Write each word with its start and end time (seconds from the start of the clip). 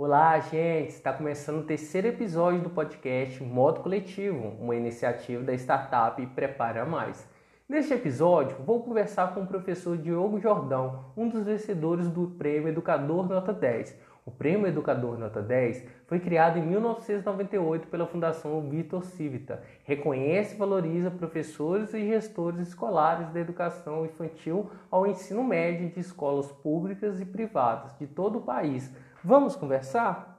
Olá, 0.00 0.38
gente! 0.38 0.90
Está 0.90 1.12
começando 1.12 1.58
o 1.58 1.64
terceiro 1.64 2.06
episódio 2.06 2.60
do 2.60 2.70
podcast 2.70 3.42
Modo 3.42 3.80
Coletivo, 3.80 4.54
uma 4.60 4.76
iniciativa 4.76 5.42
da 5.42 5.52
startup 5.54 6.24
Prepara 6.36 6.86
Mais. 6.86 7.28
Neste 7.68 7.94
episódio, 7.94 8.58
vou 8.64 8.80
conversar 8.80 9.34
com 9.34 9.40
o 9.40 9.46
professor 9.48 9.98
Diogo 9.98 10.38
Jordão, 10.38 11.06
um 11.16 11.28
dos 11.28 11.42
vencedores 11.42 12.08
do 12.08 12.28
Prêmio 12.28 12.68
Educador 12.68 13.28
Nota 13.28 13.52
10. 13.52 13.98
O 14.24 14.30
Prêmio 14.30 14.68
Educador 14.68 15.18
Nota 15.18 15.42
10 15.42 15.84
foi 16.06 16.20
criado 16.20 16.58
em 16.58 16.62
1998 16.62 17.88
pela 17.88 18.06
Fundação 18.06 18.60
Vitor 18.70 19.02
Civita. 19.02 19.64
Reconhece 19.82 20.54
e 20.54 20.58
valoriza 20.58 21.10
professores 21.10 21.92
e 21.92 22.06
gestores 22.06 22.60
escolares 22.60 23.30
da 23.30 23.40
educação 23.40 24.04
infantil 24.04 24.70
ao 24.90 25.08
ensino 25.08 25.42
médio 25.42 25.88
de 25.88 25.98
escolas 25.98 26.52
públicas 26.52 27.20
e 27.20 27.24
privadas 27.24 27.98
de 27.98 28.06
todo 28.06 28.38
o 28.38 28.42
país. 28.42 28.94
Vamos 29.24 29.56
conversar? 29.56 30.38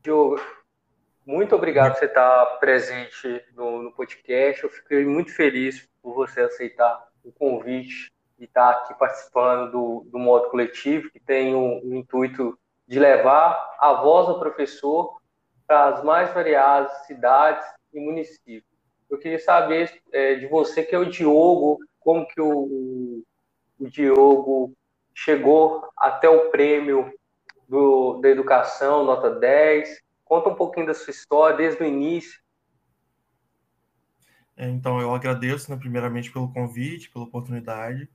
Diogo, 0.00 0.40
muito 1.26 1.56
obrigado 1.56 1.92
por 1.92 1.98
você 1.98 2.04
estar 2.04 2.46
presente 2.60 3.44
no, 3.54 3.82
no 3.82 3.92
podcast. 3.92 4.62
Eu 4.62 4.70
fiquei 4.70 5.04
muito 5.04 5.34
feliz 5.34 5.88
por 6.00 6.14
você 6.14 6.42
aceitar 6.42 7.08
o 7.24 7.32
convite 7.32 8.12
e 8.38 8.44
estar 8.44 8.70
aqui 8.70 8.94
participando 8.94 9.72
do, 9.72 10.06
do 10.10 10.18
modo 10.18 10.48
coletivo, 10.50 11.10
que 11.10 11.18
tem 11.18 11.54
o, 11.54 11.80
intuito 11.92 12.56
de 12.86 13.00
levar 13.00 13.76
a 13.80 13.94
voz 13.94 14.28
do 14.28 14.38
professor 14.38 15.20
para 15.66 15.86
as 15.86 16.04
mais 16.04 16.32
variadas 16.32 16.92
cidades 17.06 17.66
e 17.92 17.98
municípios. 17.98 18.72
Eu 19.10 19.18
queria 19.18 19.38
saber 19.38 20.00
é, 20.12 20.36
de 20.36 20.46
você, 20.46 20.84
que 20.84 20.94
é 20.94 20.98
o 20.98 21.10
Diogo, 21.10 21.78
como 21.98 22.26
que 22.26 22.40
o, 22.40 23.24
o 23.78 23.88
Diogo 23.88 24.72
chegou 25.14 25.88
até 25.96 26.28
o 26.28 26.50
prêmio 26.50 27.12
do, 27.68 28.20
da 28.20 28.28
educação, 28.28 29.04
nota 29.04 29.30
10, 29.30 30.04
Conta 30.24 30.48
um 30.48 30.54
pouquinho 30.54 30.86
da 30.86 30.94
sua 30.94 31.10
história 31.10 31.56
desde 31.56 31.82
o 31.82 31.86
início. 31.86 32.40
É, 34.56 34.68
então, 34.68 35.00
eu 35.00 35.14
agradeço, 35.14 35.70
né, 35.70 35.76
primeiramente, 35.76 36.32
pelo 36.32 36.52
convite, 36.52 37.10
pela 37.10 37.24
oportunidade. 37.24 38.08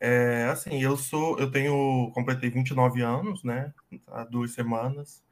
É, 0.00 0.44
assim, 0.44 0.82
eu 0.82 0.96
sou, 0.96 1.38
eu 1.38 1.50
tenho, 1.50 2.10
completei 2.12 2.50
29 2.50 3.00
anos, 3.02 3.44
né, 3.44 3.72
há 4.08 4.24
duas 4.24 4.52
semanas. 4.52 5.22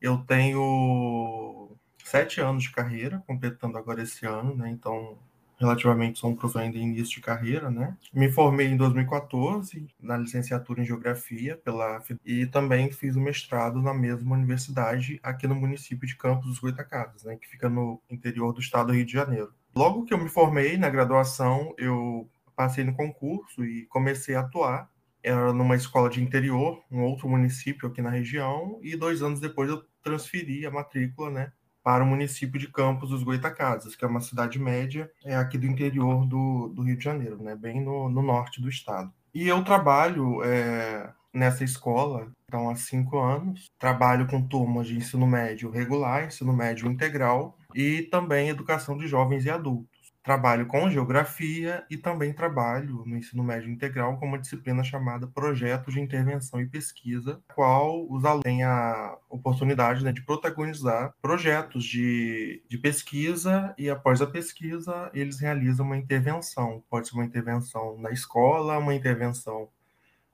Eu 0.00 0.18
tenho 0.26 1.76
sete 2.04 2.40
anos 2.40 2.64
de 2.64 2.72
carreira, 2.72 3.22
completando 3.26 3.78
agora 3.78 4.02
esse 4.02 4.26
ano, 4.26 4.56
né, 4.56 4.68
então 4.68 5.18
relativamente 5.66 6.18
sou 6.18 6.30
um 6.30 6.58
ainda 6.58 6.78
em 6.78 6.82
início 6.82 7.16
de 7.16 7.20
carreira, 7.20 7.70
né? 7.70 7.96
Me 8.12 8.30
formei 8.30 8.66
em 8.66 8.76
2014 8.76 9.86
na 10.00 10.16
licenciatura 10.16 10.82
em 10.82 10.84
Geografia 10.84 11.56
pela 11.56 12.02
e 12.24 12.46
também 12.46 12.90
fiz 12.90 13.16
o 13.16 13.20
mestrado 13.20 13.80
na 13.80 13.94
mesma 13.94 14.34
universidade 14.34 15.18
aqui 15.22 15.46
no 15.46 15.54
município 15.54 16.06
de 16.06 16.16
Campos 16.16 16.46
dos 16.46 16.58
Goitacazes, 16.58 17.24
né? 17.24 17.36
Que 17.36 17.48
fica 17.48 17.68
no 17.68 18.00
interior 18.10 18.52
do 18.52 18.60
estado 18.60 18.88
do 18.88 18.92
Rio 18.92 19.04
de 19.04 19.12
Janeiro. 19.12 19.52
Logo 19.74 20.04
que 20.04 20.12
eu 20.12 20.18
me 20.18 20.28
formei 20.28 20.76
na 20.76 20.90
graduação, 20.90 21.74
eu 21.78 22.28
passei 22.54 22.84
no 22.84 22.94
concurso 22.94 23.64
e 23.64 23.86
comecei 23.86 24.34
a 24.34 24.40
atuar. 24.40 24.90
Era 25.22 25.52
numa 25.52 25.76
escola 25.76 26.10
de 26.10 26.22
interior, 26.22 26.82
um 26.90 27.02
outro 27.02 27.28
município 27.28 27.88
aqui 27.88 28.02
na 28.02 28.10
região, 28.10 28.78
e 28.82 28.96
dois 28.96 29.22
anos 29.22 29.38
depois 29.38 29.70
eu 29.70 29.82
transferi 30.02 30.66
a 30.66 30.70
matrícula, 30.70 31.30
né, 31.30 31.52
para 31.82 32.04
o 32.04 32.06
município 32.06 32.60
de 32.60 32.68
Campos 32.68 33.10
dos 33.10 33.22
Goitacazes, 33.22 33.96
que 33.96 34.04
é 34.04 34.08
uma 34.08 34.20
cidade 34.20 34.58
média 34.58 35.10
é 35.24 35.34
aqui 35.34 35.58
do 35.58 35.66
interior 35.66 36.24
do, 36.26 36.68
do 36.68 36.82
Rio 36.82 36.96
de 36.96 37.04
Janeiro, 37.04 37.42
né, 37.42 37.56
bem 37.56 37.80
no, 37.80 38.08
no 38.08 38.22
norte 38.22 38.60
do 38.60 38.68
estado. 38.68 39.12
E 39.34 39.48
eu 39.48 39.64
trabalho 39.64 40.42
é, 40.44 41.10
nessa 41.32 41.64
escola, 41.64 42.30
então, 42.46 42.68
há 42.68 42.76
cinco 42.76 43.18
anos. 43.18 43.70
Trabalho 43.78 44.26
com 44.26 44.46
turmas 44.46 44.86
de 44.86 44.94
ensino 44.94 45.26
médio 45.26 45.70
regular, 45.70 46.26
ensino 46.26 46.52
médio 46.52 46.86
integral 46.86 47.56
e 47.74 48.02
também 48.02 48.50
educação 48.50 48.98
de 48.98 49.06
jovens 49.06 49.46
e 49.46 49.50
adultos. 49.50 49.91
Trabalho 50.22 50.66
com 50.66 50.88
geografia 50.88 51.84
e 51.90 51.96
também 51.96 52.32
trabalho 52.32 53.02
no 53.04 53.16
ensino 53.16 53.42
médio 53.42 53.68
integral 53.68 54.16
com 54.18 54.26
uma 54.26 54.38
disciplina 54.38 54.84
chamada 54.84 55.26
Projeto 55.26 55.90
de 55.90 56.00
Intervenção 56.00 56.60
e 56.60 56.66
Pesquisa, 56.66 57.42
qual 57.54 58.06
os 58.08 58.24
alunos 58.24 58.44
têm 58.44 58.62
a 58.62 59.16
oportunidade 59.28 60.04
né, 60.04 60.12
de 60.12 60.22
protagonizar 60.22 61.12
projetos 61.20 61.84
de, 61.84 62.62
de 62.68 62.78
pesquisa 62.78 63.74
e 63.76 63.90
após 63.90 64.22
a 64.22 64.26
pesquisa 64.26 65.10
eles 65.12 65.40
realizam 65.40 65.84
uma 65.84 65.96
intervenção. 65.96 66.84
Pode 66.88 67.08
ser 67.08 67.14
uma 67.14 67.24
intervenção 67.24 67.98
na 67.98 68.12
escola, 68.12 68.78
uma 68.78 68.94
intervenção 68.94 69.68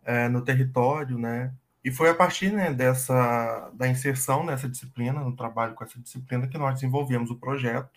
é, 0.04 0.28
no 0.28 0.42
território, 0.44 1.18
né? 1.18 1.52
E 1.82 1.90
foi 1.90 2.10
a 2.10 2.14
partir 2.14 2.52
né, 2.52 2.72
dessa 2.72 3.70
da 3.72 3.88
inserção 3.88 4.44
nessa 4.44 4.68
disciplina, 4.68 5.20
no 5.20 5.34
trabalho 5.34 5.74
com 5.74 5.84
essa 5.84 5.98
disciplina, 5.98 6.46
que 6.46 6.58
nós 6.58 6.74
desenvolvemos 6.74 7.30
o 7.30 7.36
projeto 7.36 7.88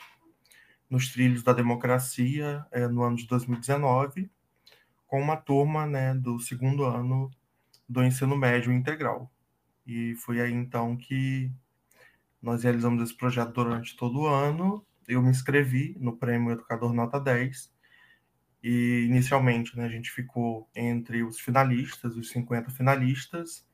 nos 0.91 1.09
trilhos 1.09 1.41
da 1.41 1.53
democracia 1.53 2.65
é, 2.69 2.85
no 2.85 3.01
ano 3.01 3.15
de 3.15 3.25
2019, 3.25 4.29
com 5.07 5.21
uma 5.21 5.37
turma 5.37 5.87
né, 5.87 6.13
do 6.13 6.37
segundo 6.37 6.83
ano 6.83 7.31
do 7.87 8.03
ensino 8.03 8.35
médio 8.35 8.73
integral. 8.73 9.31
E 9.87 10.13
foi 10.15 10.41
aí 10.41 10.51
então 10.51 10.97
que 10.97 11.49
nós 12.41 12.63
realizamos 12.63 13.01
esse 13.01 13.15
projeto 13.15 13.53
durante 13.53 13.95
todo 13.95 14.19
o 14.19 14.27
ano. 14.27 14.85
Eu 15.07 15.21
me 15.21 15.29
inscrevi 15.29 15.95
no 15.97 16.17
Prêmio 16.17 16.51
Educador 16.51 16.93
Nota 16.93 17.19
10. 17.19 17.71
E 18.61 19.05
inicialmente 19.07 19.75
né, 19.77 19.85
a 19.85 19.89
gente 19.89 20.11
ficou 20.11 20.69
entre 20.75 21.23
os 21.23 21.39
finalistas, 21.39 22.17
os 22.17 22.29
50 22.29 22.69
finalistas, 22.69 23.65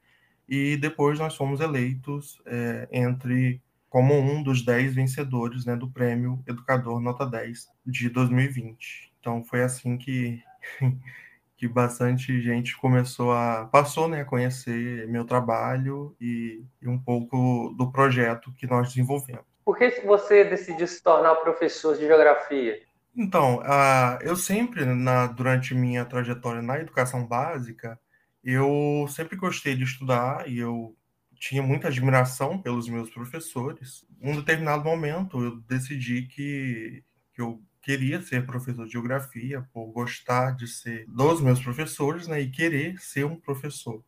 e 0.48 0.78
depois 0.78 1.20
nós 1.20 1.36
fomos 1.36 1.60
eleitos 1.60 2.42
é, 2.46 2.88
entre 2.92 3.62
como 3.90 4.14
um 4.14 4.44
dos 4.44 4.64
10 4.64 4.96
vencedores 4.96 5.66
né, 5.66 5.76
do 5.76 5.90
Prêmio 5.90 6.44
Educador 6.48 7.00
Nota 7.00 7.26
10 7.26 7.68
de 7.86 8.10
2020. 8.10 9.14
Então 9.20 9.44
foi 9.44 9.64
assim 9.64 9.98
que, 9.98 10.42
que 11.58 11.68
bastante 11.68 12.42
gente 12.42 12.78
começou 12.78 13.32
a 13.32 13.66
passou 13.66 14.08
né, 14.08 14.22
a 14.22 14.26
conhecer 14.26 15.08
meu 15.08 15.26
trabalho 15.26 16.16
e, 16.20 16.64
e 16.82 16.88
um 16.88 17.00
pouco 17.00 17.74
do 17.78 17.92
projeto 17.92 18.54
que 18.54 18.68
nós 18.68 18.90
desenvolvemos. 18.90 19.46
Por 19.64 19.78
que 19.78 20.02
você 20.06 20.46
decidiu 20.46 20.88
se 20.88 21.04
tornar 21.04 21.36
professor 21.36 21.96
de 21.96 22.02
geografia? 22.06 22.80
Então, 23.16 23.58
uh, 23.58 24.22
eu 24.22 24.36
sempre, 24.36 24.86
na, 24.86 25.28
durante 25.28 25.74
minha 25.74 26.06
trajetória 26.06 26.62
na 26.62 26.80
educação 26.80 27.26
básica, 27.26 28.00
eu 28.44 29.08
sempre 29.10 29.36
gostei 29.36 29.76
de 29.76 29.84
estudar 29.84 30.48
e 30.48 30.60
eu 30.60 30.96
tinha 31.40 31.62
muita 31.64 31.88
admiração 31.88 32.62
pelos 32.62 32.88
meus 32.88 33.10
professores. 33.10 34.06
Um 34.22 34.36
determinado 34.36 34.84
momento, 34.84 35.44
eu 35.44 35.58
decidi 35.62 36.24
que, 36.24 37.04
que 37.34 37.42
eu 37.42 37.62
queria 37.82 38.22
ser 38.22 38.46
professor 38.46 38.86
de 38.86 38.92
geografia, 38.92 39.66
por 39.72 39.92
gostar 39.92 40.52
de 40.56 40.68
ser 40.68 41.06
dos 41.08 41.42
meus 41.42 41.62
professores, 41.62 42.28
né, 42.28 42.42
e 42.42 42.50
querer 42.50 43.00
ser 43.00 43.26
um 43.26 43.40
professor. 43.40 44.04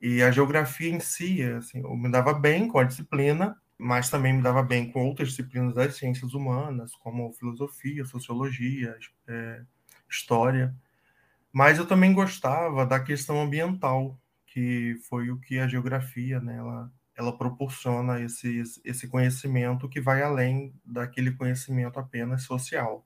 E 0.00 0.22
a 0.22 0.30
geografia 0.30 0.90
em 0.90 1.00
si, 1.00 1.42
assim, 1.42 1.80
eu 1.80 1.96
me 1.96 2.10
dava 2.10 2.32
bem 2.32 2.68
com 2.68 2.78
a 2.78 2.84
disciplina, 2.84 3.56
mas 3.76 4.10
também 4.10 4.32
me 4.32 4.42
dava 4.42 4.62
bem 4.62 4.90
com 4.90 5.06
outras 5.06 5.30
disciplinas 5.30 5.74
das 5.74 5.96
ciências 5.96 6.34
humanas, 6.34 6.94
como 6.96 7.32
filosofia, 7.32 8.04
sociologia, 8.04 8.96
é, 9.26 9.62
história. 10.08 10.74
Mas 11.52 11.78
eu 11.78 11.86
também 11.86 12.12
gostava 12.12 12.86
da 12.86 13.00
questão 13.00 13.40
ambiental, 13.40 14.18
que 14.54 14.94
foi 15.08 15.32
o 15.32 15.40
que 15.40 15.58
a 15.58 15.66
geografia, 15.66 16.38
né, 16.38 16.56
ela, 16.56 16.88
ela 17.18 17.36
proporciona 17.36 18.20
esse, 18.20 18.62
esse 18.84 19.08
conhecimento 19.08 19.88
que 19.88 20.00
vai 20.00 20.22
além 20.22 20.72
daquele 20.84 21.32
conhecimento 21.32 21.98
apenas 21.98 22.44
social. 22.44 23.04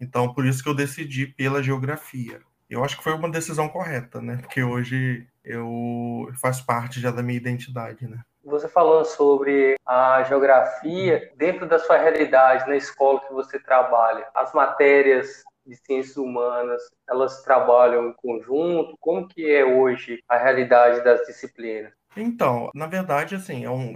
Então, 0.00 0.32
por 0.32 0.46
isso 0.46 0.62
que 0.62 0.68
eu 0.70 0.74
decidi 0.74 1.26
pela 1.26 1.62
geografia. 1.62 2.40
Eu 2.70 2.82
acho 2.82 2.96
que 2.96 3.04
foi 3.04 3.12
uma 3.12 3.30
decisão 3.30 3.68
correta, 3.68 4.22
né? 4.22 4.38
Porque 4.38 4.62
hoje 4.62 5.28
eu 5.44 6.32
faço 6.40 6.64
parte 6.64 6.98
já 6.98 7.10
da 7.10 7.22
minha 7.22 7.36
identidade, 7.36 8.08
né? 8.08 8.22
Você 8.42 8.66
falou 8.66 9.04
sobre 9.04 9.76
a 9.86 10.22
geografia 10.22 11.30
dentro 11.36 11.68
da 11.68 11.78
sua 11.78 11.98
realidade 11.98 12.66
na 12.66 12.76
escola 12.76 13.20
que 13.20 13.32
você 13.32 13.58
trabalha. 13.58 14.26
As 14.34 14.54
matérias 14.54 15.44
de 15.66 15.76
ciências 15.76 16.16
humanas, 16.16 16.82
elas 17.08 17.42
trabalham 17.42 18.08
em 18.08 18.12
conjunto? 18.14 18.96
Como 19.00 19.28
que 19.28 19.50
é 19.50 19.64
hoje 19.64 20.22
a 20.28 20.36
realidade 20.36 21.02
das 21.04 21.26
disciplinas? 21.26 21.92
Então, 22.16 22.70
na 22.74 22.86
verdade, 22.86 23.34
assim, 23.34 23.64
é, 23.64 23.70
um, 23.70 23.94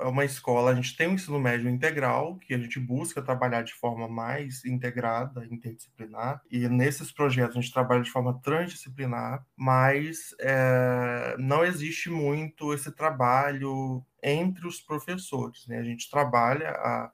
é 0.00 0.04
uma 0.04 0.24
escola, 0.24 0.70
a 0.70 0.74
gente 0.74 0.96
tem 0.96 1.08
um 1.08 1.14
ensino 1.14 1.38
médio 1.38 1.68
integral, 1.68 2.36
que 2.38 2.54
a 2.54 2.58
gente 2.58 2.80
busca 2.80 3.22
trabalhar 3.22 3.62
de 3.62 3.74
forma 3.74 4.08
mais 4.08 4.64
integrada, 4.64 5.46
interdisciplinar, 5.50 6.40
e 6.50 6.68
nesses 6.68 7.12
projetos 7.12 7.56
a 7.56 7.60
gente 7.60 7.72
trabalha 7.72 8.02
de 8.02 8.10
forma 8.10 8.40
transdisciplinar, 8.42 9.44
mas 9.56 10.34
é, 10.40 11.36
não 11.38 11.64
existe 11.64 12.08
muito 12.08 12.72
esse 12.72 12.90
trabalho 12.92 14.02
entre 14.22 14.66
os 14.66 14.80
professores, 14.80 15.66
né? 15.66 15.78
A 15.78 15.84
gente 15.84 16.10
trabalha 16.10 16.70
a 16.70 17.10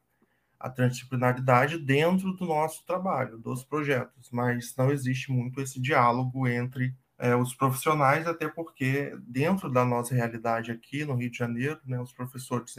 a 0.59 0.71
transdisciplinaridade 0.71 1.79
dentro 1.79 2.33
do 2.33 2.47
nosso 2.47 2.85
trabalho, 2.87 3.39
dos 3.39 3.65
projetos, 3.65 4.31
mas 4.31 4.75
não 4.77 4.91
existe 4.91 5.31
muito 5.31 5.61
esse 5.61 5.81
diálogo 5.81 6.49
entre 6.49 6.95
é, 7.19 7.35
os 7.35 7.55
profissionais, 7.55 8.27
até 8.27 8.49
porque 8.49 9.17
dentro 9.27 9.71
da 9.71 9.85
nossa 9.85 10.15
realidade 10.15 10.71
aqui 10.71 11.05
no 11.05 11.15
Rio 11.15 11.31
de 11.31 11.39
Janeiro, 11.39 11.81
né, 11.85 12.01
os 12.01 12.13
professores 12.13 12.75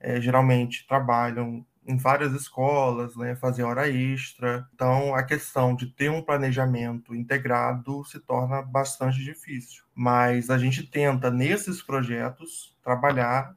é, 0.00 0.20
geralmente 0.20 0.86
trabalham 0.86 1.64
em 1.86 1.96
várias 1.96 2.34
escolas, 2.34 3.16
né, 3.16 3.34
fazer 3.34 3.62
hora 3.62 3.88
extra. 3.88 4.68
Então, 4.74 5.14
a 5.14 5.22
questão 5.22 5.74
de 5.74 5.86
ter 5.86 6.10
um 6.10 6.22
planejamento 6.22 7.14
integrado 7.14 8.04
se 8.04 8.20
torna 8.20 8.60
bastante 8.60 9.24
difícil. 9.24 9.82
Mas 9.94 10.50
a 10.50 10.58
gente 10.58 10.86
tenta, 10.86 11.30
nesses 11.30 11.82
projetos, 11.82 12.76
trabalhar 12.84 13.56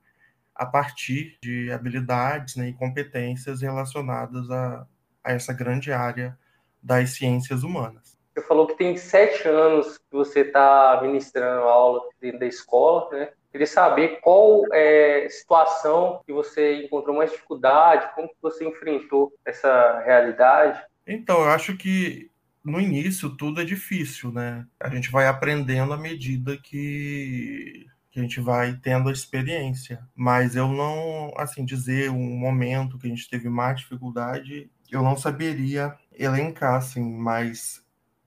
a 0.61 0.65
partir 0.67 1.39
de 1.41 1.71
habilidades 1.71 2.55
né, 2.55 2.69
e 2.69 2.73
competências 2.73 3.63
relacionadas 3.63 4.47
a, 4.51 4.85
a 5.23 5.31
essa 5.31 5.51
grande 5.51 5.91
área 5.91 6.37
das 6.83 7.15
ciências 7.15 7.63
humanas. 7.63 8.15
Você 8.35 8.45
falou 8.45 8.67
que 8.67 8.77
tem 8.77 8.95
sete 8.95 9.47
anos 9.47 9.97
que 9.97 10.15
você 10.15 10.41
está 10.41 10.99
ministrando 11.01 11.63
aula 11.63 12.01
dentro 12.21 12.39
da 12.41 12.45
escola, 12.45 13.09
né? 13.11 13.29
Queria 13.51 13.65
saber 13.65 14.19
qual 14.21 14.61
é, 14.71 15.27
situação 15.31 16.21
que 16.27 16.31
você 16.31 16.85
encontrou 16.85 17.15
mais 17.15 17.31
dificuldade, 17.31 18.13
como 18.13 18.29
que 18.29 18.35
você 18.39 18.63
enfrentou 18.63 19.33
essa 19.43 19.99
realidade. 20.05 20.79
Então, 21.07 21.41
eu 21.41 21.49
acho 21.49 21.75
que 21.75 22.29
no 22.63 22.79
início 22.79 23.35
tudo 23.35 23.61
é 23.61 23.65
difícil, 23.65 24.31
né? 24.31 24.67
A 24.79 24.89
gente 24.89 25.09
vai 25.09 25.27
aprendendo 25.27 25.91
à 25.91 25.97
medida 25.97 26.55
que, 26.55 27.87
que 28.11 28.19
a 28.19 28.21
gente 28.21 28.39
vai 28.41 28.75
tendo 28.75 29.09
a 29.09 29.11
experiência. 29.11 30.05
Mas 30.13 30.55
eu 30.55 30.67
não, 30.67 31.33
assim, 31.37 31.65
dizer 31.65 32.11
um 32.11 32.37
momento 32.37 32.97
que 32.99 33.07
a 33.07 33.09
gente 33.09 33.29
teve 33.29 33.49
mais 33.49 33.79
dificuldade, 33.79 34.69
eu 34.91 35.01
não 35.01 35.15
saberia 35.15 35.97
elencar, 36.13 36.75
assim, 36.75 37.01
mas 37.01 37.81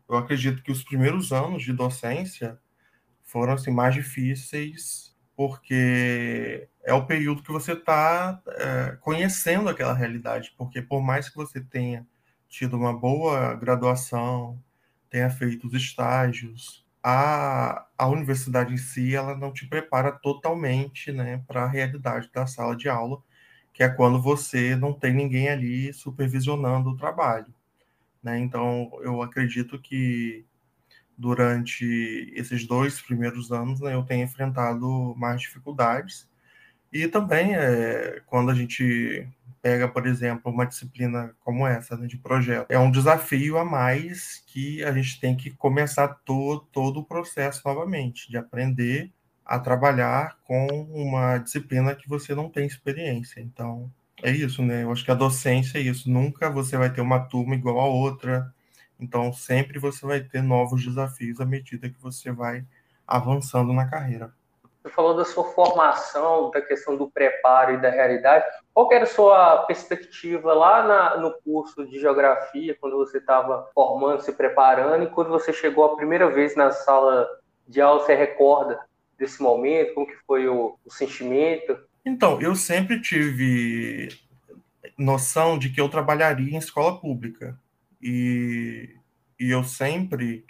eu 0.08 0.16
acredito 0.16 0.62
que 0.62 0.72
os 0.72 0.82
primeiros 0.82 1.32
anos 1.32 1.62
de 1.62 1.72
docência 1.72 2.58
foram 3.22 3.54
assim 3.54 3.70
mais 3.70 3.94
difíceis 3.94 5.14
porque 5.36 6.69
é 6.84 6.94
o 6.94 7.06
período 7.06 7.42
que 7.42 7.50
você 7.50 7.72
está 7.72 8.40
é, 8.46 8.96
conhecendo 9.00 9.69
aquela 9.69 9.94
realidade 9.94 10.54
porque 10.56 10.81
por 10.81 11.02
mais 11.02 11.28
que 11.28 11.36
você 11.36 11.60
tenha 11.60 12.06
tido 12.48 12.76
uma 12.76 12.96
boa 12.96 13.54
graduação 13.54 14.62
tenha 15.10 15.28
feito 15.31 15.66
os 15.66 15.75
estágios 15.75 16.83
a, 17.04 17.86
a 17.98 18.08
universidade 18.08 18.74
em 18.74 18.78
si 18.78 19.14
ela 19.14 19.36
não 19.36 19.52
te 19.52 19.66
prepara 19.68 20.12
totalmente 20.12 21.12
né 21.12 21.42
para 21.46 21.64
a 21.64 21.68
realidade 21.68 22.30
da 22.32 22.46
sala 22.46 22.76
de 22.76 22.88
aula 22.88 23.22
que 23.72 23.82
é 23.82 23.88
quando 23.88 24.22
você 24.22 24.76
não 24.76 24.92
tem 24.94 25.14
ninguém 25.14 25.48
ali 25.50 25.92
supervisionando 25.92 26.90
o 26.90 26.96
trabalho 26.96 27.54
né? 28.24 28.38
Então, 28.38 28.90
eu 29.02 29.22
acredito 29.22 29.78
que 29.78 30.46
durante 31.16 31.84
esses 32.34 32.66
dois 32.66 33.00
primeiros 33.02 33.52
anos 33.52 33.80
né, 33.80 33.94
eu 33.94 34.02
tenho 34.04 34.24
enfrentado 34.24 35.14
mais 35.16 35.42
dificuldades. 35.42 36.28
E 36.92 37.08
também, 37.08 37.54
é, 37.56 38.22
quando 38.26 38.50
a 38.50 38.54
gente 38.54 39.28
pega, 39.64 39.88
por 39.88 40.06
exemplo, 40.06 40.52
uma 40.52 40.66
disciplina 40.66 41.34
como 41.40 41.66
essa, 41.66 41.96
né, 41.96 42.06
de 42.06 42.19
projeto, 42.19 42.66
é 42.69 42.78
um 42.78 42.90
desafio 42.90 43.56
a 43.56 43.64
mais 43.64 44.44
que 44.46 44.84
a 44.84 44.93
gente 44.93 45.19
tem 45.19 45.34
que 45.34 45.52
começar 45.52 46.06
to 46.06 46.61
todo 46.70 47.00
o 47.00 47.05
processo 47.05 47.62
novamente, 47.64 48.28
de 48.28 48.37
aprender 48.37 49.11
a 49.43 49.58
trabalhar 49.58 50.37
com 50.44 50.66
uma 50.93 51.38
disciplina 51.38 51.94
que 51.94 52.06
você 52.06 52.34
não 52.34 52.50
tem 52.50 52.66
experiência. 52.66 53.40
Então, 53.40 53.90
é 54.22 54.31
isso, 54.31 54.62
né? 54.62 54.82
Eu 54.82 54.93
acho 54.93 55.02
que 55.02 55.11
a 55.11 55.14
docência 55.14 55.78
é 55.78 55.81
isso. 55.81 56.10
Nunca 56.10 56.50
você 56.50 56.76
vai 56.76 56.93
ter 56.93 57.00
uma 57.00 57.20
turma 57.20 57.55
igual 57.55 57.81
a 57.81 57.87
outra. 57.87 58.52
Então, 59.00 59.32
sempre 59.32 59.78
você 59.78 60.05
vai 60.05 60.20
ter 60.20 60.43
novos 60.43 60.84
desafios 60.84 61.40
à 61.40 61.46
medida 61.46 61.88
que 61.88 62.00
você 62.02 62.31
vai 62.31 62.67
avançando 63.06 63.72
na 63.72 63.88
carreira. 63.88 64.31
Você 64.84 64.90
falou 64.90 65.16
da 65.16 65.25
sua 65.25 65.44
formação, 65.44 66.50
da 66.50 66.60
questão 66.60 66.94
do 66.94 67.10
preparo 67.10 67.72
e 67.72 67.81
da 67.81 67.88
realidade. 67.88 68.44
Qual 68.75 68.92
era 68.92 69.04
a 69.04 69.06
sua 69.06 69.62
perspectiva 69.62 70.52
lá 70.52 70.86
na, 70.86 71.16
no 71.16 71.32
curso 71.40 71.86
de 71.86 71.98
geografia, 71.98 72.76
quando 72.78 72.98
você 72.98 73.16
estava 73.16 73.70
formando, 73.75 74.20
se 74.20 74.31
preparando, 74.32 75.04
e 75.04 75.10
quando 75.10 75.31
você 75.31 75.54
chegou 75.54 75.86
a 75.86 75.96
primeira 75.96 76.31
vez 76.31 76.54
na 76.54 76.70
sala 76.70 77.26
de 77.66 77.81
aula, 77.81 78.00
você 78.00 78.14
recorda 78.14 78.78
desse 79.19 79.42
momento? 79.42 79.94
Como 79.94 80.06
que 80.06 80.16
foi 80.26 80.46
o, 80.48 80.78
o 80.84 80.90
sentimento? 80.90 81.78
Então, 82.04 82.38
eu 82.42 82.54
sempre 82.54 83.00
tive 83.00 84.10
noção 84.98 85.58
de 85.58 85.70
que 85.70 85.81
eu 85.81 85.88
trabalharia 85.88 86.54
em 86.54 86.58
escola 86.58 87.00
pública. 87.00 87.58
E, 88.02 88.94
e 89.40 89.50
eu 89.50 89.64
sempre 89.64 90.44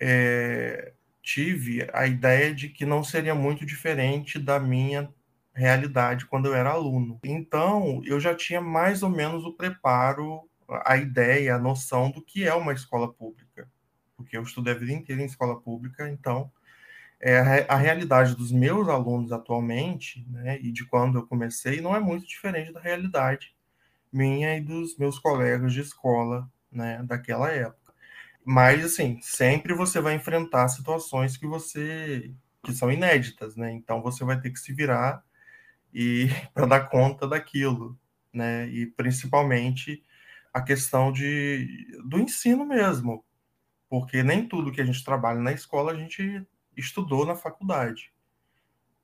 é, 0.00 0.94
tive 1.26 1.88
a 1.92 2.06
ideia 2.06 2.54
de 2.54 2.68
que 2.68 2.86
não 2.86 3.02
seria 3.02 3.34
muito 3.34 3.66
diferente 3.66 4.38
da 4.38 4.60
minha 4.60 5.12
realidade 5.52 6.24
quando 6.26 6.46
eu 6.46 6.54
era 6.54 6.70
aluno. 6.70 7.18
Então, 7.24 8.00
eu 8.04 8.20
já 8.20 8.32
tinha 8.32 8.60
mais 8.60 9.02
ou 9.02 9.10
menos 9.10 9.44
o 9.44 9.52
preparo, 9.52 10.48
a 10.84 10.96
ideia, 10.96 11.56
a 11.56 11.58
noção 11.58 12.12
do 12.12 12.22
que 12.22 12.44
é 12.44 12.54
uma 12.54 12.72
escola 12.72 13.12
pública. 13.12 13.68
Porque 14.16 14.36
eu 14.36 14.42
estudei 14.44 14.72
a 14.72 14.78
vida 14.78 14.92
inteira 14.92 15.20
em 15.20 15.26
escola 15.26 15.60
pública, 15.60 16.08
então 16.08 16.48
é, 17.20 17.66
a 17.68 17.76
realidade 17.76 18.36
dos 18.36 18.52
meus 18.52 18.88
alunos 18.88 19.32
atualmente, 19.32 20.24
né, 20.30 20.60
e 20.60 20.70
de 20.70 20.86
quando 20.86 21.18
eu 21.18 21.26
comecei, 21.26 21.80
não 21.80 21.96
é 21.96 21.98
muito 21.98 22.24
diferente 22.24 22.72
da 22.72 22.80
realidade 22.80 23.52
minha 24.12 24.56
e 24.56 24.60
dos 24.60 24.96
meus 24.96 25.18
colegas 25.18 25.72
de 25.72 25.80
escola, 25.80 26.48
né, 26.70 27.02
daquela 27.02 27.50
época. 27.50 27.85
Mas, 28.48 28.84
assim, 28.84 29.18
sempre 29.22 29.74
você 29.74 30.00
vai 30.00 30.14
enfrentar 30.14 30.68
situações 30.68 31.36
que 31.36 31.48
você 31.48 32.32
que 32.62 32.72
são 32.72 32.92
inéditas, 32.92 33.56
né? 33.56 33.72
Então 33.72 34.00
você 34.02 34.24
vai 34.24 34.40
ter 34.40 34.50
que 34.52 34.60
se 34.60 34.72
virar 34.72 35.24
e 35.92 36.28
para 36.54 36.66
dar 36.66 36.88
conta 36.88 37.26
daquilo, 37.28 37.98
né? 38.32 38.68
E 38.68 38.86
principalmente 38.86 40.02
a 40.54 40.62
questão 40.62 41.12
de 41.12 41.88
do 42.04 42.20
ensino 42.20 42.64
mesmo, 42.64 43.24
porque 43.88 44.22
nem 44.22 44.48
tudo 44.48 44.72
que 44.72 44.80
a 44.80 44.84
gente 44.84 45.04
trabalha 45.04 45.40
na 45.40 45.52
escola 45.52 45.92
a 45.92 45.96
gente 45.96 46.46
estudou 46.76 47.26
na 47.26 47.34
faculdade. 47.34 48.12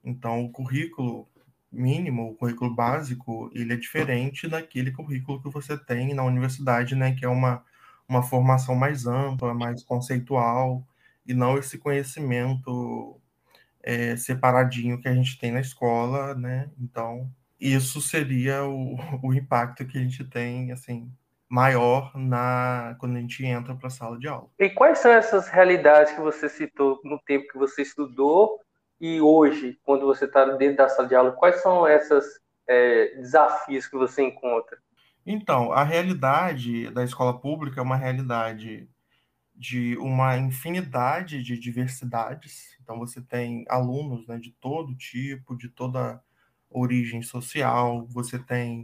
Então, 0.05 0.44
o 0.44 0.53
currículo 0.53 1.29
mínimo, 1.71 2.31
o 2.31 2.35
currículo 2.37 2.75
básico, 2.75 3.50
ele 3.55 3.73
é 3.75 3.77
diferente 3.77 4.49
daquele 4.49 4.93
currículo 4.93 5.43
que 5.43 5.50
você 5.50 5.77
tem 5.79 6.15
na 6.15 6.25
universidade, 6.25 6.94
né, 6.94 7.15
que 7.15 7.25
é 7.25 7.29
uma, 7.29 7.65
uma 8.08 8.22
formação 8.22 8.75
mais 8.75 9.06
ampla, 9.06 9.54
mais 9.54 9.82
conceitual, 9.82 10.86
e 11.27 11.34
não 11.34 11.58
esse 11.58 11.79
conhecimento 11.79 13.20
é, 13.82 14.17
separadinho 14.17 15.00
que 15.00 15.08
a 15.08 15.15
gente 15.15 15.38
tem 15.38 15.53
na 15.53 15.60
escola, 15.60 16.34
né? 16.34 16.70
Então, 16.79 17.31
isso 17.60 18.00
seria 18.00 18.65
o, 18.65 18.96
o 19.22 19.34
impacto 19.34 19.86
que 19.86 19.98
a 19.98 20.00
gente 20.00 20.24
tem, 20.24 20.72
assim, 20.72 21.10
maior 21.48 22.17
na 22.17 22.96
quando 22.98 23.17
a 23.17 23.20
gente 23.20 23.44
entra 23.44 23.74
para 23.74 23.88
a 23.88 23.91
sala 23.91 24.19
de 24.19 24.27
aula. 24.27 24.48
E 24.58 24.70
quais 24.70 24.98
são 24.98 25.12
essas 25.12 25.48
realidades 25.48 26.15
que 26.15 26.20
você 26.20 26.48
citou 26.48 26.98
no 27.05 27.19
tempo 27.20 27.46
que 27.48 27.58
você 27.58 27.82
estudou 27.82 28.58
e 28.98 29.20
hoje, 29.20 29.79
quando 29.84 30.06
você 30.06 30.24
está 30.24 30.44
dentro 30.44 30.77
da 30.77 30.88
sala 30.88 31.08
de 31.08 31.15
aula, 31.15 31.32
quais 31.32 31.60
são 31.60 31.86
esses 31.86 32.41
é, 32.67 33.17
desafios 33.17 33.86
que 33.86 33.96
você 33.96 34.22
encontra? 34.22 34.79
Então, 35.26 35.72
a 35.72 35.84
realidade 35.84 36.91
da 36.91 37.05
escola 37.05 37.38
pública 37.38 37.81
é 37.81 37.82
uma 37.82 37.96
realidade 37.96 38.88
de 39.55 39.96
uma 39.98 40.36
infinidade 40.36 41.43
de 41.43 41.58
diversidades. 41.58 42.76
Então, 42.82 42.98
você 42.98 43.20
tem 43.20 43.64
alunos 43.69 44.26
né, 44.26 44.38
de 44.38 44.50
todo 44.52 44.94
tipo, 44.96 45.56
de 45.56 45.69
toda 45.69 46.22
origem 46.70 47.22
social, 47.22 48.06
você 48.06 48.38
tem 48.38 48.82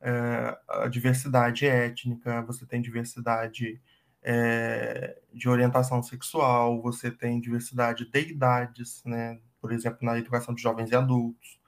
é, 0.00 0.58
a 0.68 0.88
diversidade 0.88 1.66
étnica, 1.66 2.42
você 2.42 2.66
tem 2.66 2.80
diversidade 2.80 3.80
é, 4.22 5.20
de 5.32 5.48
orientação 5.48 6.02
sexual, 6.02 6.80
você 6.80 7.10
tem 7.10 7.40
diversidade 7.40 8.10
de 8.10 8.18
idades, 8.18 9.02
né? 9.04 9.38
por 9.60 9.72
exemplo, 9.72 9.98
na 10.02 10.18
educação 10.18 10.54
de 10.54 10.62
jovens 10.62 10.90
e 10.90 10.96
adultos, 10.96 11.58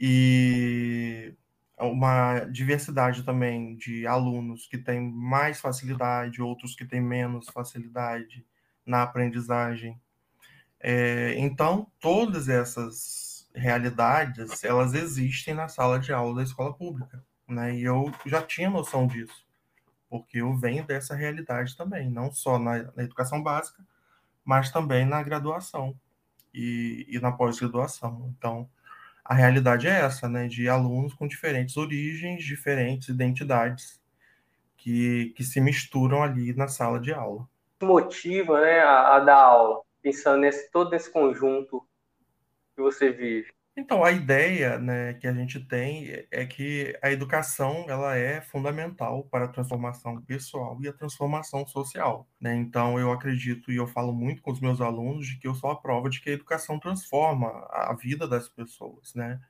e 0.00 1.34
uma 1.82 2.40
diversidade 2.46 3.22
também 3.22 3.76
de 3.76 4.06
alunos 4.06 4.66
que 4.66 4.78
têm 4.78 5.00
mais 5.00 5.60
facilidade, 5.60 6.42
outros 6.42 6.74
que 6.74 6.84
têm 6.84 7.00
menos 7.00 7.48
facilidade 7.48 8.44
na 8.84 9.02
aprendizagem. 9.02 10.00
É, 10.80 11.34
então, 11.38 11.86
todas 12.00 12.48
essas 12.48 13.48
realidades, 13.54 14.64
elas 14.64 14.94
existem 14.94 15.54
na 15.54 15.68
sala 15.68 15.98
de 15.98 16.12
aula 16.12 16.36
da 16.36 16.42
escola 16.42 16.72
pública 16.72 17.22
né? 17.52 17.76
E 17.76 17.82
eu 17.84 18.12
já 18.26 18.42
tinha 18.42 18.70
noção 18.70 19.06
disso, 19.06 19.46
porque 20.08 20.38
eu 20.38 20.56
venho 20.56 20.84
dessa 20.84 21.14
realidade 21.14 21.76
também, 21.76 22.10
não 22.10 22.32
só 22.32 22.58
na, 22.58 22.84
na 22.94 23.02
educação 23.02 23.42
básica, 23.42 23.84
mas 24.44 24.70
também 24.70 25.04
na 25.04 25.22
graduação 25.22 25.94
e, 26.52 27.06
e 27.08 27.20
na 27.20 27.30
pós-graduação. 27.30 28.34
Então, 28.36 28.68
a 29.24 29.34
realidade 29.34 29.86
é 29.86 30.00
essa, 30.00 30.28
né? 30.28 30.48
De 30.48 30.68
alunos 30.68 31.14
com 31.14 31.28
diferentes 31.28 31.76
origens, 31.76 32.44
diferentes 32.44 33.08
identidades 33.08 34.00
que, 34.76 35.32
que 35.36 35.44
se 35.44 35.60
misturam 35.60 36.22
ali 36.22 36.52
na 36.54 36.66
sala 36.66 36.98
de 36.98 37.12
aula. 37.12 37.48
motiva 37.80 38.60
né, 38.60 38.80
a, 38.80 39.16
a 39.16 39.20
dar 39.20 39.40
aula, 39.40 39.82
pensando 40.02 40.40
nesse 40.40 40.70
todo 40.70 40.94
esse 40.94 41.10
conjunto 41.10 41.86
que 42.74 42.82
você 42.82 43.12
vive? 43.12 43.52
Então, 43.76 44.04
a 44.04 44.12
ideia, 44.12 44.78
né, 44.78 45.14
que 45.14 45.26
a 45.26 45.32
gente 45.32 45.58
tem 45.58 46.26
é 46.30 46.44
que 46.44 46.98
a 47.02 47.10
educação 47.10 47.86
ela 47.88 48.14
é 48.16 48.42
fundamental 48.42 49.24
para 49.24 49.46
a 49.46 49.48
transformação 49.48 50.20
pessoal 50.22 50.78
e 50.82 50.88
a 50.88 50.92
transformação 50.92 51.66
social, 51.66 52.28
né? 52.38 52.54
Então, 52.54 52.98
eu 53.00 53.10
acredito 53.10 53.72
e 53.72 53.76
eu 53.76 53.86
falo 53.86 54.12
muito 54.12 54.42
com 54.42 54.50
os 54.52 54.60
meus 54.60 54.78
alunos 54.82 55.26
de 55.26 55.38
que 55.38 55.48
eu 55.48 55.54
sou 55.54 55.70
a 55.70 55.80
prova 55.80 56.10
de 56.10 56.20
que 56.20 56.28
a 56.28 56.32
educação 56.34 56.78
transforma 56.78 57.48
a 57.70 57.94
vida 57.94 58.28
das 58.28 58.46
pessoas, 58.46 59.14
né? 59.14 59.40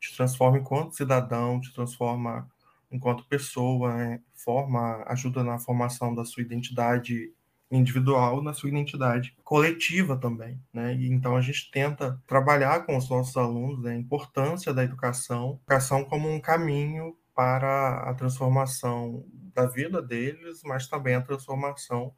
Te 0.00 0.14
transforma 0.16 0.58
enquanto 0.58 0.94
cidadão, 0.96 1.60
te 1.60 1.72
transforma 1.74 2.48
enquanto 2.92 3.26
pessoa, 3.28 3.94
né? 3.96 4.20
forma, 4.34 5.04
ajuda 5.08 5.44
na 5.44 5.58
formação 5.58 6.14
da 6.14 6.24
sua 6.24 6.42
identidade 6.42 7.32
individual 7.70 8.42
na 8.42 8.52
sua 8.52 8.68
identidade 8.68 9.34
coletiva 9.42 10.16
também, 10.16 10.60
né? 10.72 10.94
E 10.94 11.08
então 11.08 11.36
a 11.36 11.40
gente 11.40 11.70
tenta 11.70 12.20
trabalhar 12.26 12.84
com 12.86 12.96
os 12.96 13.08
nossos 13.08 13.36
alunos 13.36 13.82
né, 13.82 13.92
a 13.92 13.96
importância 13.96 14.72
da 14.72 14.84
educação, 14.84 15.58
educação 15.62 16.04
como 16.04 16.28
um 16.28 16.40
caminho 16.40 17.16
para 17.34 18.08
a 18.08 18.14
transformação 18.14 19.24
da 19.54 19.66
vida 19.66 20.00
deles, 20.00 20.62
mas 20.64 20.86
também 20.86 21.14
a 21.14 21.20
transformação 21.20 22.14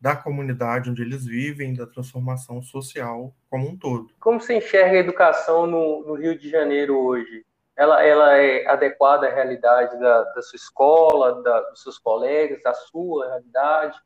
da 0.00 0.14
comunidade 0.14 0.90
onde 0.90 1.02
eles 1.02 1.24
vivem, 1.24 1.74
da 1.74 1.86
transformação 1.86 2.62
social 2.62 3.34
como 3.48 3.68
um 3.68 3.76
todo. 3.76 4.10
Como 4.20 4.40
você 4.40 4.58
enxerga 4.58 4.96
a 4.96 5.00
educação 5.00 5.66
no, 5.66 6.04
no 6.06 6.14
Rio 6.14 6.38
de 6.38 6.50
Janeiro 6.50 6.98
hoje? 6.98 7.44
Ela, 7.76 8.02
ela 8.02 8.36
é 8.36 8.66
adequada 8.66 9.26
à 9.26 9.34
realidade 9.34 9.98
da, 9.98 10.22
da 10.24 10.42
sua 10.42 10.56
escola, 10.56 11.42
da, 11.42 11.60
dos 11.70 11.82
seus 11.82 11.98
colegas, 11.98 12.62
da 12.62 12.74
sua 12.74 13.26
realidade? 13.28 13.98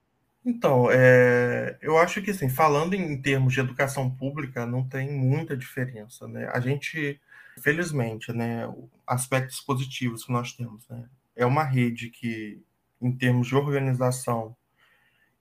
Então, 0.45 0.91
é, 0.91 1.77
eu 1.83 1.99
acho 1.99 2.23
que, 2.23 2.31
assim, 2.31 2.49
falando 2.49 2.95
em 2.95 3.21
termos 3.21 3.53
de 3.53 3.61
educação 3.61 4.11
pública, 4.11 4.65
não 4.65 4.87
tem 4.89 5.11
muita 5.11 5.57
diferença, 5.57 6.27
né? 6.27 6.49
A 6.53 6.61
gente, 6.61 7.21
felizmente, 7.63 8.33
né, 8.33 8.63
aspectos 9.07 9.61
positivos 9.61 10.25
que 10.25 10.33
nós 10.33 10.53
temos, 10.55 10.89
né? 10.89 11.05
É 11.37 11.45
uma 11.45 11.65
rede 11.65 12.11
que, 12.11 12.63
em 13.01 13.13
termos 13.17 13.49
de 13.49 13.55
organização 13.55 14.57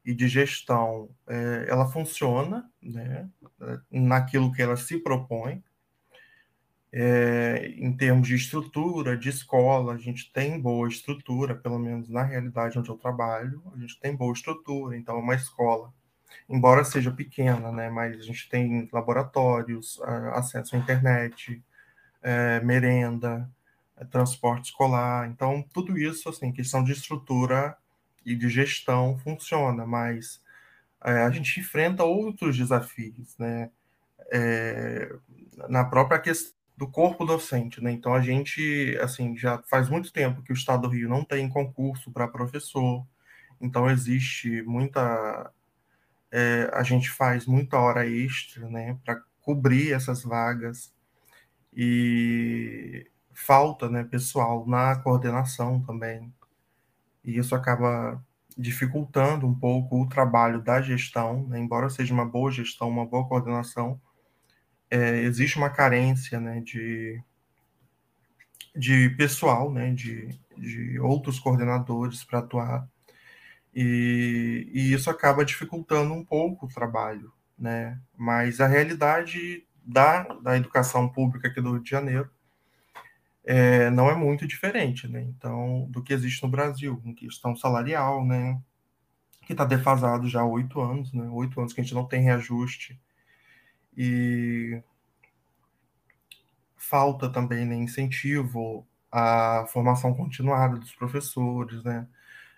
e 0.06 0.14
de 0.14 0.28
gestão, 0.28 1.10
é, 1.28 1.66
ela 1.70 1.88
funciona, 1.88 2.70
né, 2.82 3.30
naquilo 3.92 4.52
que 4.52 4.62
ela 4.62 4.78
se 4.78 4.98
propõe, 4.98 5.64
é, 6.92 7.74
em 7.78 7.96
termos 7.96 8.28
de 8.28 8.36
estrutura, 8.36 9.16
de 9.18 9.30
escola, 9.30 9.94
a 9.94 9.98
gente 9.98 10.32
tem 10.32 10.60
boa 10.60 10.88
estrutura, 10.88 11.56
pelo 11.56 11.78
menos 11.78 12.10
na 12.10 12.24
realidade 12.24 12.80
onde 12.80 12.90
eu 12.90 12.98
trabalho, 12.98 13.62
a 13.76 13.80
gente 13.80 14.00
tem 14.00 14.16
boa 14.16 14.34
estrutura, 14.34 14.98
então 14.98 15.16
é 15.16 15.20
uma 15.20 15.36
escola, 15.36 15.94
embora 16.50 16.84
seja 16.84 17.12
pequena, 17.12 17.72
né, 17.72 17.90
mas 17.90 18.18
a 18.18 18.22
gente 18.22 18.50
tem 18.50 18.90
laboratórios, 18.92 20.02
acesso 20.34 20.76
à 20.76 20.80
internet, 20.80 21.64
é, 22.24 22.60
merenda, 22.62 23.50
é, 23.96 24.04
transporte 24.06 24.66
escolar, 24.72 25.30
então 25.30 25.64
tudo 25.72 25.98
isso, 25.98 26.28
assim, 26.28 26.52
questão 26.52 26.84
de 26.84 26.92
estrutura 26.92 27.78
e 28.26 28.36
de 28.36 28.50
gestão 28.50 29.18
funciona, 29.20 29.86
mas 29.86 30.42
a 31.02 31.30
gente 31.30 31.60
enfrenta 31.62 32.04
outros 32.04 32.58
desafios, 32.58 33.38
né, 33.38 33.70
na 35.70 35.86
própria 35.86 36.20
questão 36.20 36.59
do 36.80 36.88
corpo 36.88 37.26
docente, 37.26 37.84
né? 37.84 37.92
Então 37.92 38.14
a 38.14 38.22
gente, 38.22 38.98
assim, 39.02 39.36
já 39.36 39.62
faz 39.64 39.90
muito 39.90 40.14
tempo 40.14 40.42
que 40.42 40.54
o 40.54 40.56
Estado 40.56 40.84
do 40.84 40.88
Rio 40.88 41.10
não 41.10 41.26
tem 41.26 41.50
concurso 41.50 42.10
para 42.10 42.26
professor, 42.26 43.06
então 43.60 43.90
existe 43.90 44.62
muita, 44.62 45.52
é, 46.32 46.70
a 46.74 46.82
gente 46.84 47.10
faz 47.10 47.46
muita 47.46 47.78
hora 47.78 48.08
extra, 48.08 48.70
né, 48.70 48.98
para 49.04 49.22
cobrir 49.42 49.92
essas 49.92 50.24
vagas 50.24 50.94
e 51.74 53.06
falta, 53.34 53.90
né, 53.90 54.06
pessoal 54.06 54.66
na 54.66 54.96
coordenação 54.96 55.82
também, 55.82 56.34
e 57.26 57.38
isso 57.38 57.56
acaba 57.56 58.24
dificultando 58.58 59.46
um 59.46 59.54
pouco 59.54 60.02
o 60.02 60.08
trabalho 60.08 60.62
da 60.62 60.82
gestão, 60.82 61.46
né? 61.48 61.60
embora 61.60 61.90
seja 61.90 62.14
uma 62.14 62.26
boa 62.26 62.52
gestão, 62.52 62.90
uma 62.90 63.06
boa 63.06 63.28
coordenação, 63.28 64.00
é, 64.90 65.20
existe 65.22 65.58
uma 65.58 65.70
carência 65.70 66.40
né, 66.40 66.62
de, 66.62 67.22
de 68.76 69.10
pessoal, 69.12 69.72
né, 69.72 69.94
de, 69.94 70.30
de 70.58 71.00
outros 71.00 71.40
coordenadores 71.40 72.24
para 72.24 72.40
atuar, 72.40 72.88
e, 73.74 74.68
e, 74.74 74.94
isso 74.94 75.10
acaba 75.10 75.46
dificultando 75.46 76.14
um 76.14 76.26
pouco 76.26 76.66
o 76.66 76.70
trabalho, 76.70 77.32
né? 77.58 78.00
Mas 78.18 78.60
a 78.60 78.68
realidade 78.68 79.64
da, 79.86 80.24
da 80.24 80.58
educação 80.58 81.08
pública 81.08 81.48
aqui 81.48 81.62
do 81.62 81.74
Rio 81.74 81.84
de 81.84 81.90
Janeiro 81.90 82.30
é, 83.46 83.90
não 83.92 84.10
é 84.10 84.16
muito 84.16 84.48
diferente, 84.48 85.08
né? 85.08 85.22
Então, 85.22 85.88
do 85.90 86.02
que 86.04 86.14
existe 86.14 86.42
no 86.44 86.50
Brasil, 86.50 87.00
em 87.06 87.14
questão 87.14 87.56
salarial, 87.56 88.26
né? 88.26 88.60
Que 89.46 89.54
está 89.54 89.66
defasado 89.66 90.28
já 90.28 90.42
há 90.42 90.46
oito 90.46 90.82
anos, 90.82 91.14
né? 91.14 91.28
Oito 91.30 91.60
anos 91.60 91.72
que 91.72 91.80
a 91.80 91.84
gente 91.84 91.94
não 91.94 92.06
tem 92.06 92.24
reajuste 92.24 93.00
e 93.96 94.82
falta 96.76 97.30
também 97.30 97.66
né, 97.66 97.76
incentivo 97.76 98.88
à 99.12 99.66
formação 99.68 100.14
continuada 100.14 100.78
dos 100.78 100.94
professores, 100.96 101.84
né? 101.84 102.08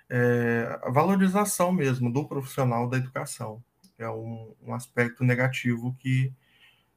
É, 0.09 0.79
a 0.83 0.89
valorização 0.89 1.71
mesmo 1.71 2.11
do 2.11 2.27
profissional 2.27 2.89
da 2.89 2.97
educação 2.97 3.63
é 3.97 4.09
um, 4.09 4.53
um, 4.61 4.73
aspecto 4.73 5.23
negativo 5.23 5.95
que, 5.99 6.33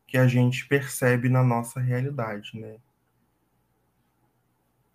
que 0.06 0.18
a 0.18 0.26
gente 0.26 0.66
percebe 0.66 1.28
na 1.28 1.42
nossa 1.44 1.80
realidade, 1.80 2.58
né? 2.58 2.76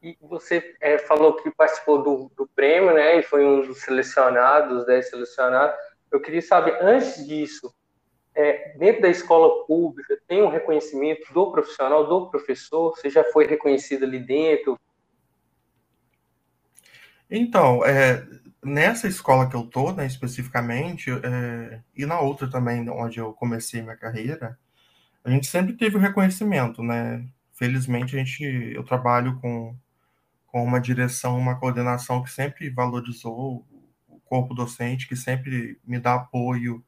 E 0.01 0.17
você 0.21 0.75
é, 0.81 0.97
falou 0.97 1.35
que 1.37 1.51
participou 1.51 2.03
do, 2.03 2.31
do, 2.35 2.47
prêmio, 2.47 2.93
né? 2.93 3.19
E 3.19 3.23
foi 3.23 3.45
um 3.45 3.61
dos 3.61 3.81
selecionados, 3.81 4.85
10 4.85 5.09
selecionados. 5.09 5.75
Eu 6.11 6.21
queria 6.21 6.41
saber, 6.41 6.77
antes 6.81 7.25
disso, 7.25 7.73
é, 8.35 8.77
dentro 8.77 9.01
da 9.01 9.09
escola 9.09 9.65
pública, 9.65 10.17
tem 10.27 10.41
um 10.41 10.49
reconhecimento 10.49 11.31
do 11.33 11.51
profissional, 11.51 12.07
do 12.07 12.29
professor? 12.29 12.95
Você 12.95 13.09
já 13.09 13.23
foi 13.25 13.45
reconhecido 13.45 14.03
ali 14.03 14.19
dentro? 14.19 14.79
Então, 17.29 17.85
é, 17.85 18.25
nessa 18.63 19.07
escola 19.07 19.49
que 19.49 19.55
eu 19.55 19.61
estou, 19.61 19.93
né, 19.93 20.05
especificamente, 20.05 21.11
é, 21.11 21.81
e 21.95 22.05
na 22.05 22.19
outra 22.19 22.49
também, 22.49 22.89
onde 22.89 23.19
eu 23.19 23.33
comecei 23.33 23.81
minha 23.81 23.97
carreira, 23.97 24.57
a 25.23 25.29
gente 25.29 25.47
sempre 25.47 25.73
teve 25.73 25.97
o 25.97 25.99
reconhecimento, 25.99 26.81
né? 26.81 27.25
Felizmente, 27.53 28.15
a 28.15 28.19
gente, 28.19 28.43
eu 28.43 28.83
trabalho 28.83 29.37
com, 29.41 29.75
com 30.47 30.63
uma 30.63 30.79
direção, 30.79 31.37
uma 31.37 31.59
coordenação 31.59 32.23
que 32.23 32.31
sempre 32.31 32.69
valorizou 32.69 33.65
o 34.07 34.19
corpo 34.21 34.53
docente, 34.53 35.07
que 35.07 35.15
sempre 35.15 35.77
me 35.85 35.99
dá 35.99 36.15
apoio 36.15 36.83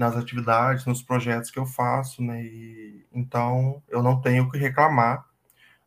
nas 0.00 0.16
atividades, 0.16 0.86
nos 0.86 1.02
projetos 1.02 1.50
que 1.50 1.58
eu 1.58 1.66
faço, 1.66 2.22
né? 2.22 2.42
E, 2.42 3.06
então 3.12 3.82
eu 3.86 4.02
não 4.02 4.18
tenho 4.18 4.50
que 4.50 4.56
reclamar 4.56 5.26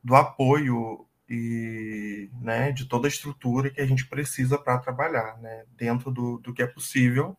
do 0.04 0.16
apoio 0.16 1.08
e 1.28 2.30
né, 2.40 2.72
de 2.72 2.86
toda 2.86 3.08
a 3.08 3.10
estrutura 3.10 3.72
que 3.72 3.82
a 3.82 3.88
gente 3.88 4.06
precisa 4.06 4.56
para 4.56 4.78
trabalhar, 4.78 5.40
né? 5.42 5.66
Dentro 5.76 6.12
do, 6.12 6.38
do 6.38 6.54
que 6.54 6.62
é 6.62 6.68
possível, 6.68 7.36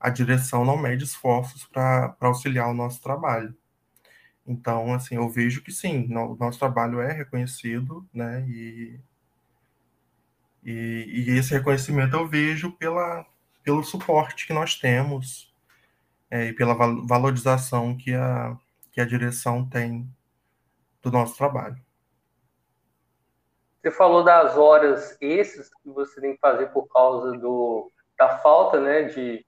a 0.00 0.08
direção 0.08 0.64
não 0.64 0.78
mede 0.78 1.04
esforços 1.04 1.66
para 1.66 2.16
auxiliar 2.20 2.70
o 2.70 2.74
nosso 2.74 3.02
trabalho. 3.02 3.54
Então, 4.46 4.94
assim, 4.94 5.16
eu 5.16 5.28
vejo 5.28 5.62
que 5.62 5.70
sim, 5.70 6.08
o 6.16 6.36
nosso 6.36 6.58
trabalho 6.58 7.02
é 7.02 7.12
reconhecido, 7.12 8.08
né? 8.14 8.46
E, 8.48 8.98
e, 10.64 11.26
e 11.28 11.30
esse 11.38 11.52
reconhecimento 11.52 12.16
eu 12.16 12.26
vejo 12.26 12.72
pela, 12.72 13.26
pelo 13.62 13.84
suporte 13.84 14.46
que 14.46 14.54
nós 14.54 14.74
temos 14.74 15.47
é, 16.30 16.46
e 16.46 16.52
pela 16.52 16.74
valorização 16.74 17.96
que 17.96 18.14
a, 18.14 18.56
que 18.92 19.00
a 19.00 19.06
direção 19.06 19.68
tem 19.68 20.08
do 21.02 21.10
nosso 21.10 21.36
trabalho. 21.36 21.76
Você 23.80 23.90
falou 23.90 24.24
das 24.24 24.56
horas 24.56 25.16
extras 25.20 25.70
que 25.82 25.88
você 25.88 26.20
tem 26.20 26.34
que 26.34 26.40
fazer 26.40 26.66
por 26.66 26.88
causa 26.88 27.38
do, 27.38 27.90
da 28.18 28.38
falta 28.38 28.80
né, 28.80 29.04
de 29.04 29.46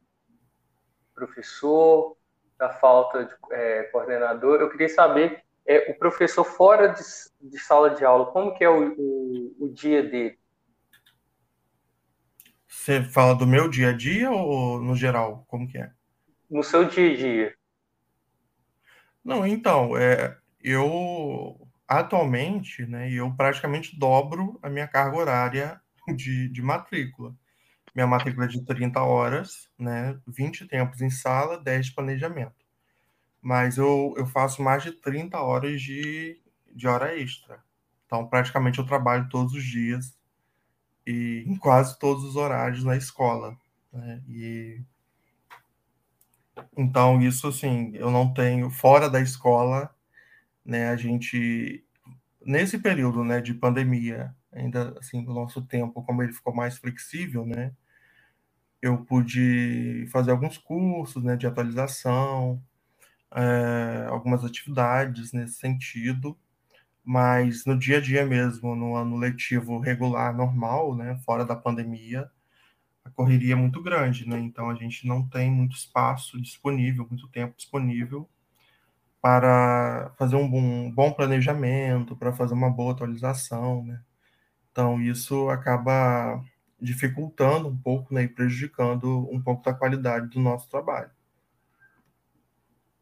professor, 1.14 2.16
da 2.56 2.70
falta 2.70 3.24
de 3.24 3.34
é, 3.50 3.82
coordenador. 3.84 4.60
Eu 4.60 4.70
queria 4.70 4.88
saber, 4.88 5.42
é, 5.66 5.90
o 5.90 5.98
professor 5.98 6.44
fora 6.44 6.88
de, 6.88 7.02
de, 7.40 7.58
sala 7.58 7.90
de 7.90 8.04
aula, 8.04 8.26
como 8.26 8.54
que 8.54 8.64
é 8.64 8.70
o, 8.70 8.94
o, 8.96 9.56
o 9.60 9.68
dia 9.68 10.02
dele? 10.02 10.38
Você 12.68 13.02
fala 13.02 13.34
do 13.34 13.46
meu 13.46 13.68
dia 13.68 13.90
a 13.90 13.92
dia 13.92 14.30
ou 14.30 14.80
no 14.80 14.94
geral? 14.94 15.44
Como 15.48 15.68
que 15.68 15.76
é? 15.76 15.92
No 16.50 16.62
seu 16.62 16.84
dia 16.84 17.12
a 17.12 17.16
dia? 17.16 17.54
Não, 19.24 19.46
então, 19.46 19.96
é, 19.96 20.36
eu 20.62 21.70
atualmente, 21.86 22.86
né, 22.86 23.10
eu 23.10 23.32
praticamente 23.34 23.98
dobro 23.98 24.58
a 24.62 24.70
minha 24.70 24.86
carga 24.86 25.16
horária 25.16 25.80
de, 26.16 26.48
de 26.48 26.62
matrícula. 26.62 27.34
minha 27.94 28.06
matrícula 28.06 28.46
é 28.46 28.48
de 28.48 28.64
30 28.64 29.02
horas, 29.02 29.70
né? 29.78 30.18
20 30.26 30.66
tempos 30.66 31.00
em 31.00 31.10
sala, 31.10 31.58
10 31.58 31.86
de 31.86 31.94
planejamento. 31.94 32.54
Mas 33.42 33.78
eu, 33.78 34.14
eu 34.16 34.26
faço 34.26 34.62
mais 34.62 34.82
de 34.82 34.92
30 34.92 35.40
horas 35.40 35.80
de, 35.82 36.40
de 36.72 36.86
hora 36.86 37.18
extra. 37.18 37.62
Então, 38.06 38.26
praticamente 38.26 38.78
eu 38.78 38.86
trabalho 38.86 39.28
todos 39.28 39.54
os 39.54 39.64
dias 39.64 40.16
e 41.06 41.44
em 41.46 41.56
quase 41.56 41.98
todos 41.98 42.24
os 42.24 42.36
horários 42.36 42.84
na 42.84 42.96
escola. 42.96 43.56
Né? 43.92 44.22
E 44.28 44.82
então 46.76 47.20
isso 47.20 47.48
assim, 47.48 47.92
eu 47.94 48.10
não 48.10 48.32
tenho 48.32 48.70
fora 48.70 49.08
da 49.10 49.20
escola, 49.20 49.94
né? 50.64 50.90
A 50.90 50.96
gente 50.96 51.84
nesse 52.44 52.78
período, 52.78 53.24
né, 53.24 53.40
de 53.40 53.54
pandemia, 53.54 54.34
ainda 54.52 54.96
assim, 54.98 55.26
o 55.26 55.32
nosso 55.32 55.62
tempo, 55.62 56.02
como 56.02 56.22
ele 56.22 56.32
ficou 56.32 56.54
mais 56.54 56.78
flexível, 56.78 57.46
né? 57.46 57.72
Eu 58.82 59.04
pude 59.04 60.06
fazer 60.10 60.30
alguns 60.30 60.56
cursos, 60.58 61.22
né, 61.22 61.36
de 61.36 61.46
atualização, 61.46 62.62
é, 63.32 64.06
algumas 64.08 64.44
atividades 64.44 65.32
nesse 65.32 65.54
sentido, 65.54 66.38
mas 67.04 67.64
no 67.66 67.78
dia 67.78 67.98
a 67.98 68.00
dia 68.00 68.26
mesmo, 68.26 68.74
no 68.76 68.96
ano 68.96 69.16
letivo 69.16 69.78
regular, 69.80 70.36
normal, 70.36 70.96
né, 70.96 71.18
fora 71.24 71.44
da 71.44 71.56
pandemia, 71.56 72.30
a 73.04 73.10
correria 73.10 73.54
é 73.54 73.56
muito 73.56 73.82
grande, 73.82 74.28
né? 74.28 74.38
Então 74.38 74.70
a 74.70 74.74
gente 74.74 75.06
não 75.06 75.26
tem 75.26 75.50
muito 75.50 75.76
espaço 75.76 76.40
disponível, 76.40 77.06
muito 77.08 77.28
tempo 77.28 77.56
disponível 77.56 78.28
para 79.20 80.12
fazer 80.18 80.36
um 80.36 80.48
bom, 80.48 80.58
um 80.58 80.90
bom 80.90 81.12
planejamento, 81.12 82.16
para 82.16 82.32
fazer 82.32 82.54
uma 82.54 82.70
boa 82.70 82.92
atualização, 82.92 83.84
né? 83.84 84.00
Então 84.70 85.00
isso 85.00 85.50
acaba 85.50 86.42
dificultando 86.80 87.68
um 87.68 87.76
pouco, 87.76 88.14
né, 88.14 88.22
e 88.22 88.28
prejudicando 88.28 89.28
um 89.30 89.40
pouco 89.40 89.62
da 89.62 89.74
qualidade 89.74 90.28
do 90.28 90.40
nosso 90.40 90.68
trabalho. 90.70 91.10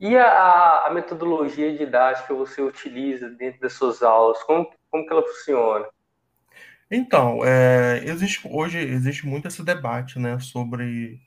E 0.00 0.16
a, 0.16 0.86
a 0.86 0.90
metodologia 0.92 1.76
didática 1.76 2.28
que 2.28 2.32
você 2.32 2.60
utiliza 2.60 3.28
dentro 3.30 3.60
das 3.60 3.72
suas 3.74 4.02
aulas, 4.02 4.42
como, 4.42 4.70
como 4.90 5.06
que 5.06 5.12
ela 5.12 5.22
funciona? 5.22 5.86
Então, 6.90 7.44
é, 7.44 8.02
existe, 8.04 8.40
hoje 8.48 8.78
existe 8.78 9.26
muito 9.26 9.46
esse 9.48 9.62
debate 9.62 10.18
né, 10.18 10.38
sobre 10.38 11.20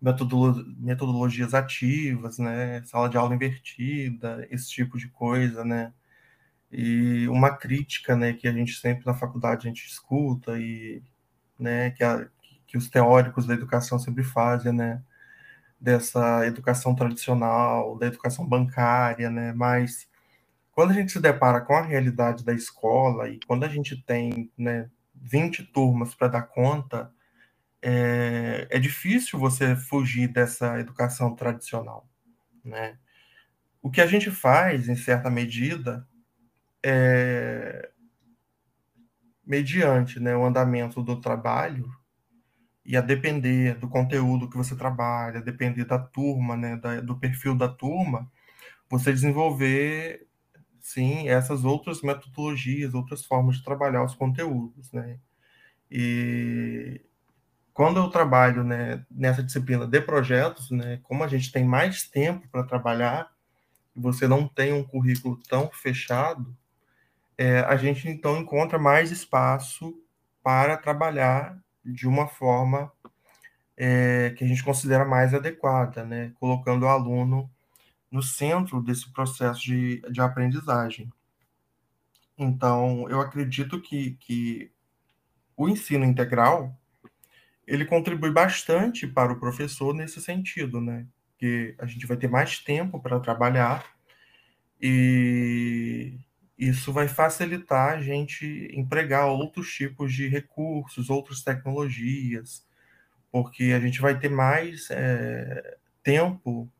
metodolo 0.00 0.64
metodologias 0.78 1.54
ativas, 1.54 2.38
né, 2.38 2.82
sala 2.86 3.08
de 3.10 3.16
aula 3.18 3.34
invertida, 3.34 4.46
esse 4.50 4.70
tipo 4.70 4.98
de 4.98 5.08
coisa, 5.08 5.64
né? 5.64 5.92
E 6.72 7.28
uma 7.28 7.56
crítica 7.56 8.16
né, 8.16 8.34
que 8.34 8.48
a 8.48 8.52
gente 8.52 8.74
sempre 8.74 9.06
na 9.06 9.14
faculdade 9.14 9.66
a 9.68 9.70
gente 9.70 9.86
escuta 9.86 10.58
e 10.60 11.02
né, 11.58 11.90
que, 11.92 12.04
a, 12.04 12.28
que 12.66 12.78
os 12.78 12.88
teóricos 12.90 13.46
da 13.46 13.54
educação 13.54 13.98
sempre 13.98 14.24
fazem, 14.24 14.72
né? 14.72 15.02
dessa 15.80 16.46
educação 16.46 16.94
tradicional, 16.94 17.98
da 17.98 18.06
educação 18.06 18.46
bancária, 18.46 19.30
né? 19.30 19.52
Mas 19.54 20.08
quando 20.72 20.90
a 20.90 20.94
gente 20.94 21.12
se 21.12 21.20
depara 21.20 21.60
com 21.60 21.74
a 21.74 21.82
realidade 21.82 22.44
da 22.44 22.52
escola 22.52 23.28
e 23.28 23.38
quando 23.46 23.64
a 23.64 23.68
gente 23.68 24.02
tem, 24.04 24.50
né, 24.56 24.90
20 25.14 25.64
turmas 25.64 26.14
para 26.14 26.28
dar 26.28 26.42
conta, 26.42 27.12
é, 27.82 28.66
é 28.70 28.78
difícil 28.78 29.38
você 29.38 29.74
fugir 29.76 30.28
dessa 30.28 30.78
educação 30.78 31.34
tradicional, 31.34 32.08
né? 32.64 32.98
O 33.82 33.90
que 33.90 34.00
a 34.00 34.06
gente 34.06 34.30
faz, 34.30 34.88
em 34.88 34.96
certa 34.96 35.30
medida, 35.30 36.06
é 36.82 37.90
mediante 39.44 40.20
né, 40.20 40.36
o 40.36 40.44
andamento 40.44 41.02
do 41.02 41.20
trabalho, 41.20 41.90
e 42.84 42.96
a 42.96 43.00
depender 43.00 43.76
do 43.78 43.88
conteúdo 43.88 44.48
que 44.48 44.56
você 44.56 44.74
trabalha, 44.74 45.38
a 45.38 45.42
depender 45.42 45.84
da 45.84 45.98
turma, 45.98 46.56
né, 46.56 46.76
da, 46.76 47.00
do 47.00 47.16
perfil 47.16 47.54
da 47.54 47.68
turma, 47.68 48.30
você 48.88 49.12
desenvolver, 49.12 50.26
sim, 50.80 51.28
essas 51.28 51.64
outras 51.64 52.02
metodologias, 52.02 52.94
outras 52.94 53.24
formas 53.24 53.56
de 53.56 53.64
trabalhar 53.64 54.04
os 54.04 54.14
conteúdos, 54.14 54.92
né. 54.92 55.18
E 55.90 57.00
quando 57.72 57.98
eu 57.98 58.10
trabalho, 58.10 58.62
né, 58.64 59.04
nessa 59.10 59.42
disciplina 59.42 59.86
de 59.86 60.00
projetos, 60.00 60.70
né, 60.70 61.00
como 61.02 61.24
a 61.24 61.28
gente 61.28 61.50
tem 61.52 61.64
mais 61.64 62.08
tempo 62.08 62.46
para 62.48 62.64
trabalhar, 62.64 63.30
você 63.94 64.28
não 64.28 64.46
tem 64.48 64.72
um 64.72 64.84
currículo 64.84 65.38
tão 65.48 65.70
fechado, 65.72 66.56
é, 67.38 67.60
a 67.60 67.76
gente 67.76 68.08
então 68.08 68.36
encontra 68.38 68.78
mais 68.78 69.10
espaço 69.10 69.94
para 70.42 70.76
trabalhar 70.76 71.58
de 71.84 72.06
uma 72.06 72.28
forma 72.28 72.92
é, 73.76 74.34
que 74.36 74.44
a 74.44 74.46
gente 74.46 74.62
considera 74.62 75.06
mais 75.06 75.32
adequada, 75.32 76.04
né? 76.04 76.32
colocando 76.38 76.82
o 76.82 76.88
aluno 76.88 77.50
no 78.10 78.22
centro 78.22 78.82
desse 78.82 79.10
processo 79.12 79.60
de, 79.60 80.00
de 80.10 80.20
aprendizagem. 80.20 81.10
Então, 82.36 83.08
eu 83.08 83.20
acredito 83.20 83.80
que, 83.80 84.12
que 84.20 84.72
o 85.56 85.68
ensino 85.68 86.04
integral 86.04 86.76
ele 87.66 87.84
contribui 87.84 88.32
bastante 88.32 89.06
para 89.06 89.32
o 89.32 89.38
professor 89.38 89.94
nesse 89.94 90.20
sentido, 90.20 90.80
né? 90.80 91.06
Que 91.38 91.74
a 91.78 91.86
gente 91.86 92.06
vai 92.06 92.16
ter 92.16 92.28
mais 92.28 92.58
tempo 92.58 93.00
para 93.00 93.20
trabalhar 93.20 93.84
e 94.80 96.18
isso 96.58 96.92
vai 96.92 97.06
facilitar 97.06 97.94
a 97.94 98.02
gente 98.02 98.68
empregar 98.72 99.26
outros 99.26 99.72
tipos 99.72 100.12
de 100.12 100.26
recursos, 100.26 101.08
outras 101.10 101.42
tecnologias, 101.42 102.66
porque 103.30 103.72
a 103.76 103.80
gente 103.80 104.00
vai 104.00 104.18
ter 104.18 104.30
mais 104.30 104.88
é, 104.90 105.76
tempo 106.02 106.70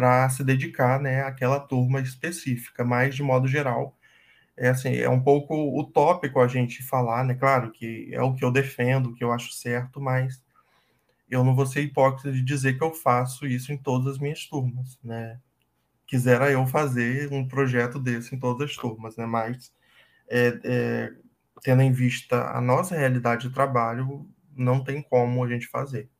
para 0.00 0.30
se 0.30 0.42
dedicar 0.42 0.98
né, 0.98 1.22
àquela 1.22 1.60
turma 1.60 2.00
específica, 2.00 2.82
mas 2.82 3.14
de 3.14 3.22
modo 3.22 3.46
geral. 3.46 3.98
É, 4.56 4.70
assim, 4.70 4.96
é 4.96 5.08
um 5.10 5.22
pouco 5.22 5.78
utópico 5.78 6.40
a 6.40 6.48
gente 6.48 6.82
falar, 6.82 7.24
né? 7.24 7.34
Claro 7.34 7.70
que 7.70 8.08
é 8.12 8.22
o 8.22 8.34
que 8.34 8.44
eu 8.44 8.50
defendo, 8.50 9.10
o 9.10 9.14
que 9.14 9.22
eu 9.22 9.32
acho 9.32 9.52
certo, 9.52 10.00
mas 10.00 10.42
eu 11.28 11.44
não 11.44 11.54
vou 11.54 11.66
ser 11.66 11.82
hipócrita 11.82 12.32
de 12.32 12.42
dizer 12.42 12.78
que 12.78 12.84
eu 12.84 12.92
faço 12.94 13.46
isso 13.46 13.72
em 13.72 13.78
todas 13.78 14.14
as 14.14 14.18
minhas 14.18 14.46
turmas, 14.46 14.98
né? 15.04 15.38
quisera 16.06 16.50
eu 16.50 16.66
fazer 16.66 17.32
um 17.32 17.46
projeto 17.46 17.98
desse 18.00 18.34
em 18.34 18.38
todas 18.38 18.70
as 18.70 18.76
turmas, 18.76 19.16
né? 19.16 19.26
Mas 19.26 19.72
é, 20.28 20.60
é, 20.64 21.12
tendo 21.62 21.82
em 21.82 21.92
vista 21.92 22.50
a 22.50 22.60
nossa 22.60 22.96
realidade 22.96 23.48
de 23.48 23.54
trabalho, 23.54 24.26
não 24.56 24.82
tem 24.82 25.02
como 25.02 25.44
a 25.44 25.48
gente 25.48 25.68
fazer. 25.68 26.10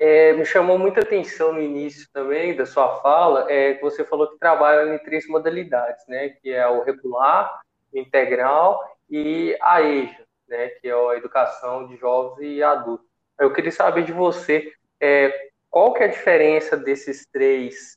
É, 0.00 0.32
me 0.32 0.44
chamou 0.44 0.78
muita 0.78 1.00
atenção 1.00 1.52
no 1.52 1.60
início 1.60 2.08
também 2.12 2.56
da 2.56 2.66
sua 2.66 3.00
fala, 3.00 3.50
é, 3.50 3.74
que 3.74 3.82
você 3.82 4.04
falou 4.04 4.30
que 4.30 4.38
trabalha 4.38 4.94
em 4.94 4.98
três 4.98 5.26
modalidades, 5.28 6.04
né? 6.08 6.30
Que 6.30 6.52
é 6.52 6.66
o 6.68 6.82
regular, 6.82 7.60
o 7.92 7.98
integral 7.98 8.82
e 9.08 9.56
a 9.60 9.80
EJA, 9.82 10.26
né? 10.48 10.68
Que 10.68 10.88
é 10.88 10.92
a 10.92 11.16
educação 11.16 11.86
de 11.86 11.96
jovens 11.96 12.40
e 12.40 12.62
adultos. 12.62 13.06
Eu 13.38 13.52
queria 13.52 13.72
saber 13.72 14.04
de 14.04 14.12
você 14.12 14.72
é, 15.00 15.50
qual 15.70 15.92
que 15.92 16.02
é 16.02 16.06
a 16.06 16.10
diferença 16.10 16.76
desses 16.76 17.26
três 17.26 17.96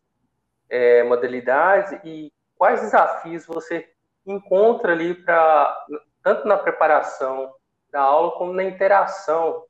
é, 0.69 1.03
modalidades 1.03 1.99
e 2.03 2.31
quais 2.55 2.81
desafios 2.81 3.45
você 3.45 3.87
encontra 4.25 4.91
ali 4.91 5.13
para 5.13 5.85
tanto 6.23 6.47
na 6.47 6.57
preparação 6.57 7.53
da 7.91 8.01
aula 8.01 8.31
como 8.31 8.51
na 8.51 8.63
interação 8.63 9.63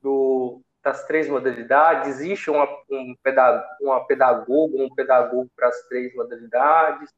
do, 0.00 0.62
das 0.88 1.04
três 1.04 1.28
modalidades? 1.28 2.08
Existe 2.08 2.50
uma, 2.50 2.66
um 2.90 3.14
pedag 3.22 3.62
uma 3.80 4.04
pedagoga, 4.06 4.82
um 4.82 4.94
pedagogo 4.94 5.50
para 5.54 5.68
as 5.68 5.82
três 5.88 6.14
modalidades? 6.14 7.10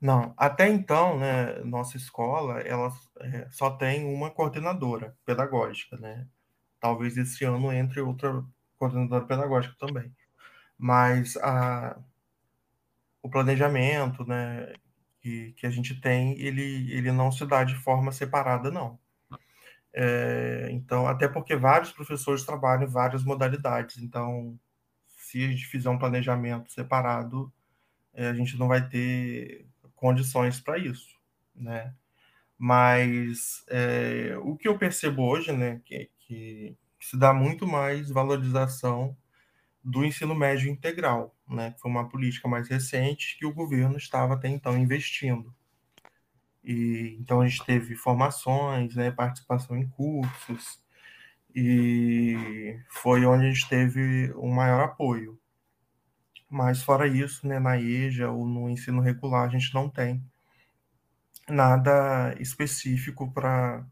Não, 0.00 0.34
até 0.36 0.68
então, 0.68 1.18
né, 1.18 1.58
nossa 1.64 1.96
escola, 1.96 2.60
ela 2.60 2.90
é, 3.20 3.48
só 3.50 3.70
tem 3.70 4.04
uma 4.14 4.30
coordenadora 4.30 5.16
pedagógica, 5.24 5.96
né? 5.96 6.26
Talvez 6.80 7.16
esse 7.16 7.44
ano 7.44 7.72
entre 7.72 8.00
outra 8.00 8.44
coordenadora 8.78 9.24
pedagógica 9.24 9.74
também. 9.78 10.14
Mas 10.78 11.36
a, 11.38 11.98
o 13.22 13.30
planejamento 13.30 14.24
né, 14.26 14.74
que, 15.20 15.52
que 15.52 15.66
a 15.66 15.70
gente 15.70 15.98
tem, 16.00 16.38
ele, 16.38 16.92
ele 16.92 17.10
não 17.10 17.32
se 17.32 17.44
dá 17.46 17.64
de 17.64 17.74
forma 17.76 18.12
separada, 18.12 18.70
não. 18.70 18.98
É, 19.98 20.68
então, 20.72 21.08
até 21.08 21.26
porque 21.26 21.56
vários 21.56 21.90
professores 21.90 22.44
trabalham 22.44 22.84
em 22.84 22.90
várias 22.90 23.24
modalidades, 23.24 23.96
então, 24.02 24.58
se 25.06 25.42
a 25.42 25.48
gente 25.48 25.66
fizer 25.66 25.88
um 25.88 25.98
planejamento 25.98 26.70
separado, 26.70 27.50
é, 28.12 28.28
a 28.28 28.34
gente 28.34 28.58
não 28.58 28.68
vai 28.68 28.86
ter 28.86 29.66
condições 29.94 30.60
para 30.60 30.76
isso, 30.78 31.18
né? 31.54 31.94
Mas 32.58 33.64
é, 33.68 34.36
o 34.42 34.56
que 34.56 34.68
eu 34.68 34.78
percebo 34.78 35.22
hoje, 35.22 35.52
né, 35.52 35.80
que, 35.84 36.10
que, 36.18 36.76
se 37.00 37.16
dá 37.18 37.32
muito 37.32 37.66
mais 37.66 38.10
valorização 38.10 39.16
do 39.82 40.04
ensino 40.04 40.34
médio 40.34 40.70
integral, 40.70 41.34
né, 41.48 41.72
que 41.72 41.80
foi 41.80 41.90
uma 41.90 42.08
política 42.08 42.48
mais 42.48 42.68
recente 42.68 43.38
que 43.38 43.46
o 43.46 43.54
governo 43.54 43.96
estava 43.96 44.34
até 44.34 44.48
então 44.48 44.76
investindo. 44.76 45.54
E, 46.66 47.16
então 47.20 47.40
a 47.40 47.46
gente 47.46 47.64
teve 47.64 47.94
formações, 47.94 48.96
né, 48.96 49.12
participação 49.12 49.76
em 49.76 49.88
cursos, 49.88 50.82
e 51.54 52.76
foi 52.88 53.24
onde 53.24 53.46
a 53.46 53.50
gente 53.52 53.68
teve 53.68 54.32
o 54.34 54.48
maior 54.48 54.82
apoio. 54.82 55.38
Mas 56.50 56.82
fora 56.82 57.06
isso, 57.06 57.46
né, 57.46 57.60
na 57.60 57.78
EJA 57.78 58.30
ou 58.30 58.44
no 58.44 58.68
ensino 58.68 59.00
regular, 59.00 59.44
a 59.44 59.48
gente 59.48 59.72
não 59.72 59.88
tem 59.88 60.20
nada 61.48 62.34
específico 62.40 63.32
para 63.32 63.86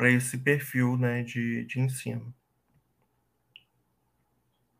esse 0.00 0.36
perfil 0.36 0.98
né, 0.98 1.22
de, 1.22 1.64
de 1.64 1.80
ensino. 1.80 2.34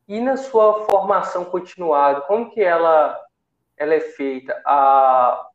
E 0.07 0.21
na 0.21 0.37
sua 0.37 0.85
formação 0.85 1.47
continuada, 1.47 2.21
como 2.23 2.51
que 2.51 2.61
ela, 2.61 3.19
ela 3.79 3.95
é 3.95 4.01
feita? 4.01 4.61
A, 4.67 5.52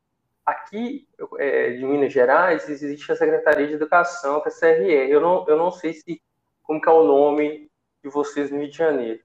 aqui 0.48 1.06
é, 1.38 1.72
de 1.72 1.86
Minas 1.86 2.14
Gerais 2.14 2.70
existe 2.70 3.12
a 3.12 3.18
Secretaria 3.18 3.68
de 3.68 3.74
Educação, 3.74 4.40
que 4.40 4.48
é 4.48 4.52
a 4.52 4.56
CRE. 4.56 5.12
Eu 5.12 5.20
não, 5.20 5.46
eu 5.46 5.58
não 5.58 5.72
sei 5.72 5.94
se 5.94 6.22
como 6.64 6.80
que 6.80 6.88
é 6.88 6.92
o 6.92 7.04
nome 7.04 7.70
de 8.02 8.10
vocês 8.10 8.50
no 8.50 8.60
Rio 8.60 8.70
de 8.70 8.78
Janeiro. 8.78 9.22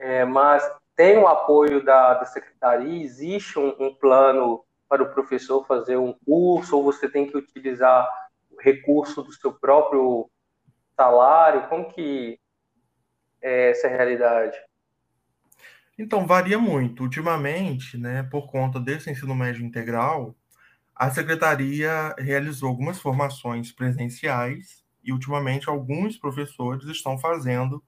É, 0.00 0.24
mas 0.24 0.68
tem 0.96 1.16
o 1.16 1.28
apoio 1.28 1.84
da, 1.84 2.14
da 2.14 2.24
secretaria, 2.24 3.04
existe 3.04 3.56
um, 3.56 3.74
um, 3.78 3.94
plano 3.94 4.64
para 4.88 5.04
o 5.04 5.12
professor 5.12 5.64
fazer 5.64 5.96
um 5.96 6.12
curso, 6.26 6.76
ou 6.76 6.82
você 6.82 7.08
tem 7.08 7.26
que 7.26 7.36
utilizar 7.36 8.08
o 8.50 8.60
recurso 8.60 9.22
do 9.22 9.32
seu 9.32 9.52
próprio 9.52 10.28
salário? 10.96 11.68
Como 11.68 11.88
que 11.88 12.38
é 13.40 13.70
essa 13.70 13.86
realidade? 13.86 14.58
Então, 15.98 16.26
varia 16.26 16.58
muito. 16.58 17.02
Ultimamente, 17.02 17.98
né, 17.98 18.22
por 18.24 18.50
conta 18.50 18.80
desse 18.80 19.10
ensino 19.10 19.34
médio 19.34 19.64
integral, 19.64 20.34
a 20.94 21.10
secretaria 21.10 22.14
realizou 22.18 22.68
algumas 22.68 23.00
formações 23.00 23.72
presenciais 23.72 24.84
e, 25.04 25.12
ultimamente, 25.12 25.68
alguns 25.68 26.16
professores 26.16 26.84
estão 26.88 27.18
fazendo, 27.18 27.82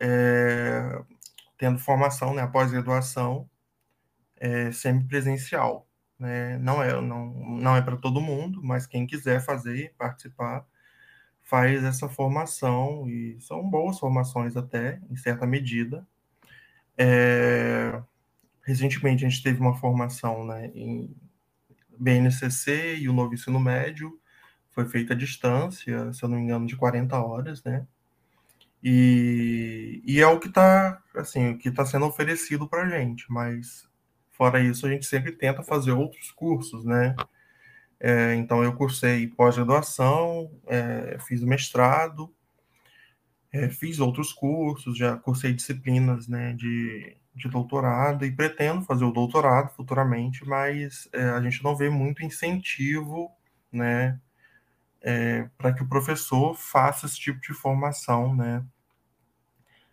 é, 0.00 1.02
tendo 1.58 1.78
formação, 1.78 2.34
né, 2.34 2.46
pós-graduação 2.46 3.48
é, 4.36 4.72
semipresencial. 4.72 5.86
Né? 6.18 6.58
Não 6.58 6.82
é, 6.82 7.00
não, 7.00 7.26
não 7.58 7.76
é 7.76 7.82
para 7.82 7.96
todo 7.96 8.20
mundo, 8.20 8.60
mas 8.62 8.86
quem 8.86 9.06
quiser 9.06 9.40
fazer, 9.44 9.94
participar, 9.98 10.66
faz 11.42 11.84
essa 11.84 12.08
formação, 12.08 13.08
e 13.08 13.40
são 13.40 13.68
boas 13.68 13.98
formações 13.98 14.56
até, 14.56 15.00
em 15.10 15.16
certa 15.16 15.46
medida. 15.46 16.06
É, 16.96 18.00
recentemente, 18.64 19.24
a 19.24 19.28
gente 19.28 19.42
teve 19.42 19.60
uma 19.60 19.76
formação 19.76 20.46
né, 20.46 20.70
em 20.74 21.14
BNCC 21.98 22.96
e 22.96 23.08
o 23.08 23.12
novo 23.12 23.34
ensino 23.34 23.60
médio, 23.60 24.18
foi 24.70 24.86
feita 24.86 25.12
à 25.12 25.16
distância, 25.16 26.12
se 26.12 26.22
eu 26.22 26.28
não 26.28 26.36
me 26.36 26.44
engano, 26.44 26.66
de 26.66 26.76
40 26.76 27.16
horas, 27.22 27.62
né? 27.62 27.86
E, 28.82 30.02
e 30.04 30.20
é 30.20 30.26
o 30.26 30.40
que 30.40 30.48
está 30.48 31.00
assim, 31.14 31.50
o 31.50 31.58
que 31.58 31.68
está 31.68 31.86
sendo 31.86 32.06
oferecido 32.06 32.68
para 32.68 32.82
a 32.82 32.88
gente, 32.88 33.30
mas 33.30 33.88
fora 34.30 34.60
isso 34.60 34.86
a 34.86 34.90
gente 34.90 35.06
sempre 35.06 35.30
tenta 35.30 35.62
fazer 35.62 35.92
outros 35.92 36.32
cursos, 36.32 36.84
né? 36.84 37.14
É, 38.00 38.34
então 38.34 38.64
eu 38.64 38.74
cursei 38.74 39.28
pós-graduação, 39.28 40.50
é, 40.66 41.16
fiz 41.20 41.44
mestrado, 41.44 42.34
é, 43.52 43.68
fiz 43.70 44.00
outros 44.00 44.32
cursos, 44.32 44.96
já 44.98 45.16
cursei 45.16 45.52
disciplinas, 45.52 46.28
né, 46.28 46.54
de 46.54 47.16
de 47.34 47.48
doutorado 47.48 48.24
e 48.24 48.30
pretendo 48.32 48.82
fazer 48.84 49.04
o 49.04 49.12
doutorado 49.12 49.70
futuramente, 49.74 50.44
mas 50.46 51.08
é, 51.12 51.30
a 51.30 51.40
gente 51.40 51.62
não 51.64 51.74
vê 51.76 51.88
muito 51.88 52.22
incentivo, 52.22 53.30
né, 53.72 54.20
é, 55.00 55.48
para 55.58 55.72
que 55.72 55.82
o 55.82 55.88
professor 55.88 56.54
faça 56.54 57.06
esse 57.06 57.18
tipo 57.18 57.40
de 57.40 57.54
formação, 57.54 58.34
né, 58.36 58.64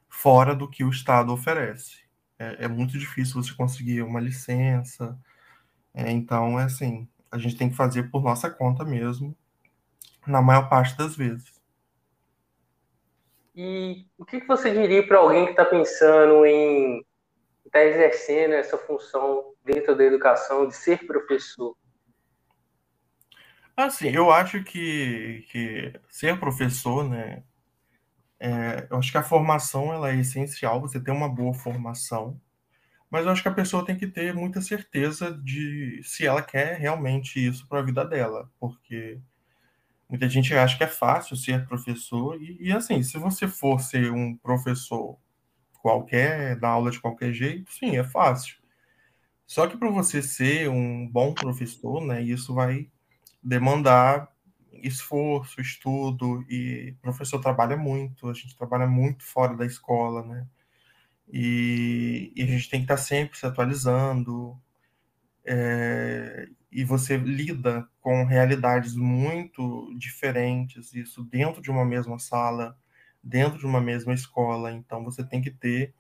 fora 0.10 0.56
do 0.56 0.70
que 0.70 0.84
o 0.84 0.90
Estado 0.90 1.32
oferece. 1.32 2.00
É, 2.38 2.66
é 2.66 2.68
muito 2.68 2.98
difícil 2.98 3.42
você 3.42 3.54
conseguir 3.54 4.02
uma 4.02 4.20
licença, 4.20 5.18
é, 5.94 6.12
então 6.12 6.60
é 6.60 6.66
assim, 6.66 7.08
a 7.32 7.38
gente 7.38 7.58
tem 7.58 7.70
que 7.70 7.76
fazer 7.76 8.12
por 8.12 8.24
nossa 8.24 8.50
conta 8.50 8.86
mesmo, 8.86 9.36
na 10.28 10.42
maior 10.42 10.70
parte 10.70 10.98
das 10.98 11.16
vezes. 11.16 11.59
E 13.62 14.08
o 14.18 14.24
que 14.24 14.40
você 14.46 14.72
diria 14.72 15.06
para 15.06 15.18
alguém 15.18 15.44
que 15.44 15.52
está 15.52 15.66
pensando 15.66 16.46
em 16.46 17.06
está 17.66 17.84
exercendo 17.84 18.54
essa 18.54 18.78
função 18.78 19.54
dentro 19.66 19.98
da 19.98 20.06
educação 20.06 20.66
de 20.66 20.74
ser 20.74 21.06
professor? 21.06 21.76
Assim, 23.76 24.12
eu 24.12 24.32
acho 24.32 24.64
que, 24.64 25.46
que 25.52 25.94
ser 26.08 26.40
professor, 26.40 27.04
né, 27.04 27.44
é, 28.40 28.88
eu 28.90 28.98
acho 28.98 29.12
que 29.12 29.18
a 29.18 29.24
formação 29.24 29.94
ela 29.94 30.10
é 30.10 30.16
essencial, 30.16 30.80
você 30.80 30.98
ter 30.98 31.12
uma 31.12 31.28
boa 31.28 31.54
formação, 31.54 32.40
mas 33.10 33.26
eu 33.26 33.32
acho 33.34 33.42
que 33.42 33.50
a 33.50 33.54
pessoa 33.54 33.86
tem 33.86 33.98
que 33.98 34.08
ter 34.08 34.34
muita 34.34 34.62
certeza 34.62 35.34
de 35.34 36.00
se 36.02 36.26
ela 36.26 36.42
quer 36.42 36.78
realmente 36.78 37.46
isso 37.46 37.68
para 37.68 37.80
a 37.80 37.84
vida 37.84 38.06
dela, 38.06 38.50
porque 38.58 39.20
muita 40.10 40.28
gente 40.28 40.54
acha 40.54 40.78
que 40.78 40.84
é 40.84 40.88
fácil 40.88 41.36
ser 41.38 41.68
professor, 41.68 42.42
e, 42.42 42.58
e 42.60 42.72
assim, 42.72 43.04
se 43.04 43.18
você 43.18 43.48
for 43.48 43.80
ser 43.80 44.12
um 44.12 44.36
professor 44.36 45.18
qualquer, 45.82 46.58
dar 46.60 46.70
aula 46.70 46.92
de 46.92 47.00
qualquer 47.00 47.32
jeito, 47.34 47.72
sim, 47.72 47.96
é 47.98 48.04
fácil. 48.04 48.58
Só 49.46 49.68
que 49.68 49.78
para 49.78 49.90
você 49.90 50.22
ser 50.22 50.70
um 50.70 51.08
bom 51.08 51.34
professor, 51.34 52.06
né, 52.06 52.22
isso 52.22 52.54
vai 52.54 52.90
demandar 53.42 54.30
esforço, 54.84 55.60
estudo, 55.62 56.46
e 56.50 56.94
o 56.98 57.02
professor 57.02 57.40
trabalha 57.40 57.76
muito, 57.78 58.30
a 58.30 58.34
gente 58.34 58.56
trabalha 58.56 58.88
muito 58.88 59.24
fora 59.24 59.56
da 59.56 59.66
escola, 59.66 60.26
né? 60.26 60.48
E, 61.32 62.32
e 62.36 62.44
a 62.44 62.46
gente 62.46 62.70
tem 62.70 62.80
que 62.80 62.86
estar 62.86 62.98
sempre 62.98 63.38
se 63.38 63.46
atualizando, 63.46 64.60
é, 65.46 66.48
e 66.72 66.84
você 66.84 67.18
lida 67.18 67.88
com 68.02 68.26
realidades 68.26 68.96
muito 68.96 69.94
diferentes, 69.98 70.94
isso 70.94 71.24
dentro 71.24 71.62
de 71.62 71.72
uma 71.72 71.84
mesma 71.84 72.20
sala, 72.20 72.78
dentro 73.24 73.58
de 73.58 73.66
uma 73.66 73.82
mesma 73.82 74.14
escola. 74.14 74.72
Então 74.72 75.04
você 75.04 75.24
tem 75.24 75.42
que 75.42 75.52
ter 75.52 75.94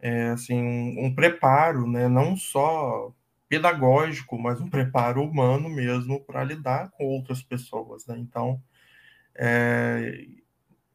é, 0.00 0.30
assim 0.30 0.60
um, 0.62 1.06
um, 1.06 1.14
preparo, 1.14 1.86
né, 1.86 2.08
não 2.08 2.36
só 2.36 3.12
pedagógico, 3.48 4.38
mas 4.38 4.60
um 4.60 4.70
preparo 4.70 5.22
humano 5.22 5.68
mesmo 5.68 6.20
para 6.24 6.44
lidar 6.44 6.90
com 6.92 7.04
outras 7.04 7.42
pessoas. 7.42 8.06
Né? 8.06 8.16
Então, 8.18 8.62
é, 9.34 10.26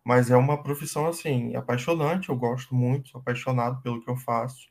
mas 0.04 0.32
é 0.32 0.38
uma 0.38 0.62
profissão 0.62 1.08
assim 1.08 1.56
apaixonante. 1.56 2.30
Eu 2.30 2.36
gosto 2.36 2.76
muito, 2.76 3.10
sou 3.10 3.22
apaixonado 3.22 3.82
pelo 3.82 4.04
que 4.04 4.10
eu 4.10 4.16
faço. 4.16 4.70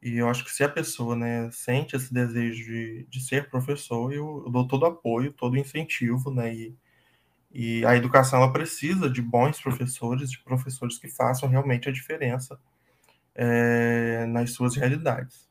E 0.00 0.16
eu 0.18 0.28
acho 0.28 0.44
que 0.44 0.50
se 0.50 0.62
a 0.62 0.68
pessoa 0.68 1.16
né, 1.16 1.50
sente 1.50 1.96
esse 1.96 2.12
desejo 2.14 2.64
de, 2.64 3.06
de 3.08 3.20
ser 3.20 3.50
professor, 3.50 4.12
eu, 4.12 4.44
eu 4.46 4.50
dou 4.50 4.66
todo 4.66 4.86
apoio, 4.86 5.32
todo 5.32 5.56
incentivo, 5.56 6.30
né? 6.30 6.54
E, 6.54 6.76
e 7.50 7.84
a 7.84 7.96
educação 7.96 8.40
ela 8.40 8.52
precisa 8.52 9.10
de 9.10 9.20
bons 9.20 9.60
professores, 9.60 10.30
de 10.30 10.38
professores 10.38 10.98
que 10.98 11.08
façam 11.08 11.48
realmente 11.48 11.88
a 11.88 11.92
diferença 11.92 12.60
é, 13.34 14.24
nas 14.26 14.52
suas 14.52 14.76
realidades. 14.76 15.48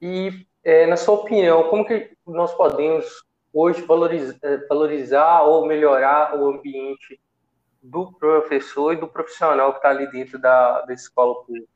E, 0.00 0.46
é, 0.64 0.86
na 0.86 0.96
sua 0.96 1.14
opinião, 1.14 1.68
como 1.68 1.86
que 1.86 2.16
nós 2.26 2.52
podemos 2.54 3.04
hoje 3.52 3.82
valorizar, 3.82 4.36
é, 4.42 4.66
valorizar 4.66 5.42
ou 5.42 5.66
melhorar 5.66 6.38
o 6.38 6.48
ambiente 6.48 7.20
do 7.82 8.12
professor 8.12 8.92
e 8.92 8.96
do 8.96 9.08
profissional 9.08 9.72
que 9.72 9.78
está 9.78 9.90
ali 9.90 10.10
dentro 10.10 10.38
da, 10.38 10.82
da 10.82 10.92
escola 10.92 11.44
pública? 11.44 11.75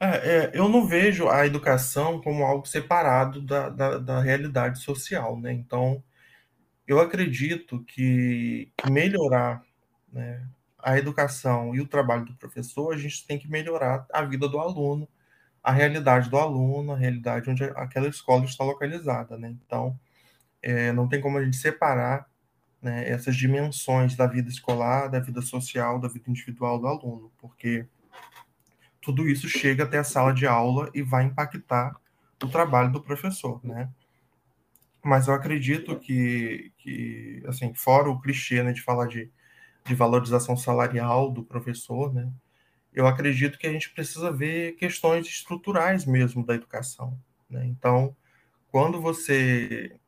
É, 0.00 0.06
é, 0.06 0.50
eu 0.54 0.68
não 0.68 0.86
vejo 0.86 1.28
a 1.28 1.44
educação 1.46 2.20
como 2.20 2.44
algo 2.44 2.66
separado 2.66 3.42
da, 3.42 3.68
da, 3.68 3.98
da 3.98 4.20
realidade 4.20 4.78
social, 4.80 5.38
né? 5.38 5.52
Então, 5.52 6.02
eu 6.86 7.00
acredito 7.00 7.84
que, 7.84 8.72
melhorar 8.90 9.62
né, 10.12 10.46
a 10.78 10.96
educação 10.98 11.74
e 11.74 11.80
o 11.80 11.86
trabalho 11.88 12.24
do 12.26 12.36
professor, 12.36 12.94
a 12.94 12.98
gente 12.98 13.26
tem 13.26 13.38
que 13.38 13.48
melhorar 13.50 14.06
a 14.12 14.22
vida 14.22 14.48
do 14.48 14.58
aluno, 14.58 15.08
a 15.62 15.72
realidade 15.72 16.30
do 16.30 16.38
aluno, 16.38 16.92
a 16.92 16.96
realidade 16.96 17.50
onde 17.50 17.64
aquela 17.64 18.08
escola 18.08 18.44
está 18.44 18.64
localizada, 18.64 19.36
né? 19.36 19.48
Então, 19.66 19.98
é, 20.62 20.92
não 20.92 21.08
tem 21.08 21.20
como 21.20 21.38
a 21.38 21.44
gente 21.44 21.56
separar 21.56 22.28
né, 22.80 23.08
essas 23.08 23.36
dimensões 23.36 24.16
da 24.16 24.26
vida 24.26 24.48
escolar, 24.48 25.08
da 25.08 25.20
vida 25.20 25.42
social, 25.42 25.98
da 26.00 26.08
vida 26.08 26.30
individual 26.30 26.78
do 26.78 26.86
aluno, 26.86 27.32
porque 27.38 27.86
tudo 29.08 29.26
isso 29.26 29.48
chega 29.48 29.84
até 29.84 29.96
a 29.96 30.04
sala 30.04 30.34
de 30.34 30.46
aula 30.46 30.90
e 30.92 31.00
vai 31.00 31.24
impactar 31.24 31.98
o 32.44 32.46
trabalho 32.46 32.92
do 32.92 33.02
professor, 33.02 33.58
né? 33.64 33.88
Mas 35.02 35.28
eu 35.28 35.32
acredito 35.32 35.98
que, 35.98 36.70
que 36.76 37.42
assim, 37.46 37.72
fora 37.72 38.10
o 38.10 38.20
clichê 38.20 38.62
né, 38.62 38.70
de 38.70 38.82
falar 38.82 39.06
de, 39.06 39.30
de 39.86 39.94
valorização 39.94 40.58
salarial 40.58 41.30
do 41.30 41.42
professor, 41.42 42.12
né? 42.12 42.30
Eu 42.92 43.06
acredito 43.06 43.58
que 43.58 43.66
a 43.66 43.72
gente 43.72 43.88
precisa 43.88 44.30
ver 44.30 44.72
questões 44.72 45.26
estruturais 45.26 46.04
mesmo 46.04 46.44
da 46.44 46.54
educação, 46.54 47.18
né? 47.48 47.64
Então, 47.64 48.14
quando 48.70 49.00
você 49.00 49.98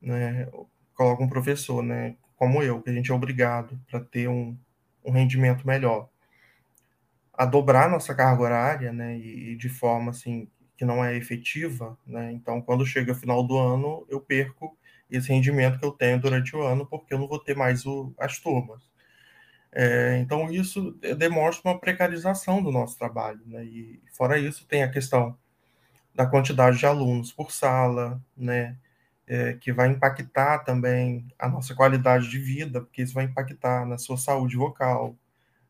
né, 0.00 0.48
coloca 0.94 1.22
um 1.22 1.28
professor, 1.28 1.82
né, 1.82 2.16
como 2.34 2.62
eu, 2.62 2.80
que 2.80 2.88
a 2.88 2.94
gente 2.94 3.10
é 3.10 3.14
obrigado 3.14 3.78
para 3.90 4.00
ter 4.00 4.26
um, 4.26 4.56
um 5.04 5.10
rendimento 5.10 5.66
melhor, 5.66 6.08
a 7.34 7.46
dobrar 7.46 7.88
nossa 7.90 8.14
carga 8.14 8.42
horária, 8.42 8.92
né, 8.92 9.16
e, 9.16 9.52
e 9.52 9.56
de 9.56 9.68
forma 9.68 10.10
assim 10.10 10.48
que 10.76 10.84
não 10.84 11.04
é 11.04 11.16
efetiva, 11.16 11.96
né? 12.04 12.32
Então, 12.32 12.60
quando 12.60 12.84
chega 12.84 13.12
o 13.12 13.14
final 13.14 13.46
do 13.46 13.56
ano, 13.56 14.04
eu 14.08 14.20
perco 14.20 14.76
esse 15.08 15.28
rendimento 15.28 15.78
que 15.78 15.84
eu 15.84 15.92
tenho 15.92 16.18
durante 16.20 16.56
o 16.56 16.62
ano, 16.62 16.86
porque 16.86 17.14
eu 17.14 17.18
não 17.18 17.28
vou 17.28 17.38
ter 17.38 17.54
mais 17.56 17.86
o, 17.86 18.12
as 18.18 18.38
turmas. 18.40 18.82
É, 19.70 20.18
então, 20.18 20.50
isso 20.52 20.92
demonstra 21.18 21.70
uma 21.70 21.78
precarização 21.78 22.62
do 22.62 22.72
nosso 22.72 22.98
trabalho, 22.98 23.40
né? 23.46 23.64
E 23.64 24.02
fora 24.12 24.38
isso, 24.38 24.66
tem 24.66 24.82
a 24.82 24.90
questão 24.90 25.36
da 26.14 26.26
quantidade 26.26 26.78
de 26.78 26.86
alunos 26.86 27.32
por 27.32 27.52
sala, 27.52 28.20
né? 28.36 28.76
É, 29.26 29.54
que 29.54 29.72
vai 29.72 29.88
impactar 29.88 30.60
também 30.60 31.26
a 31.38 31.48
nossa 31.48 31.74
qualidade 31.74 32.28
de 32.28 32.38
vida, 32.38 32.80
porque 32.80 33.02
isso 33.02 33.14
vai 33.14 33.24
impactar 33.24 33.86
na 33.86 33.98
sua 33.98 34.16
saúde 34.16 34.56
vocal, 34.56 35.16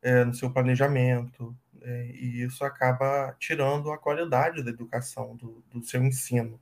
é, 0.02 0.24
no 0.24 0.34
seu 0.34 0.50
planejamento, 0.50 1.56
é, 1.80 2.06
e 2.14 2.42
isso 2.42 2.64
acaba 2.64 3.34
tirando 3.38 3.90
a 3.90 3.98
qualidade 3.98 4.62
da 4.62 4.70
educação, 4.70 5.36
do, 5.36 5.62
do 5.70 5.82
seu 5.82 6.02
ensino. 6.02 6.60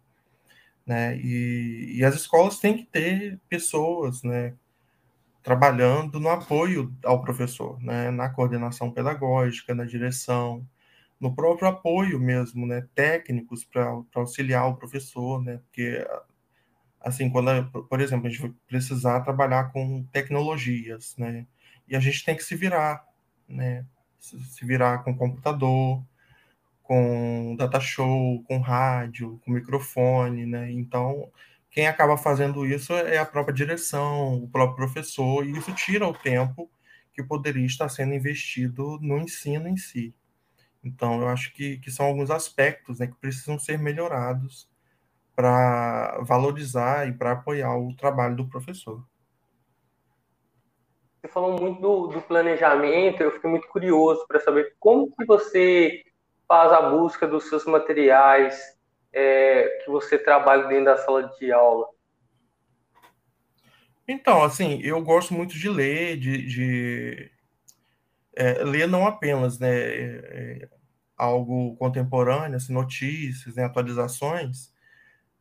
Né? 0.87 1.16
E, 1.18 1.98
e, 1.98 2.05
as 2.05 2.14
escolas 2.14 2.59
têm 2.59 2.76
que 2.76 2.85
ter 2.85 3.38
pessoas 3.48 4.22
né, 4.22 4.55
trabalhando 5.42 6.18
no 6.18 6.29
apoio 6.29 6.94
ao 7.05 7.20
professor, 7.20 7.81
né, 7.83 8.11
na 8.11 8.29
coordenação 8.29 8.90
pedagógica, 8.90 9.74
na 9.74 9.85
direção, 9.85 10.66
no 11.20 11.35
próprio 11.35 11.68
apoio 11.68 12.18
mesmo, 12.18 12.66
né, 12.66 12.87
técnicos 12.94 13.62
para 13.64 14.03
auxiliar 14.14 14.66
o 14.68 14.76
professor, 14.76 15.42
né, 15.42 15.59
porque 15.59 16.07
assim 17.00 17.31
quando, 17.31 17.70
por 17.88 18.00
exemplo, 18.00 18.26
a 18.26 18.31
gente 18.31 18.55
precisar 18.66 19.20
trabalhar 19.20 19.72
com 19.72 20.03
tecnologias, 20.12 21.14
né, 21.16 21.46
e 21.87 21.94
a 21.94 22.00
gente 22.00 22.24
tem 22.24 22.37
que 22.37 22.44
se 22.44 22.55
virar, 22.55 23.05
né, 23.50 23.84
se 24.18 24.64
virar 24.64 24.98
com 25.04 25.16
computador, 25.16 26.02
com 26.82 27.54
data 27.56 27.80
show, 27.80 28.42
com 28.44 28.58
rádio, 28.58 29.40
com 29.44 29.52
microfone, 29.52 30.46
né? 30.46 30.70
Então, 30.72 31.30
quem 31.70 31.86
acaba 31.86 32.16
fazendo 32.16 32.66
isso 32.66 32.92
é 32.92 33.18
a 33.18 33.24
própria 33.24 33.54
direção, 33.54 34.42
o 34.42 34.48
próprio 34.48 34.76
professor, 34.76 35.46
e 35.46 35.52
isso 35.52 35.72
tira 35.74 36.06
o 36.06 36.12
tempo 36.12 36.70
que 37.12 37.22
poderia 37.22 37.66
estar 37.66 37.88
sendo 37.88 38.14
investido 38.14 38.98
no 39.00 39.18
ensino 39.18 39.68
em 39.68 39.76
si. 39.76 40.14
Então, 40.82 41.20
eu 41.20 41.28
acho 41.28 41.52
que, 41.52 41.78
que 41.78 41.90
são 41.90 42.06
alguns 42.06 42.30
aspectos 42.30 42.98
né, 42.98 43.06
que 43.06 43.16
precisam 43.16 43.58
ser 43.58 43.78
melhorados 43.78 44.68
para 45.36 46.20
valorizar 46.22 47.08
e 47.08 47.12
para 47.12 47.32
apoiar 47.32 47.76
o 47.76 47.94
trabalho 47.94 48.36
do 48.36 48.48
professor. 48.48 49.06
Você 51.20 51.28
falou 51.28 51.61
muito 51.61 51.83
do, 51.83 52.06
do 52.06 52.22
planejamento, 52.22 53.22
eu 53.22 53.30
fiquei 53.33 53.50
muito 53.50 53.68
curioso 53.68 54.24
para 54.26 54.40
saber 54.40 54.74
como 54.80 55.14
que 55.14 55.26
você 55.26 56.02
faz 56.48 56.72
a 56.72 56.80
busca 56.90 57.26
dos 57.26 57.46
seus 57.48 57.66
materiais 57.66 58.59
é, 59.12 59.83
que 59.85 59.90
você 59.90 60.18
trabalha 60.18 60.66
dentro 60.66 60.87
da 60.87 60.96
sala 60.96 61.28
de 61.38 61.52
aula. 61.52 61.87
Então, 64.09 64.42
assim, 64.42 64.80
eu 64.83 65.00
gosto 65.02 65.35
muito 65.35 65.54
de 65.54 65.68
ler, 65.68 66.16
de, 66.16 66.46
de 66.46 67.30
é, 68.35 68.64
ler 68.64 68.88
não 68.88 69.06
apenas, 69.06 69.59
né, 69.59 69.68
é, 69.70 70.68
algo 71.16 71.76
contemporâneo, 71.76 72.56
assim, 72.56 72.72
notícias, 72.72 73.56
né, 73.56 73.64
atualizações, 73.64 74.72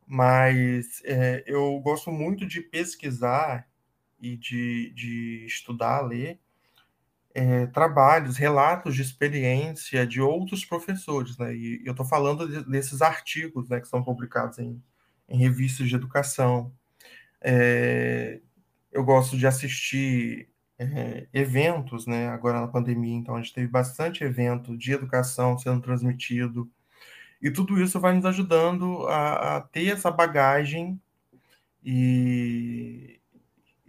mas 0.06 1.02
é, 1.04 1.42
eu 1.46 1.80
gosto 1.80 2.12
muito 2.12 2.46
de 2.46 2.60
pesquisar 2.60 3.69
e 4.20 4.36
de, 4.36 4.92
de 4.94 5.44
estudar, 5.46 6.00
ler 6.02 6.38
é, 7.34 7.66
trabalhos, 7.66 8.36
relatos 8.36 8.94
de 8.94 9.02
experiência 9.02 10.06
de 10.06 10.20
outros 10.20 10.64
professores, 10.64 11.38
né? 11.38 11.54
E 11.54 11.82
eu 11.84 11.92
estou 11.92 12.04
falando 12.06 12.48
de, 12.48 12.68
desses 12.68 13.02
artigos, 13.02 13.68
né, 13.68 13.80
que 13.80 13.88
são 13.88 14.02
publicados 14.02 14.58
em, 14.58 14.82
em 15.28 15.38
revistas 15.38 15.88
de 15.88 15.94
educação. 15.94 16.72
É, 17.40 18.40
eu 18.92 19.04
gosto 19.04 19.36
de 19.38 19.46
assistir 19.46 20.48
é, 20.78 21.28
eventos, 21.32 22.06
né? 22.06 22.28
Agora 22.28 22.60
na 22.60 22.68
pandemia, 22.68 23.16
então 23.16 23.36
a 23.36 23.40
gente 23.40 23.54
teve 23.54 23.68
bastante 23.68 24.24
evento 24.24 24.76
de 24.76 24.92
educação 24.92 25.56
sendo 25.58 25.80
transmitido. 25.80 26.70
E 27.40 27.50
tudo 27.50 27.80
isso 27.80 28.00
vai 28.00 28.14
nos 28.14 28.26
ajudando 28.26 29.06
a, 29.06 29.56
a 29.56 29.60
ter 29.62 29.86
essa 29.88 30.10
bagagem 30.10 31.00
e, 31.82 33.19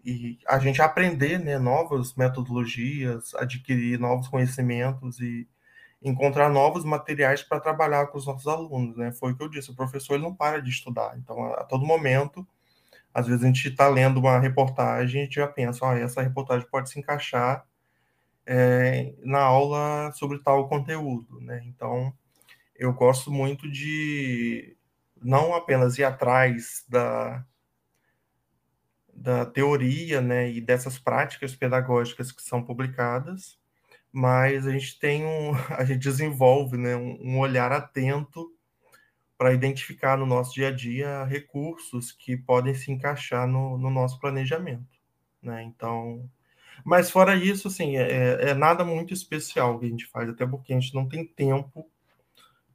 e 0.04 0.40
a 0.48 0.58
gente 0.60 0.82
aprender 0.82 1.40
né, 1.40 1.58
novas 1.58 2.16
metodologias, 2.16 3.34
adquirir 3.36 4.00
novos 4.00 4.28
conhecimentos 4.28 5.20
e 5.20 5.48
encontrar 6.02 6.50
novos 6.50 6.84
materiais 6.84 7.44
para 7.44 7.60
trabalhar 7.60 8.08
com 8.08 8.18
os 8.18 8.26
nossos 8.26 8.48
alunos. 8.48 8.98
Né? 8.98 9.12
Foi 9.12 9.32
o 9.32 9.38
que 9.38 9.44
eu 9.44 9.50
disse, 9.50 9.72
o 9.72 9.76
professor 9.76 10.16
ele 10.16 10.24
não 10.24 10.34
para 10.34 10.62
de 10.62 10.70
estudar. 10.70 11.18
Então, 11.18 11.44
a, 11.44 11.62
a 11.62 11.64
todo 11.64 11.86
momento, 11.86 12.46
às 13.14 13.28
vezes 13.28 13.44
a 13.44 13.48
gente 13.48 13.68
está 13.68 13.88
lendo 13.88 14.20
uma 14.20 14.40
reportagem 14.40 15.22
e 15.22 15.24
a 15.24 15.26
gente 15.26 15.36
já 15.36 15.48
pensa, 15.48 15.86
oh, 15.86 15.94
essa 15.94 16.22
reportagem 16.22 16.68
pode 16.70 16.90
se 16.90 17.00
encaixar 17.00 17.66
é, 18.46 19.14
na 19.24 19.40
aula 19.40 20.12
sobre 20.14 20.40
tal 20.40 20.68
conteúdo. 20.68 21.40
Né? 21.42 21.62
Então, 21.66 22.14
eu 22.76 22.92
gosto 22.94 23.32
muito 23.32 23.70
de 23.70 24.76
não 25.22 25.54
apenas 25.54 26.00
ir 26.00 26.04
atrás 26.04 26.84
da, 26.90 27.46
da 29.22 29.46
teoria 29.46 30.20
né, 30.20 30.52
e 30.52 30.60
dessas 30.60 30.98
práticas 30.98 31.56
pedagógicas 31.56 32.32
que 32.32 32.42
são 32.42 32.64
publicadas, 32.64 33.60
mas 34.12 34.66
a 34.66 34.72
gente 34.72 35.00
tem 35.00 35.24
um, 35.24 35.52
a 35.78 35.86
gente 35.86 36.00
desenvolve 36.00 36.76
né, 36.76 36.96
um, 36.96 37.38
olhar 37.38 37.72
atento 37.72 38.52
para 39.38 39.54
identificar 39.54 40.18
no 40.18 40.26
nosso 40.26 40.54
dia 40.54 40.70
a 40.70 40.72
dia 40.72 41.24
recursos 41.26 42.12
que 42.12 42.36
podem 42.36 42.74
se 42.74 42.92
encaixar 42.92 43.48
no, 43.48 43.78
no 43.78 43.90
nosso 43.90 44.20
planejamento. 44.20 45.00
Né? 45.42 45.64
Então, 45.64 46.28
mas 46.84 47.12
fora 47.12 47.36
isso, 47.36 47.68
assim, 47.68 47.98
é, 47.98 48.12
é, 48.12 48.50
é 48.50 48.54
nada 48.56 48.84
muito 48.84 49.14
especial 49.14 49.80
que 49.80 49.86
a 49.86 49.90
gente 49.90 50.08
faz, 50.08 50.30
até 50.30 50.48
porque 50.48 50.74
a 50.74 50.80
gente 50.80 50.96
não 50.96 51.08
tem 51.08 51.26
tempo, 51.26 51.88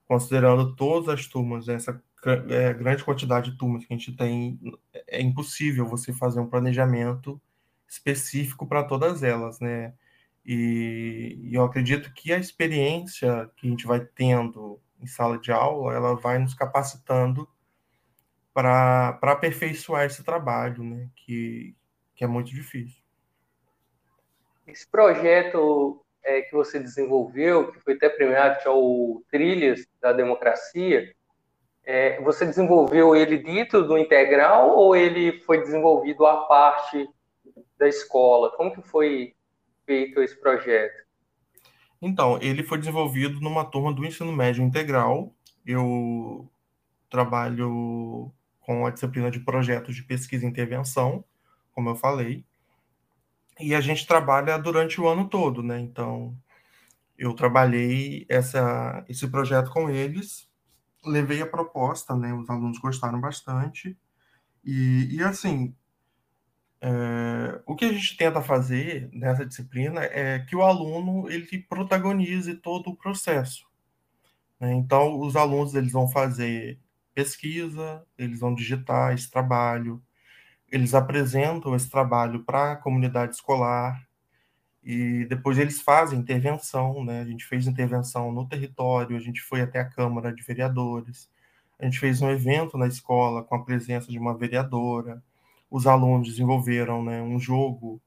considerando 0.07 0.77
todas 0.77 1.09
as 1.09 1.27
turmas, 1.27 1.69
essa 1.69 2.01
é, 2.25 2.75
grande 2.75 3.05
quantidade 3.05 3.51
de 3.51 3.59
turmas 3.59 3.85
que 3.85 3.93
a 3.93 3.97
gente 3.97 4.17
tem, 4.17 4.59
é 5.07 5.21
impossível 5.21 5.87
você 5.87 6.13
fazer 6.13 6.41
um 6.41 6.49
planejamento 6.49 7.41
específico 7.89 8.67
para 8.67 8.85
todas 8.85 9.23
elas, 9.23 9.61
né? 9.61 9.95
E, 10.45 11.39
e, 11.43 11.55
eu 11.55 11.65
acredito 11.65 12.13
que 12.13 12.33
a 12.33 12.39
experiência 12.39 13.51
que 13.57 13.67
a 13.67 13.71
gente 13.71 13.87
vai 13.87 14.01
tendo 14.01 14.81
em 15.01 15.07
sala 15.07 15.39
de 15.39 15.53
aula, 15.53 15.95
ela 15.95 16.15
vai 16.15 16.39
nos 16.39 16.55
capacitando 16.55 17.49
para 18.55 19.19
aperfeiçoar 19.23 20.05
esse 20.05 20.25
trabalho, 20.25 20.83
né? 20.83 21.09
Que, 21.15 21.77
que 22.15 22.25
é 22.25 22.27
muito 22.27 22.51
difícil. 22.51 23.03
Esse 24.67 24.89
projeto 24.89 26.05
é, 26.25 26.43
que 26.43 26.53
você 26.53 26.81
desenvolveu, 26.81 27.73
que 27.73 27.81
foi 27.81 27.95
até 27.95 28.09
premiado, 28.09 28.61
que 28.61 28.67
é 28.67 28.71
o 28.71 29.23
Trilhas 29.31 29.87
da 30.01 30.13
Democracia, 30.13 31.15
é, 31.87 32.21
você 32.21 32.45
desenvolveu 32.45 33.15
ele 33.15 33.39
dentro 33.39 33.87
do 33.87 33.97
integral 33.97 34.77
ou 34.77 34.97
ele 34.97 35.41
foi 35.43 35.61
desenvolvido 35.61 36.27
à 36.27 36.39
parte 36.49 37.09
da 37.79 37.87
escola? 37.89 38.51
Como 38.57 38.75
que 38.75 38.83
foi 38.83 39.35
feito 39.87 40.21
esse 40.21 40.39
projeto? 40.39 41.07
Então, 42.03 42.39
ele 42.43 42.65
foi 42.65 42.79
desenvolvido 42.79 43.41
numa 43.41 43.65
turma 43.65 43.93
do 43.93 44.05
ensino 44.05 44.33
médio 44.33 44.65
integral. 44.65 45.33
Eu 45.65 46.51
trabalho 47.09 48.33
com 48.61 48.85
a 48.85 48.91
disciplina 48.91 49.31
de 49.31 49.39
projetos 49.39 49.95
de 49.95 50.03
pesquisa 50.03 50.45
e 50.45 50.49
intervenção, 50.49 51.25
como 51.73 51.89
eu 51.89 51.95
falei. 51.95 52.45
E 53.61 53.75
a 53.77 53.81
gente 53.81 54.07
trabalha 54.07 54.59
durante 54.59 55.01
o 55.01 55.07
ano 55.07 55.29
todo, 55.29 55.63
né? 55.63 55.79
Então, 55.79 56.37
eu 57.17 57.33
trabalhei 57.33 58.27
essa, 58.29 59.05
esse 59.09 59.29
projeto 59.29 59.71
com 59.71 59.89
eles 59.89 60.46
levei 61.07 61.41
a 61.43 61.47
proposta, 61.47 62.15
né? 62.15 62.33
Os 62.35 62.49
alunos 62.51 62.79
gostaram 62.79 63.21
bastante. 63.21 63.97
E, 64.65 65.17
e 65.17 65.23
assim, 65.23 65.75
é, 66.81 67.61
o 67.67 67.75
que 67.75 67.85
a 67.85 67.93
gente 67.93 68.17
tenta 68.17 68.43
fazer 68.43 69.09
nessa 69.13 69.47
disciplina 69.47 70.03
é 70.05 70.41
que 70.41 70.55
o 70.55 70.63
aluno 70.63 71.31
ele 71.31 71.59
protagonize 71.69 72.55
todo 72.55 72.91
o 72.91 72.97
processo. 72.97 73.65
Né? 74.61 74.73
Então, 74.75 75.19
os 75.21 75.37
alunos 75.37 75.75
eles 75.75 75.93
vão 75.93 76.09
fazer 76.09 76.79
pesquisa, 77.15 78.05
eles 78.19 78.41
vão 78.41 78.55
digitar 78.55 79.15
esse 79.15 79.31
trabalho, 79.31 80.03
eles 80.71 80.95
apresentam 80.95 81.75
esse 81.75 81.89
trabalho 81.91 82.45
para 82.45 82.73
a 82.73 82.77
comunidade 82.77 83.35
escolar, 83.35 84.06
e 84.87 85.25
depois 85.25 85.59
eles 85.59 85.81
fazem 85.81 86.21
intervenção, 86.21 87.05
né? 87.05 87.21
A 87.21 87.25
gente 87.25 87.45
fez 87.45 87.67
intervenção 87.67 88.31
no 88.31 88.47
território, 88.49 89.17
a 89.17 89.21
gente 89.21 89.43
foi 89.43 89.61
até 89.61 89.81
a 89.81 89.85
Câmara 89.85 90.33
de 90.33 90.45
Vereadores, 90.45 91.29
A 91.77 91.85
gente 91.85 91.99
fez 91.99 92.23
um 92.23 92.31
evento 92.31 92.79
na 92.79 92.87
escola 92.87 93.43
com 93.43 93.57
a 93.57 93.65
presença 93.65 94.11
de 94.13 94.19
uma 94.19 94.39
vereadora. 94.39 95.23
Os 95.69 95.89
alunos 95.89 96.29
desenvolveram 96.29 97.03
né, 97.05 97.21
um 97.21 97.39
jogo 97.39 98.01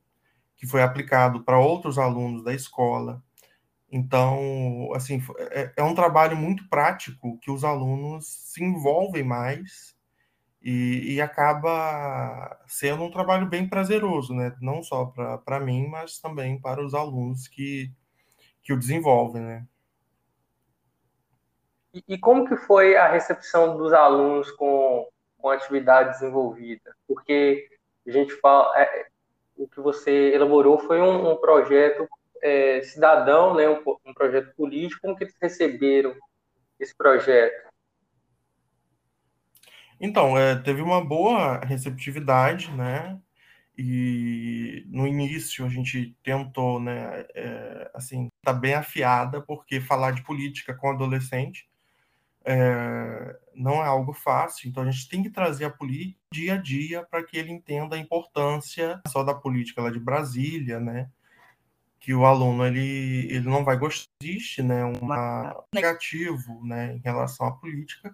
que 0.55 0.65
foi 0.65 0.81
aplicado 0.81 1.43
para 1.43 1.59
outros 1.59 1.97
alunos 1.99 2.43
da 2.45 2.53
escola. 2.53 3.21
Então, 3.91 4.89
assim, 4.95 5.21
é, 5.51 5.73
é, 5.77 5.83
um 5.83 5.93
trabalho 5.93 6.37
muito 6.37 6.67
prático 6.69 7.37
que 7.39 7.51
os 7.51 7.65
alunos 7.65 8.25
se 8.25 8.63
envolvem 8.63 9.23
mais 9.23 9.95
e, 10.61 11.15
e 11.15 11.21
acaba 11.21 12.59
sendo 12.67 13.03
um 13.03 13.11
trabalho 13.11 13.47
bem 13.47 13.67
prazeroso, 13.67 14.33
né? 14.33 14.55
Não 14.61 14.83
só 14.83 15.13
para 15.45 15.59
mim, 15.59 15.87
mas 15.87 16.19
também 16.19 16.59
para 16.59 16.83
os 16.83 16.93
alunos 16.93 17.47
que, 17.47 17.91
que 18.61 18.73
o 18.73 18.79
desenvolvem, 18.79 19.41
né? 19.41 19.65
E, 22.07 22.17
como 22.17 22.47
que 22.47 22.55
foi 22.55 22.95
a 22.95 23.07
recepção 23.07 23.75
dos 23.75 23.93
alunos 23.93 24.51
com, 24.51 25.07
com 25.37 25.49
a 25.49 25.55
atividade 25.55 26.11
desenvolvida? 26.11 26.95
Porque 27.07 27.67
a 28.07 28.11
gente 28.11 28.33
fala, 28.35 28.79
é, 28.79 29.07
o 29.57 29.67
que 29.67 29.81
você 29.81 30.33
elaborou 30.33 30.77
foi 30.79 31.01
um, 31.01 31.31
um 31.31 31.37
projeto 31.37 32.07
é, 32.41 32.81
cidadão, 32.83 33.55
né, 33.55 33.67
um, 33.67 33.81
um, 34.05 34.13
projeto 34.13 34.53
político. 34.55 35.01
Como 35.01 35.15
que 35.15 35.23
eles 35.23 35.35
receberam 35.41 36.15
esse 36.79 36.95
projeto? 36.95 37.68
Então, 39.99 40.37
é, 40.37 40.55
teve 40.55 40.81
uma 40.81 41.03
boa 41.03 41.59
receptividade, 41.59 42.71
né? 42.71 43.19
E 43.77 44.85
no 44.87 45.07
início 45.07 45.65
a 45.65 45.69
gente 45.69 46.15
tentou, 46.21 46.79
né, 46.81 47.25
é, 47.33 47.91
assim, 47.93 48.27
tá 48.43 48.51
bem 48.51 48.73
afiada, 48.73 49.41
porque 49.41 49.79
falar 49.79 50.11
de 50.11 50.21
política 50.23 50.73
com 50.73 50.89
adolescente 50.89 51.69
é, 52.45 53.39
não 53.55 53.75
é 53.75 53.85
algo 53.87 54.13
fácil, 54.13 54.69
então 54.69 54.83
a 54.83 54.91
gente 54.91 55.07
tem 55.07 55.23
que 55.23 55.29
trazer 55.29 55.65
a 55.65 55.69
política 55.69 56.19
dia 56.33 56.55
a 56.55 56.57
dia 56.57 57.03
para 57.03 57.23
que 57.23 57.37
ele 57.37 57.51
entenda 57.51 57.95
a 57.95 57.99
importância 57.99 59.01
só 59.07 59.23
da 59.23 59.33
política 59.33 59.81
lá 59.81 59.89
de 59.89 59.99
Brasília, 59.99 60.79
né? 60.79 61.09
Que 61.99 62.13
o 62.13 62.25
aluno 62.25 62.65
ele, 62.65 63.27
ele 63.29 63.47
não 63.47 63.63
vai 63.63 63.77
gostar, 63.77 64.07
existe 64.21 64.61
né, 64.63 64.83
um 64.85 65.07
negativo 65.73 66.65
né, 66.65 66.95
em 66.95 66.99
relação 66.99 67.47
à 67.47 67.51
política. 67.51 68.13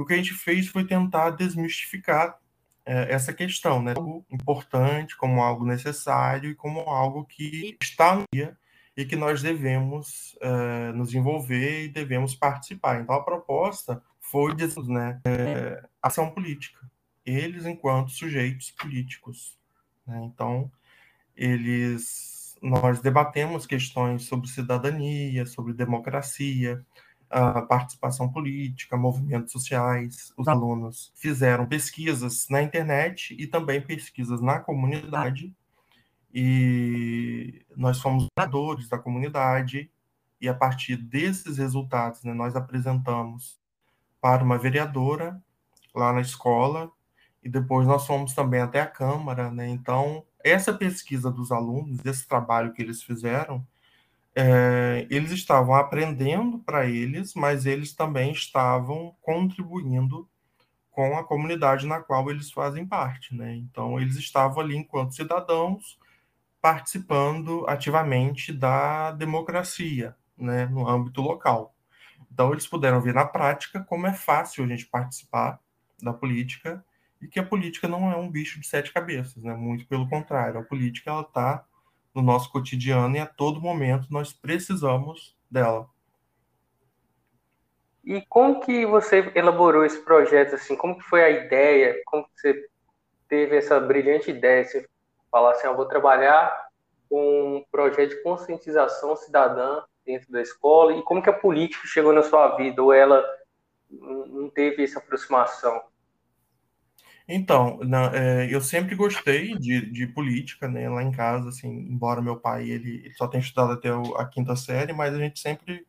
E 0.00 0.02
o 0.02 0.06
que 0.06 0.14
a 0.14 0.16
gente 0.16 0.32
fez 0.32 0.66
foi 0.66 0.86
tentar 0.86 1.28
desmistificar 1.32 2.38
é, 2.86 3.12
essa 3.12 3.34
questão, 3.34 3.82
né? 3.82 3.92
Algo 3.94 4.24
importante, 4.30 5.14
como 5.14 5.42
algo 5.42 5.66
necessário 5.66 6.50
e 6.50 6.54
como 6.54 6.80
algo 6.80 7.26
que 7.26 7.76
está 7.82 8.16
no 8.16 8.24
dia 8.32 8.56
e 8.96 9.04
que 9.04 9.14
nós 9.14 9.42
devemos 9.42 10.38
uh, 10.42 10.96
nos 10.96 11.14
envolver 11.14 11.84
e 11.84 11.88
devemos 11.88 12.34
participar. 12.34 12.98
Então, 13.00 13.14
a 13.14 13.22
proposta 13.22 14.02
foi 14.18 14.54
né, 14.88 15.20
é, 15.26 15.82
ação 16.02 16.30
política, 16.30 16.80
eles 17.24 17.66
enquanto 17.66 18.10
sujeitos 18.10 18.70
políticos. 18.70 19.58
Né? 20.06 20.22
Então, 20.24 20.72
eles, 21.36 22.56
nós 22.62 23.00
debatemos 23.00 23.66
questões 23.66 24.22
sobre 24.22 24.48
cidadania, 24.48 25.44
sobre 25.44 25.74
democracia, 25.74 26.82
a 27.30 27.62
participação 27.62 28.28
política, 28.28 28.96
movimentos 28.96 29.52
sociais. 29.52 30.32
Os 30.36 30.48
alunos 30.48 31.12
fizeram 31.14 31.66
pesquisas 31.66 32.48
na 32.50 32.60
internet 32.60 33.36
e 33.38 33.46
também 33.46 33.80
pesquisas 33.80 34.40
na 34.40 34.58
comunidade 34.58 35.54
e 36.32 37.64
nós 37.76 38.00
fomos 38.00 38.26
oradores 38.36 38.88
da 38.88 38.98
comunidade, 38.98 39.90
e 40.40 40.48
a 40.48 40.54
partir 40.54 40.96
desses 40.96 41.58
resultados, 41.58 42.22
né, 42.22 42.32
nós 42.32 42.56
apresentamos 42.56 43.60
para 44.20 44.44
uma 44.44 44.56
vereadora 44.56 45.42
lá 45.94 46.12
na 46.12 46.20
escola, 46.20 46.90
e 47.42 47.48
depois 47.48 47.86
nós 47.86 48.06
fomos 48.06 48.32
também 48.34 48.60
até 48.60 48.80
a 48.80 48.86
Câmara. 48.86 49.50
Né? 49.50 49.68
Então, 49.68 50.24
essa 50.44 50.72
pesquisa 50.72 51.30
dos 51.30 51.50
alunos, 51.50 52.04
esse 52.04 52.26
trabalho 52.28 52.72
que 52.72 52.82
eles 52.82 53.02
fizeram, 53.02 53.66
é, 54.34 55.06
eles 55.10 55.30
estavam 55.32 55.74
aprendendo 55.74 56.58
para 56.60 56.86
eles, 56.86 57.34
mas 57.34 57.66
eles 57.66 57.94
também 57.94 58.32
estavam 58.32 59.14
contribuindo 59.20 60.28
com 60.90 61.16
a 61.16 61.24
comunidade 61.24 61.86
na 61.86 62.00
qual 62.00 62.30
eles 62.30 62.50
fazem 62.50 62.86
parte. 62.86 63.34
Né? 63.34 63.54
Então, 63.54 63.98
eles 64.00 64.16
estavam 64.16 64.60
ali 64.60 64.76
enquanto 64.76 65.14
cidadãos, 65.14 65.98
participando 66.60 67.64
ativamente 67.68 68.52
da 68.52 69.12
democracia, 69.12 70.14
né, 70.36 70.66
no 70.66 70.86
âmbito 70.88 71.22
local. 71.22 71.74
Então, 72.30 72.52
eles 72.52 72.66
puderam 72.66 73.00
ver 73.00 73.14
na 73.14 73.24
prática 73.24 73.82
como 73.82 74.06
é 74.06 74.12
fácil 74.12 74.64
a 74.64 74.66
gente 74.68 74.86
participar 74.86 75.58
da 76.02 76.12
política 76.12 76.84
e 77.20 77.28
que 77.28 77.38
a 77.38 77.44
política 77.44 77.88
não 77.88 78.10
é 78.10 78.16
um 78.16 78.30
bicho 78.30 78.60
de 78.60 78.66
sete 78.66 78.92
cabeças, 78.92 79.42
né? 79.42 79.54
Muito 79.54 79.86
pelo 79.86 80.08
contrário, 80.08 80.60
a 80.60 80.64
política 80.64 81.10
ela 81.10 81.22
está 81.22 81.64
no 82.14 82.22
nosso 82.22 82.50
cotidiano 82.50 83.16
e 83.16 83.20
a 83.20 83.26
todo 83.26 83.60
momento 83.60 84.06
nós 84.10 84.32
precisamos 84.32 85.36
dela. 85.50 85.88
E 88.04 88.20
como 88.28 88.60
que 88.60 88.86
você 88.86 89.30
elaborou 89.34 89.84
esse 89.84 90.02
projeto 90.02 90.54
assim? 90.54 90.76
Como 90.76 90.98
que 90.98 91.04
foi 91.04 91.22
a 91.22 91.30
ideia? 91.30 92.00
Como 92.06 92.24
que 92.24 92.40
você 92.40 92.68
teve 93.28 93.56
essa 93.56 93.78
brilhante 93.78 94.30
ideia? 94.30 94.64
Você 94.64 94.88
falar 95.30 95.52
assim, 95.52 95.66
eu 95.66 95.76
vou 95.76 95.86
trabalhar 95.86 96.68
com 97.08 97.58
um 97.58 97.64
projeto 97.70 98.10
de 98.10 98.22
conscientização 98.22 99.16
cidadã 99.16 99.82
dentro 100.04 100.30
da 100.32 100.40
escola 100.40 100.92
e 100.94 101.02
como 101.02 101.22
que 101.22 101.30
a 101.30 101.38
política 101.38 101.86
chegou 101.86 102.12
na 102.12 102.22
sua 102.22 102.56
vida 102.56 102.82
ou 102.82 102.92
ela 102.92 103.24
não 103.90 104.48
teve 104.48 104.82
essa 104.82 104.98
aproximação? 104.98 105.82
Então, 107.32 107.78
na, 107.84 108.10
é, 108.14 108.52
eu 108.52 108.60
sempre 108.60 108.96
gostei 108.96 109.56
de, 109.56 109.88
de, 109.90 110.06
política, 110.08 110.66
né? 110.66 110.88
Lá 110.88 111.00
em 111.02 111.12
casa, 111.12 111.48
assim, 111.48 111.68
embora 111.68 112.20
meu 112.20 112.36
pai 112.36 112.68
ele, 112.68 113.02
ele 113.04 113.14
só 113.14 113.28
tenha 113.28 113.40
estudado 113.40 113.72
até 113.72 113.94
o, 113.94 114.16
a 114.16 114.26
quinta 114.26 114.56
série, 114.56 114.92
mas 114.92 115.14
a 115.14 115.18
gente 115.18 115.38
sempre 115.38 115.86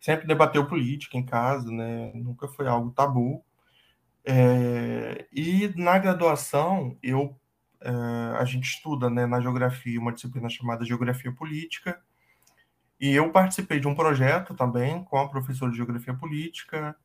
sempre 0.00 0.26
debateu 0.26 0.66
política 0.66 1.16
em 1.16 1.24
casa, 1.24 1.70
né? 1.70 2.12
Nunca 2.14 2.48
foi 2.48 2.68
algo 2.68 2.92
tabu. 2.92 3.44
É, 4.24 5.26
e 5.32 5.72
na 5.76 5.98
graduação 5.98 6.96
eu 7.02 7.36
uh, 7.82 8.36
a 8.38 8.44
gente 8.44 8.64
estuda 8.64 9.10
né, 9.10 9.26
na 9.26 9.40
geografia 9.40 9.98
uma 10.00 10.12
disciplina 10.12 10.48
chamada 10.48 10.84
Geografia 10.84 11.32
Política, 11.32 12.00
e 13.00 13.10
eu 13.14 13.32
participei 13.32 13.80
de 13.80 13.88
um 13.88 13.96
projeto 13.96 14.54
também 14.54 15.02
com 15.04 15.18
a 15.18 15.28
professora 15.28 15.72
de 15.72 15.76
Geografia 15.76 16.14
Política, 16.14 16.96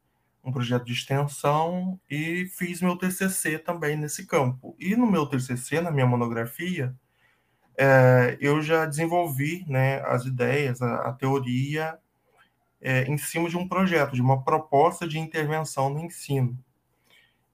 um 0.47 0.51
projeto 0.51 0.85
de 0.85 0.93
extensão, 0.93 1.99
e 2.09 2.45
fiz 2.55 2.81
meu 2.81 2.95
TCC 2.95 3.59
também 3.59 3.97
nesse 3.97 4.25
campo. 4.25 4.75
E 4.79 4.95
no 4.95 5.05
meu 5.05 5.25
TCC, 5.25 5.81
na 5.81 5.91
minha 5.91 6.05
monografia, 6.07 6.95
é, 7.77 8.37
eu 8.39 8.61
já 8.61 8.85
desenvolvi 8.85 9.65
né, 9.67 10.01
as 10.05 10.25
ideias, 10.25 10.81
a, 10.81 11.09
a 11.09 11.13
teoria, 11.13 11.99
é, 12.81 13.03
em 13.03 13.17
cima 13.17 13.49
de 13.49 13.57
um 13.57 13.67
projeto, 13.67 14.13
de 14.15 14.21
uma 14.21 14.41
proposta 14.41 15.05
de 15.05 15.19
intervenção 15.19 15.89
no 15.89 15.99
ensino. 15.99 16.57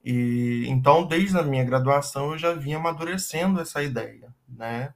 E 0.06 0.66
então, 0.68 1.06
desde 1.08 1.38
a 1.38 1.44
minha 1.44 1.64
graduação, 1.64 2.32
eu 2.34 2.38
já 2.38 2.54
vinha 2.54 2.78
amadurecendo 2.78 3.60
essa 3.60 3.82
ideia, 3.82 4.34
né? 4.48 4.94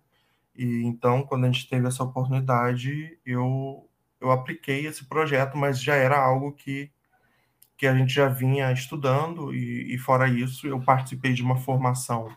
E 0.55 0.83
então, 0.83 1.23
quando 1.23 1.45
a 1.45 1.51
gente 1.51 1.69
teve 1.69 1.87
essa 1.87 2.03
oportunidade, 2.03 3.17
eu 3.25 3.83
eu 4.19 4.31
apliquei 4.31 4.85
esse 4.87 5.05
projeto, 5.05 5.57
mas 5.57 5.81
já 5.81 5.95
era 5.95 6.17
algo 6.19 6.51
que 6.51 6.91
que 7.77 7.85
a 7.85 7.95
gente 7.95 8.13
já 8.13 8.27
vinha 8.27 8.71
estudando 8.71 9.53
e, 9.53 9.93
e 9.93 9.97
fora 9.97 10.27
isso, 10.27 10.67
eu 10.67 10.79
participei 10.79 11.33
de 11.33 11.43
uma 11.43 11.57
formação 11.57 12.29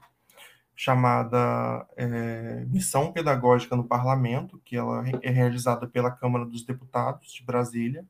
chamada 0.77 1.87
é, 1.97 2.65
Missão 2.67 3.13
Pedagógica 3.13 3.77
no 3.77 3.85
Parlamento, 3.85 4.61
que 4.65 4.77
ela 4.77 5.05
é 5.23 5.31
realizada 5.31 5.87
pela 5.87 6.11
Câmara 6.11 6.45
dos 6.45 6.65
Deputados 6.65 7.33
de 7.33 7.45
Brasília 7.45 8.05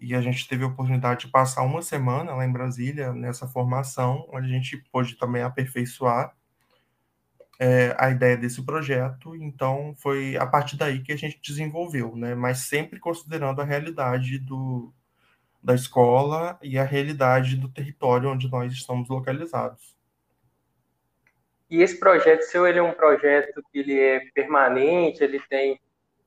e 0.00 0.14
a 0.14 0.20
gente 0.20 0.48
teve 0.48 0.64
a 0.64 0.66
oportunidade 0.66 1.26
de 1.26 1.32
passar 1.32 1.62
uma 1.62 1.82
semana 1.82 2.34
lá 2.34 2.44
em 2.44 2.52
Brasília 2.52 3.12
nessa 3.12 3.46
formação, 3.46 4.26
onde 4.32 4.46
a 4.46 4.50
gente 4.50 4.78
pôde 4.90 5.14
também 5.16 5.42
aperfeiçoar 5.42 6.34
é, 7.58 7.94
a 7.98 8.10
ideia 8.10 8.36
desse 8.36 8.64
projeto. 8.64 9.36
Então, 9.36 9.94
foi 9.98 10.38
a 10.38 10.46
partir 10.46 10.78
daí 10.78 11.02
que 11.02 11.12
a 11.12 11.16
gente 11.16 11.38
desenvolveu, 11.42 12.16
né? 12.16 12.34
Mas 12.34 12.60
sempre 12.60 12.98
considerando 12.98 13.60
a 13.60 13.64
realidade 13.64 14.38
do, 14.38 14.90
da 15.62 15.74
escola 15.74 16.58
e 16.62 16.78
a 16.78 16.84
realidade 16.84 17.56
do 17.56 17.68
território 17.68 18.30
onde 18.30 18.50
nós 18.50 18.72
estamos 18.72 19.08
localizados. 19.08 19.96
E 21.70 21.82
esse 21.82 21.98
projeto 22.00 22.42
seu, 22.42 22.66
ele 22.66 22.78
é 22.78 22.82
um 22.82 22.94
projeto 22.94 23.62
que 23.70 23.78
ele 23.78 23.98
é 23.98 24.20
permanente, 24.34 25.22
ele 25.22 25.40
tem, 25.48 25.80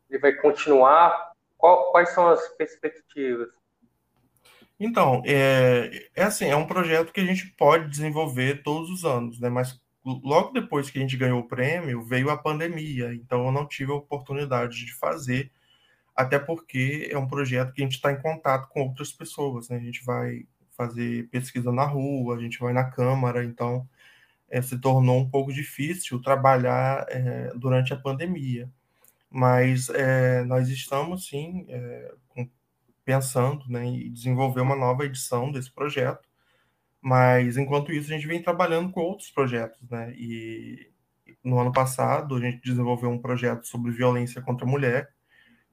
ele 0.10 0.20
vai 0.20 0.34
continuar. 0.34 1.34
Qual, 1.58 1.92
quais 1.92 2.10
são 2.10 2.30
as 2.30 2.48
perspectivas? 2.50 3.50
Então, 4.80 5.22
é, 5.26 6.08
é 6.16 6.24
assim, 6.24 6.46
é 6.46 6.56
um 6.56 6.68
projeto 6.68 7.12
que 7.12 7.22
a 7.22 7.26
gente 7.26 7.48
pode 7.58 7.90
desenvolver 7.90 8.64
todos 8.64 8.90
os 8.90 9.06
anos, 9.06 9.40
né? 9.40 9.50
Mas 9.50 9.80
logo 10.06 10.52
depois 10.52 10.90
que 10.90 10.98
a 10.98 11.02
gente 11.02 11.18
ganhou 11.18 11.40
o 11.40 11.48
prêmio, 11.48 12.04
veio 12.04 12.30
a 12.30 12.38
pandemia, 12.38 13.14
então 13.14 13.46
eu 13.46 13.52
não 13.52 13.68
tive 13.68 13.92
a 13.92 13.96
oportunidade 13.96 14.86
de 14.86 14.94
fazer, 14.94 15.52
até 16.16 16.40
porque 16.40 17.10
é 17.12 17.18
um 17.18 17.28
projeto 17.28 17.74
que 17.74 17.82
a 17.82 17.86
gente 17.86 17.96
está 17.96 18.12
em 18.12 18.22
contato 18.22 18.70
com 18.70 18.82
outras 18.82 19.12
pessoas, 19.12 19.70
né? 19.70 19.78
A 19.78 19.80
gente 19.80 20.04
vai 20.06 20.46
fazer 20.78 21.30
pesquisa 21.30 21.72
na 21.72 21.86
rua, 21.86 22.36
a 22.36 22.40
gente 22.40 22.60
vai 22.60 22.74
na 22.74 22.84
Câmara, 22.84 23.44
então 23.44 23.88
é, 24.50 24.62
se 24.62 24.80
tornou 24.80 25.20
um 25.20 25.30
pouco 25.30 25.52
difícil 25.54 26.22
trabalhar 26.22 27.06
é, 27.10 27.52
durante 27.56 27.94
a 27.94 27.98
pandemia. 27.98 28.70
Mas 29.30 29.90
é, 29.90 30.44
nós 30.44 30.70
estamos, 30.70 31.28
sim, 31.28 31.66
pensando 33.06 33.66
né, 33.68 33.86
em 33.86 34.12
desenvolver 34.12 34.62
uma 34.62 34.76
nova 34.76 35.06
edição 35.06 35.52
desse 35.52 35.72
projeto, 35.72 36.28
mas 37.02 37.58
enquanto 37.58 37.92
isso 37.92 38.12
a 38.12 38.16
gente 38.16 38.28
vem 38.28 38.42
trabalhando 38.42 38.92
com 38.92 39.02
outros 39.02 39.30
projetos, 39.30 39.82
né? 39.90 40.14
E 40.16 40.90
no 41.44 41.60
ano 41.60 41.72
passado 41.72 42.36
a 42.36 42.40
gente 42.40 42.62
desenvolveu 42.64 43.10
um 43.10 43.20
projeto 43.20 43.68
sobre 43.68 43.92
violência 43.92 44.42
contra 44.42 44.66
a 44.66 44.70
mulher, 44.70 45.14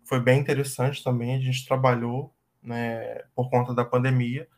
foi 0.04 0.20
bem 0.20 0.40
interessante 0.40 1.02
também. 1.02 1.36
A 1.36 1.40
gente 1.40 1.66
trabalhou, 1.66 2.34
né, 2.62 3.22
por 3.34 3.50
conta 3.50 3.74
da 3.74 3.84
pandemia, 3.84 4.48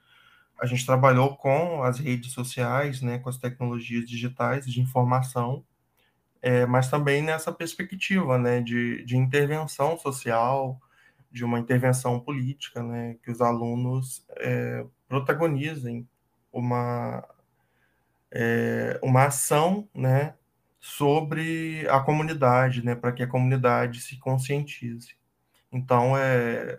a 0.60 0.66
gente 0.66 0.86
trabalhou 0.86 1.36
com 1.36 1.82
as 1.82 1.98
redes 1.98 2.32
sociais, 2.32 3.02
né, 3.02 3.18
com 3.18 3.28
as 3.28 3.36
tecnologias 3.38 4.08
digitais 4.08 4.66
de 4.66 4.80
informação, 4.80 5.64
é, 6.40 6.66
mas 6.66 6.88
também 6.88 7.22
nessa 7.22 7.52
perspectiva, 7.52 8.38
né, 8.38 8.60
de, 8.60 9.04
de 9.04 9.16
intervenção 9.16 9.98
social, 9.98 10.80
de 11.30 11.44
uma 11.44 11.58
intervenção 11.58 12.20
política, 12.20 12.82
né, 12.82 13.16
que 13.22 13.30
os 13.30 13.40
alunos 13.40 14.26
é, 14.38 14.84
protagonizem 15.08 16.08
uma 16.52 17.24
é, 18.30 18.98
uma 19.02 19.26
ação, 19.26 19.88
né, 19.94 20.34
sobre 20.80 21.86
a 21.88 22.00
comunidade, 22.00 22.84
né, 22.84 22.94
para 22.94 23.12
que 23.12 23.22
a 23.22 23.26
comunidade 23.28 24.00
se 24.00 24.18
conscientize. 24.18 25.14
Então, 25.72 26.16
é, 26.16 26.78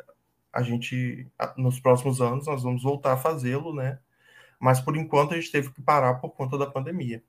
a 0.51 0.61
gente, 0.61 1.27
nos 1.57 1.79
próximos 1.79 2.21
anos, 2.21 2.45
nós 2.45 2.61
vamos 2.61 2.83
voltar 2.83 3.13
a 3.13 3.17
fazê-lo, 3.17 3.73
né? 3.73 3.99
Mas, 4.59 4.79
por 4.79 4.95
enquanto, 4.95 5.33
a 5.33 5.35
gente 5.35 5.51
teve 5.51 5.71
que 5.71 5.81
parar 5.81 6.15
por 6.15 6.29
conta 6.29 6.57
da 6.57 6.69
pandemia. 6.69 7.23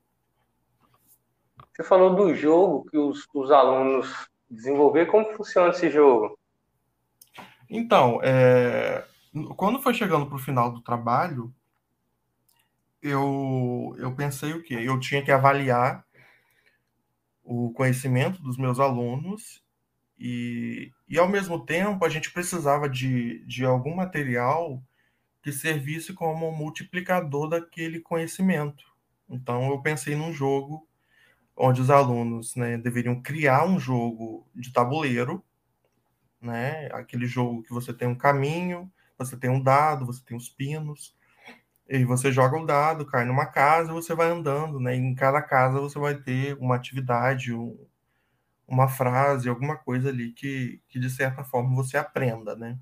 Você 1.73 1.83
falou 1.83 2.15
do 2.15 2.33
jogo 2.35 2.85
que 2.89 2.97
os, 2.97 3.27
os 3.33 3.51
alunos 3.51 4.29
desenvolveram. 4.49 5.11
Como 5.11 5.33
funciona 5.33 5.71
esse 5.71 5.89
jogo? 5.89 6.37
Então, 7.69 8.19
é, 8.23 9.03
quando 9.57 9.81
foi 9.81 9.93
chegando 9.93 10.27
para 10.27 10.35
o 10.35 10.39
final 10.39 10.71
do 10.71 10.81
trabalho, 10.81 11.53
eu, 13.01 13.95
eu 13.97 14.15
pensei 14.15 14.53
o 14.53 14.63
quê? 14.63 14.75
Eu 14.75 14.99
tinha 14.99 15.23
que 15.23 15.31
avaliar 15.31 16.05
o 17.43 17.71
conhecimento 17.73 18.41
dos 18.41 18.57
meus 18.57 18.79
alunos 18.79 19.64
e, 20.17 20.91
e 21.07 21.19
ao 21.19 21.27
mesmo 21.27 21.65
tempo 21.65 22.05
a 22.05 22.09
gente 22.09 22.31
precisava 22.31 22.89
de, 22.89 23.43
de 23.45 23.65
algum 23.65 23.95
material 23.95 24.81
que 25.41 25.51
servisse 25.51 26.13
como 26.13 26.51
multiplicador 26.51 27.49
daquele 27.49 27.99
conhecimento. 27.99 28.85
Então 29.29 29.69
eu 29.69 29.81
pensei 29.81 30.15
num 30.15 30.33
jogo 30.33 30.87
onde 31.55 31.81
os 31.81 31.89
alunos 31.89 32.55
né, 32.55 32.77
deveriam 32.77 33.21
criar 33.21 33.65
um 33.65 33.79
jogo 33.79 34.47
de 34.53 34.73
tabuleiro, 34.73 35.43
né, 36.41 36.87
aquele 36.91 37.25
jogo 37.25 37.63
que 37.63 37.73
você 37.73 37.93
tem 37.93 38.07
um 38.07 38.15
caminho, 38.15 38.91
você 39.17 39.37
tem 39.37 39.49
um 39.49 39.61
dado, 39.61 40.05
você 40.05 40.21
tem 40.23 40.35
os 40.35 40.49
pinos, 40.49 41.15
e 41.87 42.03
você 42.03 42.31
joga 42.31 42.57
o 42.57 42.65
dado, 42.65 43.05
cai 43.05 43.25
numa 43.25 43.45
casa 43.45 43.91
e 43.91 43.93
você 43.93 44.15
vai 44.15 44.29
andando, 44.29 44.79
né? 44.79 44.95
E 44.95 44.99
em 44.99 45.13
cada 45.13 45.41
casa 45.41 45.79
você 45.79 45.99
vai 45.99 46.15
ter 46.15 46.57
uma 46.57 46.75
atividade, 46.75 47.53
um, 47.53 47.77
uma 48.67 48.87
frase, 48.87 49.49
alguma 49.49 49.77
coisa 49.77 50.09
ali 50.09 50.31
que, 50.31 50.81
que 50.87 50.99
de 50.99 51.09
certa 51.09 51.43
forma 51.43 51.75
você 51.75 51.97
aprenda, 51.97 52.55
né? 52.55 52.77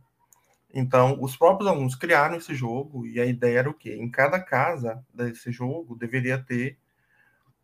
Então, 0.73 1.17
os 1.21 1.37
próprios 1.37 1.69
alunos 1.69 1.95
criaram 1.95 2.35
esse 2.35 2.55
jogo 2.55 3.05
e 3.05 3.19
a 3.19 3.25
ideia 3.25 3.59
era 3.59 3.69
o 3.69 3.73
quê? 3.73 3.95
Em 3.95 4.09
cada 4.09 4.39
casa 4.39 5.05
desse 5.13 5.51
jogo 5.51 5.95
deveria 5.95 6.39
ter 6.41 6.79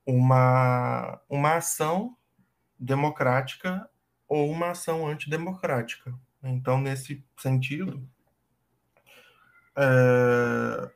uma, 0.05 1.20
uma 1.28 1.55
ação 1.55 2.15
democrática 2.80 3.89
ou 4.28 4.49
uma 4.51 4.72
ação 4.72 5.07
antidemocrática. 5.07 6.13
Então, 6.43 6.80
nesse 6.80 7.26
sentido, 7.38 8.07
é, 9.76 10.91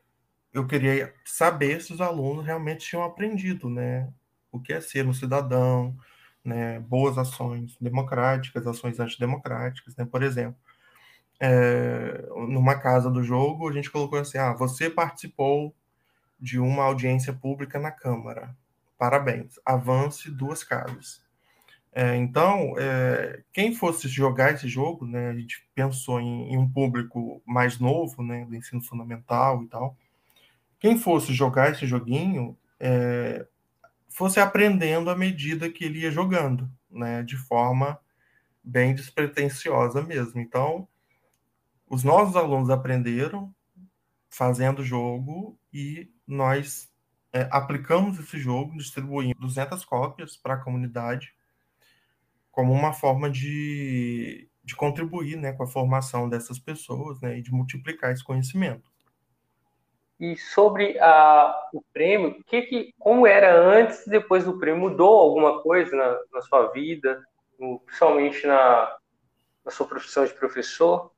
eu 0.53 0.67
queria 0.67 1.13
saber 1.26 1.82
se 1.82 1.93
os 1.93 1.99
alunos 1.99 2.45
realmente 2.45 2.86
tinham 2.86 3.03
aprendido, 3.03 3.69
né? 3.69 4.13
O 4.51 4.59
que 4.59 4.71
é 4.71 4.80
ser 4.80 5.07
um 5.07 5.13
cidadão, 5.13 5.97
né, 6.44 6.80
boas 6.80 7.18
ações 7.18 7.78
democráticas, 7.80 8.68
ações 8.68 9.00
antidemocráticas, 9.00 9.96
né? 9.96 10.06
Por 10.06 10.24
exemplo, 10.24 10.60
é, 11.39 12.26
numa 12.48 12.76
casa 12.76 13.10
do 13.10 13.24
jogo, 13.24 13.70
a 13.70 13.74
gente 13.74 13.91
colocou 13.91 14.20
assim: 14.20 14.38
ah, 14.38 14.54
você 14.54 14.89
participou 14.89 15.74
de 16.39 16.60
uma 16.60 16.84
audiência 16.84 17.34
pública 17.34 17.80
na 17.80 17.91
Câmara. 17.91 18.56
Parabéns, 18.98 19.60
avance 19.66 20.30
duas 20.30 20.64
casas. 20.64 21.22
É, 21.96 22.16
então, 22.16 22.74
é, 22.78 23.44
quem 23.54 23.76
fosse 23.76 24.08
jogar 24.08 24.54
esse 24.54 24.68
jogo, 24.68 25.06
né, 25.06 25.30
a 25.30 25.34
gente 25.36 25.68
pensou 25.76 26.20
em, 26.20 26.54
em, 26.54 26.58
um 26.58 26.68
público 26.68 27.41
mais 27.46 27.80
novo, 27.80 28.24
né, 28.24 28.46
do 28.46 28.56
ensino 28.56 28.82
fundamental 28.82 29.64
e 29.64 29.68
tal. 29.68 29.96
Quem 30.80 30.98
fosse 30.98 31.34
jogar 31.34 31.72
esse 31.72 31.86
joguinho, 31.86 32.58
é, 32.80 33.46
fosse 34.14 34.39
aprendendo 34.39 35.09
à 35.09 35.16
medida 35.16 35.70
que 35.70 35.84
ele 35.84 35.99
ia 35.99 36.11
jogando, 36.11 36.70
né? 36.89 37.24
De 37.24 37.36
forma 37.36 37.99
bem 38.64 38.95
despretensiosa 38.95 40.01
mesmo. 40.01 40.39
Então, 40.39 40.88
os 41.88 42.03
nossos 42.03 42.36
alunos 42.36 42.70
aprenderam 42.70 43.53
fazendo 44.30 44.84
jogo 44.84 45.59
e 45.72 46.09
nós 46.26 46.89
é, 47.32 47.47
aplicamos 47.51 48.20
esse 48.20 48.38
jogo, 48.38 48.78
distribuindo 48.78 49.39
200 49.39 49.84
cópias 49.84 50.38
para 50.38 50.53
a 50.53 50.64
comunidade 50.64 51.34
como 52.51 52.72
uma 52.72 52.93
forma 52.93 53.32
de, 53.32 54.47
de 54.64 54.76
contribuir 54.76 55.38
né, 55.38 55.53
com 55.53 55.64
a 55.64 55.68
formação 55.68 56.30
dessas 56.30 56.59
pessoas 56.59 57.20
né, 57.20 57.39
e 57.39 57.41
de 57.41 57.51
multiplicar 57.51 58.11
esse 58.11 58.24
conhecimento. 58.24 58.93
E 60.24 60.38
sobre 60.38 60.97
a, 60.99 61.53
o 61.74 61.82
prêmio, 61.91 62.41
que 62.45 62.61
que, 62.61 62.93
como 62.97 63.28
era 63.28 63.53
antes 63.53 64.07
e 64.07 64.09
depois 64.09 64.45
do 64.45 64.57
prêmio? 64.57 64.80
Mudou 64.80 65.19
alguma 65.19 65.61
coisa 65.61 65.93
na, 65.93 66.17
na 66.32 66.41
sua 66.41 66.71
vida, 66.71 67.21
no, 67.59 67.82
principalmente 67.82 68.47
na, 68.47 68.97
na 69.65 69.69
sua 69.69 69.86
profissão 69.86 70.24
de 70.24 70.34
professor? 70.34 71.11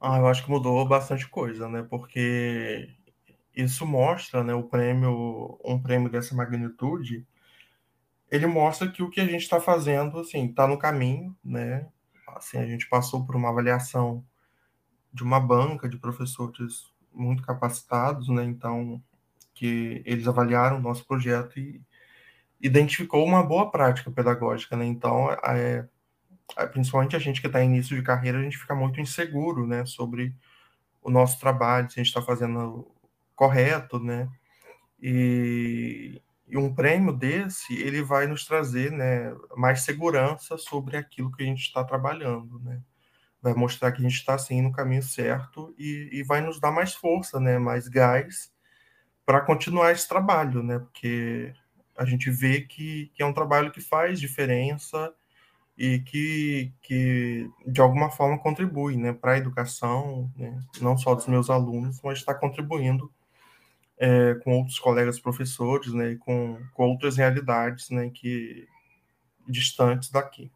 Ah, 0.00 0.18
eu 0.18 0.28
acho 0.28 0.44
que 0.44 0.50
mudou 0.50 0.86
bastante 0.86 1.28
coisa, 1.28 1.68
né? 1.68 1.84
Porque 1.90 2.88
isso 3.52 3.84
mostra, 3.84 4.44
né, 4.44 4.54
o 4.54 4.68
prêmio, 4.68 5.58
um 5.64 5.82
prêmio 5.82 6.08
dessa 6.08 6.36
magnitude, 6.36 7.26
ele 8.30 8.46
mostra 8.46 8.88
que 8.88 9.02
o 9.02 9.10
que 9.10 9.20
a 9.20 9.26
gente 9.26 9.42
está 9.42 9.60
fazendo, 9.60 10.20
assim, 10.20 10.46
está 10.46 10.68
no 10.68 10.78
caminho, 10.78 11.36
né? 11.44 11.88
Assim, 12.28 12.58
a 12.58 12.66
gente 12.66 12.88
passou 12.88 13.26
por 13.26 13.34
uma 13.34 13.50
avaliação 13.50 14.24
de 15.12 15.24
uma 15.24 15.40
banca 15.40 15.88
de 15.88 15.98
professores 15.98 16.93
muito 17.14 17.42
capacitados, 17.42 18.28
né? 18.28 18.44
Então, 18.44 19.02
que 19.54 20.02
eles 20.04 20.26
avaliaram 20.26 20.78
o 20.78 20.82
nosso 20.82 21.06
projeto 21.06 21.58
e 21.58 21.80
identificou 22.60 23.24
uma 23.24 23.42
boa 23.42 23.70
prática 23.70 24.10
pedagógica, 24.10 24.76
né? 24.76 24.84
Então, 24.86 25.30
é, 25.30 25.86
é, 26.56 26.66
principalmente 26.66 27.16
a 27.16 27.18
gente 27.18 27.40
que 27.40 27.46
está 27.46 27.62
em 27.62 27.66
início 27.66 27.96
de 27.96 28.02
carreira, 28.02 28.38
a 28.38 28.42
gente 28.42 28.58
fica 28.58 28.74
muito 28.74 29.00
inseguro, 29.00 29.66
né? 29.66 29.84
Sobre 29.86 30.34
o 31.02 31.10
nosso 31.10 31.38
trabalho, 31.38 31.90
se 31.90 32.00
a 32.00 32.02
gente 32.02 32.08
está 32.08 32.22
fazendo 32.22 32.90
correto, 33.36 33.98
né? 34.00 34.28
E, 35.00 36.22
e 36.48 36.56
um 36.56 36.74
prêmio 36.74 37.12
desse, 37.12 37.74
ele 37.74 38.02
vai 38.02 38.26
nos 38.26 38.44
trazer, 38.46 38.90
né? 38.92 39.34
Mais 39.56 39.82
segurança 39.82 40.56
sobre 40.58 40.96
aquilo 40.96 41.30
que 41.32 41.42
a 41.42 41.46
gente 41.46 41.62
está 41.62 41.84
trabalhando, 41.84 42.58
né? 42.60 42.80
Vai 43.44 43.52
mostrar 43.52 43.92
que 43.92 43.98
a 44.00 44.08
gente 44.08 44.18
está 44.18 44.34
assim 44.34 44.62
no 44.62 44.72
caminho 44.72 45.02
certo 45.02 45.74
e, 45.78 46.08
e, 46.10 46.22
vai 46.22 46.40
nos 46.40 46.58
dar 46.58 46.72
mais 46.72 46.94
força, 46.94 47.38
né, 47.38 47.58
mais 47.58 47.86
gás 47.88 48.50
para 49.26 49.42
continuar 49.42 49.92
esse 49.92 50.08
trabalho, 50.08 50.62
né, 50.62 50.78
porque 50.78 51.52
a 51.94 52.06
gente 52.06 52.30
vê 52.30 52.62
que, 52.62 53.12
que 53.14 53.22
é 53.22 53.26
um 53.26 53.34
trabalho 53.34 53.70
que 53.70 53.82
faz 53.82 54.18
diferença 54.18 55.12
e 55.76 55.98
que, 56.00 56.72
que 56.80 57.50
de 57.66 57.82
alguma 57.82 58.10
forma 58.10 58.38
contribui, 58.38 58.96
né, 58.96 59.12
para 59.12 59.32
a 59.32 59.38
educação, 59.38 60.32
né, 60.34 60.58
não 60.80 60.96
só 60.96 61.14
dos 61.14 61.26
meus 61.26 61.50
alunos, 61.50 62.00
mas 62.02 62.18
está 62.18 62.34
contribuindo 62.34 63.12
é, 63.98 64.36
com 64.36 64.56
outros 64.56 64.78
colegas 64.78 65.20
professores, 65.20 65.92
né, 65.92 66.12
e 66.12 66.16
com, 66.16 66.58
com 66.72 66.88
outras 66.88 67.18
realidades, 67.18 67.90
né, 67.90 68.08
que 68.08 68.66
distantes 69.46 70.10
daqui. 70.10 70.50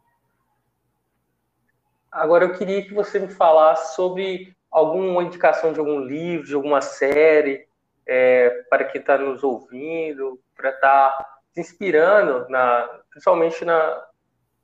Agora 2.11 2.45
eu 2.45 2.53
queria 2.53 2.83
que 2.83 2.93
você 2.93 3.19
me 3.19 3.29
falasse 3.29 3.95
sobre 3.95 4.55
alguma 4.71 5.23
indicação 5.23 5.73
de 5.73 5.79
algum 5.79 5.99
livro, 5.99 6.47
de 6.47 6.55
alguma 6.55 6.81
série, 6.81 7.67
é, 8.07 8.49
para 8.69 8.85
quem 8.85 8.99
está 9.01 9.17
nos 9.17 9.43
ouvindo, 9.43 10.39
para 10.55 10.69
estar 10.71 11.11
tá 11.11 11.39
se 11.53 11.61
inspirando, 11.61 12.47
na, 12.49 12.87
principalmente 13.09 13.63
na, 13.63 14.05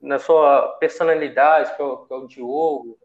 na 0.01 0.19
sua 0.19 0.69
personalidade, 0.79 1.75
que 1.75 1.81
é 1.81 1.85
o, 1.85 1.97
que 2.05 2.13
é 2.13 2.17
o 2.17 2.27
Diogo. 2.27 2.97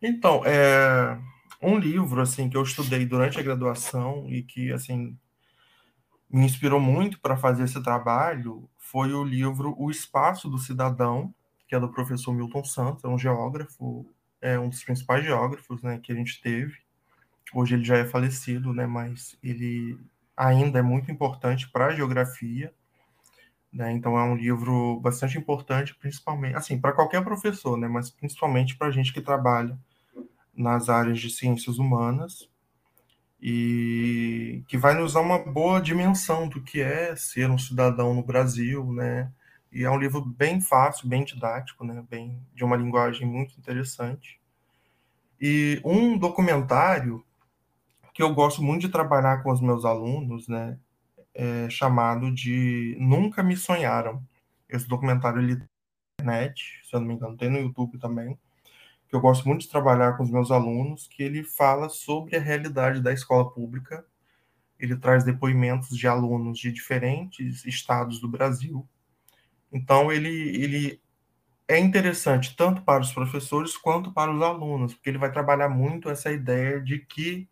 Então, 0.00 0.42
é, 0.44 1.18
um 1.60 1.78
livro 1.78 2.20
assim 2.20 2.48
que 2.48 2.56
eu 2.56 2.62
estudei 2.62 3.04
durante 3.06 3.38
a 3.38 3.42
graduação 3.42 4.26
e 4.28 4.42
que 4.42 4.72
assim 4.72 5.18
me 6.30 6.44
inspirou 6.44 6.80
muito 6.80 7.20
para 7.20 7.36
fazer 7.36 7.64
esse 7.64 7.82
trabalho 7.82 8.68
foi 8.76 9.12
o 9.12 9.24
livro 9.24 9.74
O 9.78 9.90
Espaço 9.90 10.48
do 10.48 10.58
Cidadão, 10.58 11.34
que 11.66 11.74
é 11.74 11.80
do 11.80 11.90
professor 11.90 12.32
Milton 12.32 12.64
Santos, 12.64 13.04
é 13.04 13.08
um 13.08 13.18
geógrafo, 13.18 14.06
é 14.40 14.58
um 14.58 14.68
dos 14.68 14.82
principais 14.84 15.24
geógrafos 15.24 15.82
né, 15.82 15.98
que 16.02 16.12
a 16.12 16.14
gente 16.14 16.40
teve. 16.40 16.74
Hoje 17.54 17.74
ele 17.74 17.84
já 17.84 17.96
é 17.96 18.04
falecido, 18.04 18.72
né, 18.72 18.86
mas 18.86 19.36
ele 19.42 19.98
ainda 20.36 20.78
é 20.78 20.82
muito 20.82 21.10
importante 21.10 21.68
para 21.70 21.86
a 21.86 21.94
geografia. 21.94 22.72
Né, 23.72 23.92
então 23.92 24.18
é 24.18 24.22
um 24.22 24.36
livro 24.36 25.00
bastante 25.00 25.36
importante, 25.36 25.94
principalmente, 25.94 26.56
assim, 26.56 26.80
para 26.80 26.92
qualquer 26.92 27.22
professor, 27.22 27.76
né, 27.76 27.88
mas 27.88 28.10
principalmente 28.10 28.76
para 28.76 28.86
a 28.86 28.90
gente 28.90 29.12
que 29.12 29.20
trabalha 29.20 29.78
nas 30.54 30.88
áreas 30.88 31.20
de 31.20 31.28
ciências 31.28 31.78
humanas 31.78 32.48
e 33.40 34.64
que 34.66 34.78
vai 34.78 34.94
nos 34.94 35.12
dar 35.12 35.20
uma 35.20 35.38
boa 35.38 35.80
dimensão 35.80 36.48
do 36.48 36.62
que 36.62 36.80
é 36.80 37.14
ser 37.14 37.50
um 37.50 37.58
cidadão 37.58 38.14
no 38.14 38.22
Brasil, 38.22 38.92
né? 38.92 39.30
E 39.76 39.84
é 39.84 39.90
um 39.90 39.98
livro 39.98 40.22
bem 40.24 40.58
fácil, 40.58 41.06
bem 41.06 41.22
didático, 41.22 41.84
né? 41.84 42.02
Bem 42.08 42.40
de 42.54 42.64
uma 42.64 42.78
linguagem 42.78 43.28
muito 43.28 43.58
interessante. 43.58 44.40
E 45.38 45.82
um 45.84 46.16
documentário 46.16 47.22
que 48.14 48.22
eu 48.22 48.32
gosto 48.32 48.62
muito 48.62 48.80
de 48.80 48.88
trabalhar 48.88 49.42
com 49.42 49.52
os 49.52 49.60
meus 49.60 49.84
alunos, 49.84 50.48
né? 50.48 50.78
É 51.34 51.68
chamado 51.68 52.32
de 52.32 52.96
Nunca 52.98 53.42
Me 53.42 53.54
Sonharam. 53.54 54.26
Esse 54.66 54.88
documentário 54.88 55.42
ele 55.42 55.56
na 55.56 55.66
internet, 56.22 56.80
se 56.82 56.96
eu 56.96 57.00
não 57.00 57.08
me 57.08 57.12
engano, 57.12 57.36
tem 57.36 57.50
no 57.50 57.58
YouTube 57.58 57.98
também 57.98 58.38
que 59.10 59.14
eu 59.14 59.20
gosto 59.20 59.46
muito 59.46 59.60
de 59.60 59.68
trabalhar 59.68 60.16
com 60.16 60.22
os 60.22 60.30
meus 60.30 60.50
alunos, 60.50 61.06
que 61.06 61.22
ele 61.22 61.44
fala 61.44 61.90
sobre 61.90 62.34
a 62.34 62.40
realidade 62.40 63.02
da 63.02 63.12
escola 63.12 63.52
pública. 63.52 64.04
Ele 64.80 64.96
traz 64.96 65.22
depoimentos 65.22 65.96
de 65.96 66.08
alunos 66.08 66.58
de 66.58 66.72
diferentes 66.72 67.62
estados 67.66 68.18
do 68.18 68.26
Brasil. 68.26 68.88
Então, 69.72 70.12
ele, 70.12 70.28
ele 70.28 71.00
é 71.68 71.78
interessante 71.78 72.56
tanto 72.56 72.82
para 72.82 73.02
os 73.02 73.12
professores 73.12 73.76
quanto 73.76 74.12
para 74.12 74.32
os 74.32 74.42
alunos, 74.42 74.94
porque 74.94 75.10
ele 75.10 75.18
vai 75.18 75.32
trabalhar 75.32 75.68
muito 75.68 76.08
essa 76.08 76.30
ideia 76.32 76.80
de 76.80 77.00
que 77.00 77.48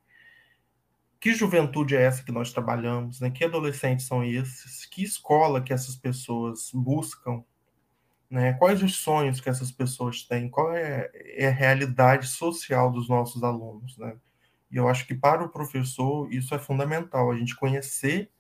que 1.24 1.32
juventude 1.32 1.96
é 1.96 2.02
essa 2.02 2.22
que 2.22 2.30
nós 2.30 2.52
trabalhamos, 2.52 3.18
né? 3.18 3.30
Que 3.30 3.46
adolescentes 3.46 4.06
são 4.06 4.22
esses? 4.22 4.84
Que 4.84 5.02
escola 5.02 5.62
que 5.62 5.72
essas 5.72 5.96
pessoas 5.96 6.70
buscam? 6.74 7.42
Né? 8.28 8.52
Quais 8.52 8.82
os 8.82 8.96
sonhos 8.96 9.40
que 9.40 9.48
essas 9.48 9.72
pessoas 9.72 10.22
têm? 10.24 10.50
Qual 10.50 10.70
é, 10.74 11.10
é 11.14 11.48
a 11.48 11.50
realidade 11.50 12.26
social 12.28 12.90
dos 12.92 13.08
nossos 13.08 13.42
alunos? 13.42 13.96
Né? 13.96 14.14
E 14.70 14.76
eu 14.76 14.86
acho 14.86 15.06
que 15.06 15.14
para 15.14 15.42
o 15.42 15.48
professor 15.48 16.30
isso 16.30 16.54
é 16.54 16.58
fundamental, 16.58 17.30
a 17.30 17.36
gente 17.38 17.56
conhecer 17.56 18.30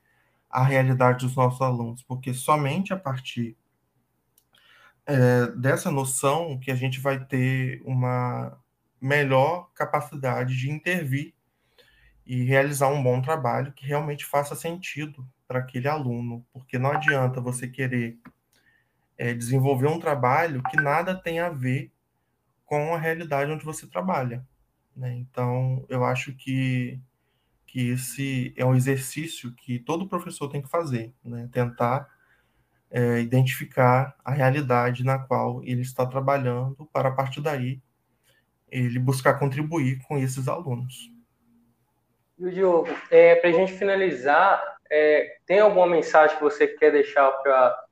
a 0.50 0.62
realidade 0.62 1.24
dos 1.24 1.34
nossos 1.34 1.62
alunos, 1.62 2.02
porque 2.02 2.34
somente 2.34 2.92
a 2.92 2.98
partir 2.98 3.56
é, 5.06 5.46
dessa 5.52 5.90
noção 5.90 6.58
que 6.58 6.70
a 6.70 6.74
gente 6.74 7.00
vai 7.00 7.24
ter 7.24 7.82
uma 7.84 8.58
melhor 9.00 9.70
capacidade 9.74 10.56
de 10.56 10.70
intervir 10.70 11.34
e 12.26 12.42
realizar 12.44 12.88
um 12.88 13.02
bom 13.02 13.20
trabalho 13.20 13.72
que 13.72 13.86
realmente 13.86 14.24
faça 14.24 14.54
sentido 14.54 15.26
para 15.46 15.58
aquele 15.58 15.88
aluno, 15.88 16.44
porque 16.52 16.78
não 16.78 16.90
adianta 16.90 17.40
você 17.40 17.68
querer 17.68 18.18
é, 19.18 19.34
desenvolver 19.34 19.88
um 19.88 20.00
trabalho 20.00 20.62
que 20.70 20.76
nada 20.76 21.14
tem 21.14 21.38
a 21.38 21.50
ver 21.50 21.92
com 22.64 22.94
a 22.94 22.98
realidade 22.98 23.50
onde 23.50 23.64
você 23.64 23.86
trabalha. 23.86 24.44
Né? 24.96 25.14
Então, 25.16 25.84
eu 25.88 26.04
acho 26.04 26.32
que, 26.34 26.98
que 27.66 27.88
esse 27.90 28.54
é 28.56 28.64
um 28.64 28.74
exercício 28.74 29.52
que 29.52 29.78
todo 29.78 30.08
professor 30.08 30.48
tem 30.48 30.62
que 30.62 30.70
fazer, 30.70 31.12
né? 31.22 31.48
tentar 31.52 32.08
é, 32.94 33.18
identificar 33.18 34.14
a 34.24 34.30
realidade 34.30 35.02
na 35.02 35.18
qual 35.18 35.60
ele 35.64 35.82
está 35.82 36.06
trabalhando, 36.06 36.88
para 36.92 37.08
a 37.08 37.12
partir 37.12 37.40
daí 37.40 37.82
ele 38.68 39.00
buscar 39.00 39.34
contribuir 39.34 40.00
com 40.06 40.16
esses 40.16 40.46
alunos. 40.46 41.10
E 42.38 42.46
o 42.46 42.50
Diogo, 42.52 42.88
é, 43.10 43.34
para 43.34 43.50
a 43.50 43.52
gente 43.52 43.72
finalizar, 43.72 44.62
é, 44.88 45.38
tem 45.44 45.58
alguma 45.58 45.88
mensagem 45.88 46.36
que 46.36 46.42
você 46.42 46.68
quer 46.68 46.92
deixar 46.92 47.30
para 47.30 47.84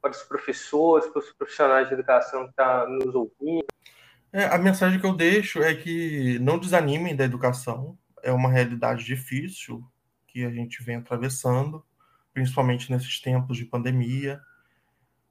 para 0.00 0.10
os 0.12 0.22
professores, 0.22 1.06
para 1.08 1.18
os 1.18 1.32
profissionais 1.32 1.88
de 1.88 1.94
educação 1.94 2.44
que 2.44 2.50
estão 2.50 2.64
tá 2.64 2.86
nos 2.86 3.12
ouvindo? 3.14 3.66
É, 4.32 4.44
a 4.44 4.58
mensagem 4.58 5.00
que 5.00 5.06
eu 5.06 5.14
deixo 5.14 5.62
é 5.62 5.74
que 5.74 6.38
não 6.38 6.58
desanimem 6.58 7.16
da 7.16 7.24
educação. 7.24 7.98
É 8.22 8.30
uma 8.30 8.50
realidade 8.50 9.04
difícil 9.04 9.82
que 10.28 10.44
a 10.44 10.50
gente 10.50 10.82
vem 10.82 10.96
atravessando, 10.96 11.84
principalmente 12.36 12.92
nesses 12.92 13.18
tempos 13.18 13.56
de 13.56 13.64
pandemia, 13.64 14.38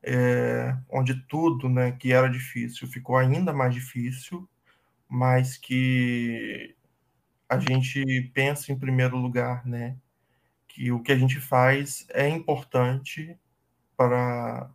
é, 0.01 0.75
onde 0.89 1.13
tudo 1.27 1.69
né, 1.69 1.91
que 1.91 2.11
era 2.11 2.27
difícil 2.27 2.87
ficou 2.87 3.15
ainda 3.15 3.53
mais 3.53 3.75
difícil, 3.75 4.49
mas 5.07 5.55
que 5.55 6.75
a 7.47 7.59
gente 7.59 8.31
pensa 8.33 8.71
em 8.71 8.79
primeiro 8.79 9.17
lugar, 9.17 9.63
né, 9.67 9.95
que 10.67 10.91
o 10.91 10.99
que 10.99 11.11
a 11.11 11.15
gente 11.15 11.39
faz 11.39 12.07
é 12.09 12.27
importante 12.27 13.37
para, 13.95 14.71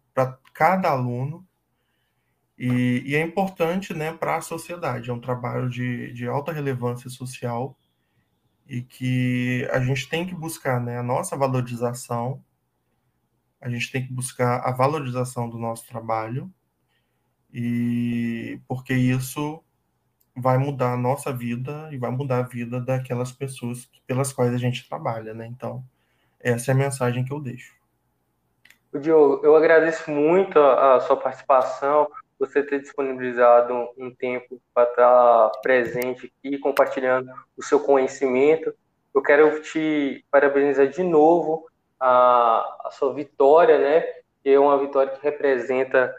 cada 0.55 0.89
aluno 0.89 1.45
e, 2.57 3.03
e, 3.07 3.17
é 3.17 3.23
importante 3.23 3.93
né, 3.93 4.13
para 4.13 4.37
a 4.37 4.41
sociedade. 4.41 5.11
É 5.11 5.13
um 5.13 5.21
trabalho 5.21 5.69
de, 5.69 6.13
de 6.13 6.29
alta 6.29 6.53
relevância 6.53 7.11
social 7.11 7.77
e 8.71 8.83
que 8.83 9.69
a 9.73 9.81
gente 9.81 10.09
tem 10.09 10.25
que 10.25 10.33
buscar 10.33 10.81
né, 10.81 10.97
a 10.97 11.03
nossa 11.03 11.37
valorização, 11.37 12.41
a 13.61 13.69
gente 13.69 13.91
tem 13.91 14.07
que 14.07 14.13
buscar 14.13 14.61
a 14.61 14.71
valorização 14.71 15.51
do 15.51 15.59
nosso 15.59 15.89
trabalho, 15.89 16.49
e 17.53 18.61
porque 18.69 18.95
isso 18.95 19.61
vai 20.37 20.57
mudar 20.57 20.93
a 20.93 20.97
nossa 20.97 21.33
vida 21.33 21.89
e 21.91 21.99
vai 21.99 22.13
mudar 22.13 22.39
a 22.39 22.43
vida 22.43 22.81
daquelas 22.81 23.33
pessoas 23.33 23.91
pelas 24.07 24.33
quais 24.33 24.55
a 24.55 24.59
gente 24.59 24.89
trabalha, 24.89 25.35
né? 25.35 25.47
Então, 25.47 25.85
essa 26.39 26.71
é 26.71 26.73
a 26.73 26.77
mensagem 26.77 27.25
que 27.25 27.33
eu 27.33 27.41
deixo. 27.41 27.75
Diogo, 28.95 29.45
eu 29.45 29.57
agradeço 29.57 30.09
muito 30.13 30.61
a, 30.61 30.95
a, 30.95 31.01
sua 31.01 31.17
participação, 31.17 32.09
você 32.41 32.63
ter 32.63 32.81
disponibilizado 32.81 33.91
um, 33.99 34.15
tempo 34.15 34.61
para 34.73 34.89
estar 34.89 35.51
presente 35.63 36.33
aqui, 36.43 36.59
compartilhando 36.59 37.31
o 37.57 37.63
seu 37.63 37.79
conhecimento. 37.79 38.75
Eu 39.15 39.23
quero 39.23 39.61
te 39.61 40.25
parabenizar 40.31 40.89
de 40.89 41.03
novo 41.03 41.69
a, 41.99 42.87
a 42.87 42.91
sua 42.91 43.13
vitória, 43.13 43.79
né? 43.79 44.01
Que 44.43 44.51
é 44.51 44.59
uma 44.59 44.79
vitória 44.79 45.13
que 45.13 45.23
representa 45.23 46.15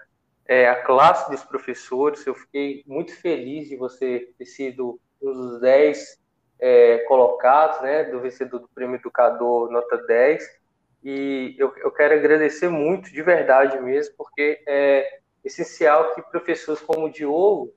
é, 0.45 0.69
a 0.69 0.84
classe 0.84 1.30
dos 1.32 1.43
professores. 1.43 2.26
Eu 2.26 2.36
fiquei 2.36 2.84
muito 2.86 3.15
feliz 3.19 3.67
de 3.67 3.76
você 3.76 4.30
ter 4.38 4.45
sido 4.45 4.99
um 5.22 5.34
dos 5.34 5.59
10 5.59 6.22
é, 6.59 6.99
colocados, 6.99 7.82
né? 7.82 8.03
Do 8.03 8.22
vencedor 8.22 8.59
do 8.59 8.69
Prêmio 8.69 8.97
Educador 8.97 9.72
Nota 9.72 9.97
10 9.97 10.61
e 11.03 11.55
eu, 11.57 11.74
eu 11.78 11.91
quero 11.91 12.13
agradecer 12.13 12.69
muito, 12.69 13.11
de 13.11 13.22
verdade 13.24 13.80
mesmo, 13.80 14.13
porque 14.15 14.61
é 14.67 15.20
essencial 15.44 16.14
que 16.14 16.22
professores 16.22 16.82
como 16.82 17.06
o 17.06 17.12
Diogo 17.12 17.74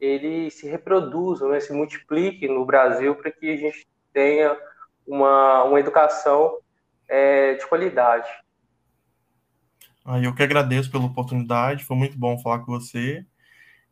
ele 0.00 0.50
se 0.50 0.68
reproduzam, 0.68 1.50
né, 1.50 1.60
se 1.60 1.72
multipliquem 1.72 2.48
no 2.48 2.66
Brasil 2.66 3.14
para 3.14 3.30
que 3.30 3.50
a 3.50 3.56
gente 3.56 3.86
tenha 4.12 4.56
uma, 5.06 5.64
uma 5.64 5.80
educação 5.80 6.58
é, 7.08 7.54
de 7.54 7.66
qualidade. 7.66 8.28
Ah, 10.04 10.20
eu 10.20 10.34
que 10.34 10.42
agradeço 10.42 10.90
pela 10.90 11.06
oportunidade, 11.06 11.84
foi 11.84 11.96
muito 11.96 12.18
bom 12.18 12.38
falar 12.38 12.60
com 12.60 12.72
você 12.72 13.24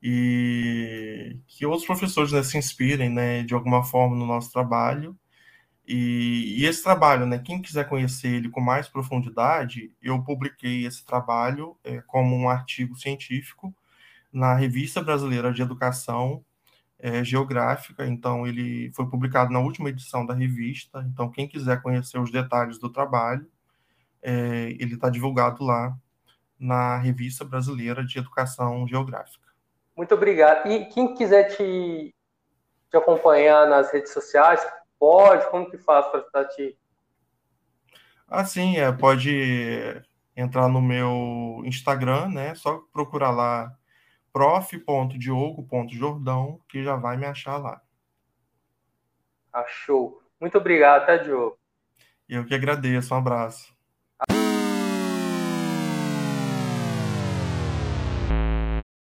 e 0.03 1.39
que 1.47 1.65
outros 1.65 1.87
professores 1.87 2.33
né, 2.33 2.43
se 2.43 2.59
inspirem 2.59 3.09
né, 3.09 3.43
de 3.45 3.55
alguma 3.55 3.85
forma 3.85 4.17
no 4.17 4.27
nosso 4.27 4.51
trabalho 4.53 5.17
e, 5.87 6.61
e, 6.61 6.67
esse 6.67 6.83
trabalho, 6.83 7.27
né, 7.27 7.39
quem 7.39 7.61
quiser 7.61 7.89
conhecer 7.89 8.29
ele 8.29 8.49
com 8.49 8.61
mais 8.61 8.89
profundidade, 8.89 9.93
eu 10.01 10.23
publiquei 10.23 10.87
esse 10.87 11.05
trabalho 11.05 11.77
é, 11.83 12.01
como 12.03 12.37
um 12.37 12.49
artigo 12.49 12.95
científico 12.97 13.75
na 14.33 14.55
Revista 14.55 15.03
Brasileira 15.03 15.53
de 15.53 15.61
Educação 15.61 16.45
é, 16.99 17.25
Geográfica. 17.25 18.07
Então, 18.07 18.47
ele 18.47 18.93
foi 18.93 19.07
publicado 19.11 19.53
na 19.53 19.59
última 19.59 19.89
edição 19.89 20.25
da 20.25 20.33
revista. 20.33 21.05
Então, 21.13 21.29
quem 21.29 21.49
quiser 21.49 21.83
conhecer 21.83 22.19
os 22.19 22.31
detalhes 22.31 22.79
do 22.79 22.89
trabalho, 22.89 23.51
é, 24.23 24.77
ele 24.79 24.95
está 24.95 25.11
divulgado 25.11 25.65
lá 25.65 25.97
na 26.59 26.97
Revista 26.99 27.45
Brasileira 27.45 28.05
de 28.05 28.21
Educação 28.21 28.87
Geográfica. 28.87 29.49
Muito 29.97 30.15
obrigado. 30.15 30.69
E 30.71 30.87
quem 30.87 31.13
quiser 31.15 31.57
te, 31.57 32.15
te 32.89 32.97
acompanhar 32.97 33.67
nas 33.67 33.93
redes 33.93 34.13
sociais, 34.13 34.65
pode? 35.03 35.51
Como 35.51 35.69
que 35.69 35.77
faz 35.77 36.07
para 36.07 36.21
estar 36.21 36.45
te... 36.45 36.79
Ah, 38.29 38.45
sim, 38.45 38.77
é, 38.77 38.93
pode 38.93 40.01
entrar 40.37 40.69
no 40.69 40.81
meu 40.81 41.61
Instagram, 41.65 42.29
né? 42.29 42.55
Só 42.55 42.79
procurar 42.93 43.33
lá 43.33 43.77
prof.diogo.jordão 44.33 46.61
que 46.69 46.85
já 46.85 46.95
vai 46.95 47.17
me 47.17 47.27
achar 47.27 47.57
lá. 47.57 47.83
Achou. 49.53 50.23
Muito 50.41 50.57
obrigado, 50.57 51.05
tá, 51.05 51.17
Diogo? 51.17 51.59
Eu 52.29 52.47
que 52.47 52.55
agradeço. 52.55 53.13
Um 53.13 53.19
abraço. 53.19 53.75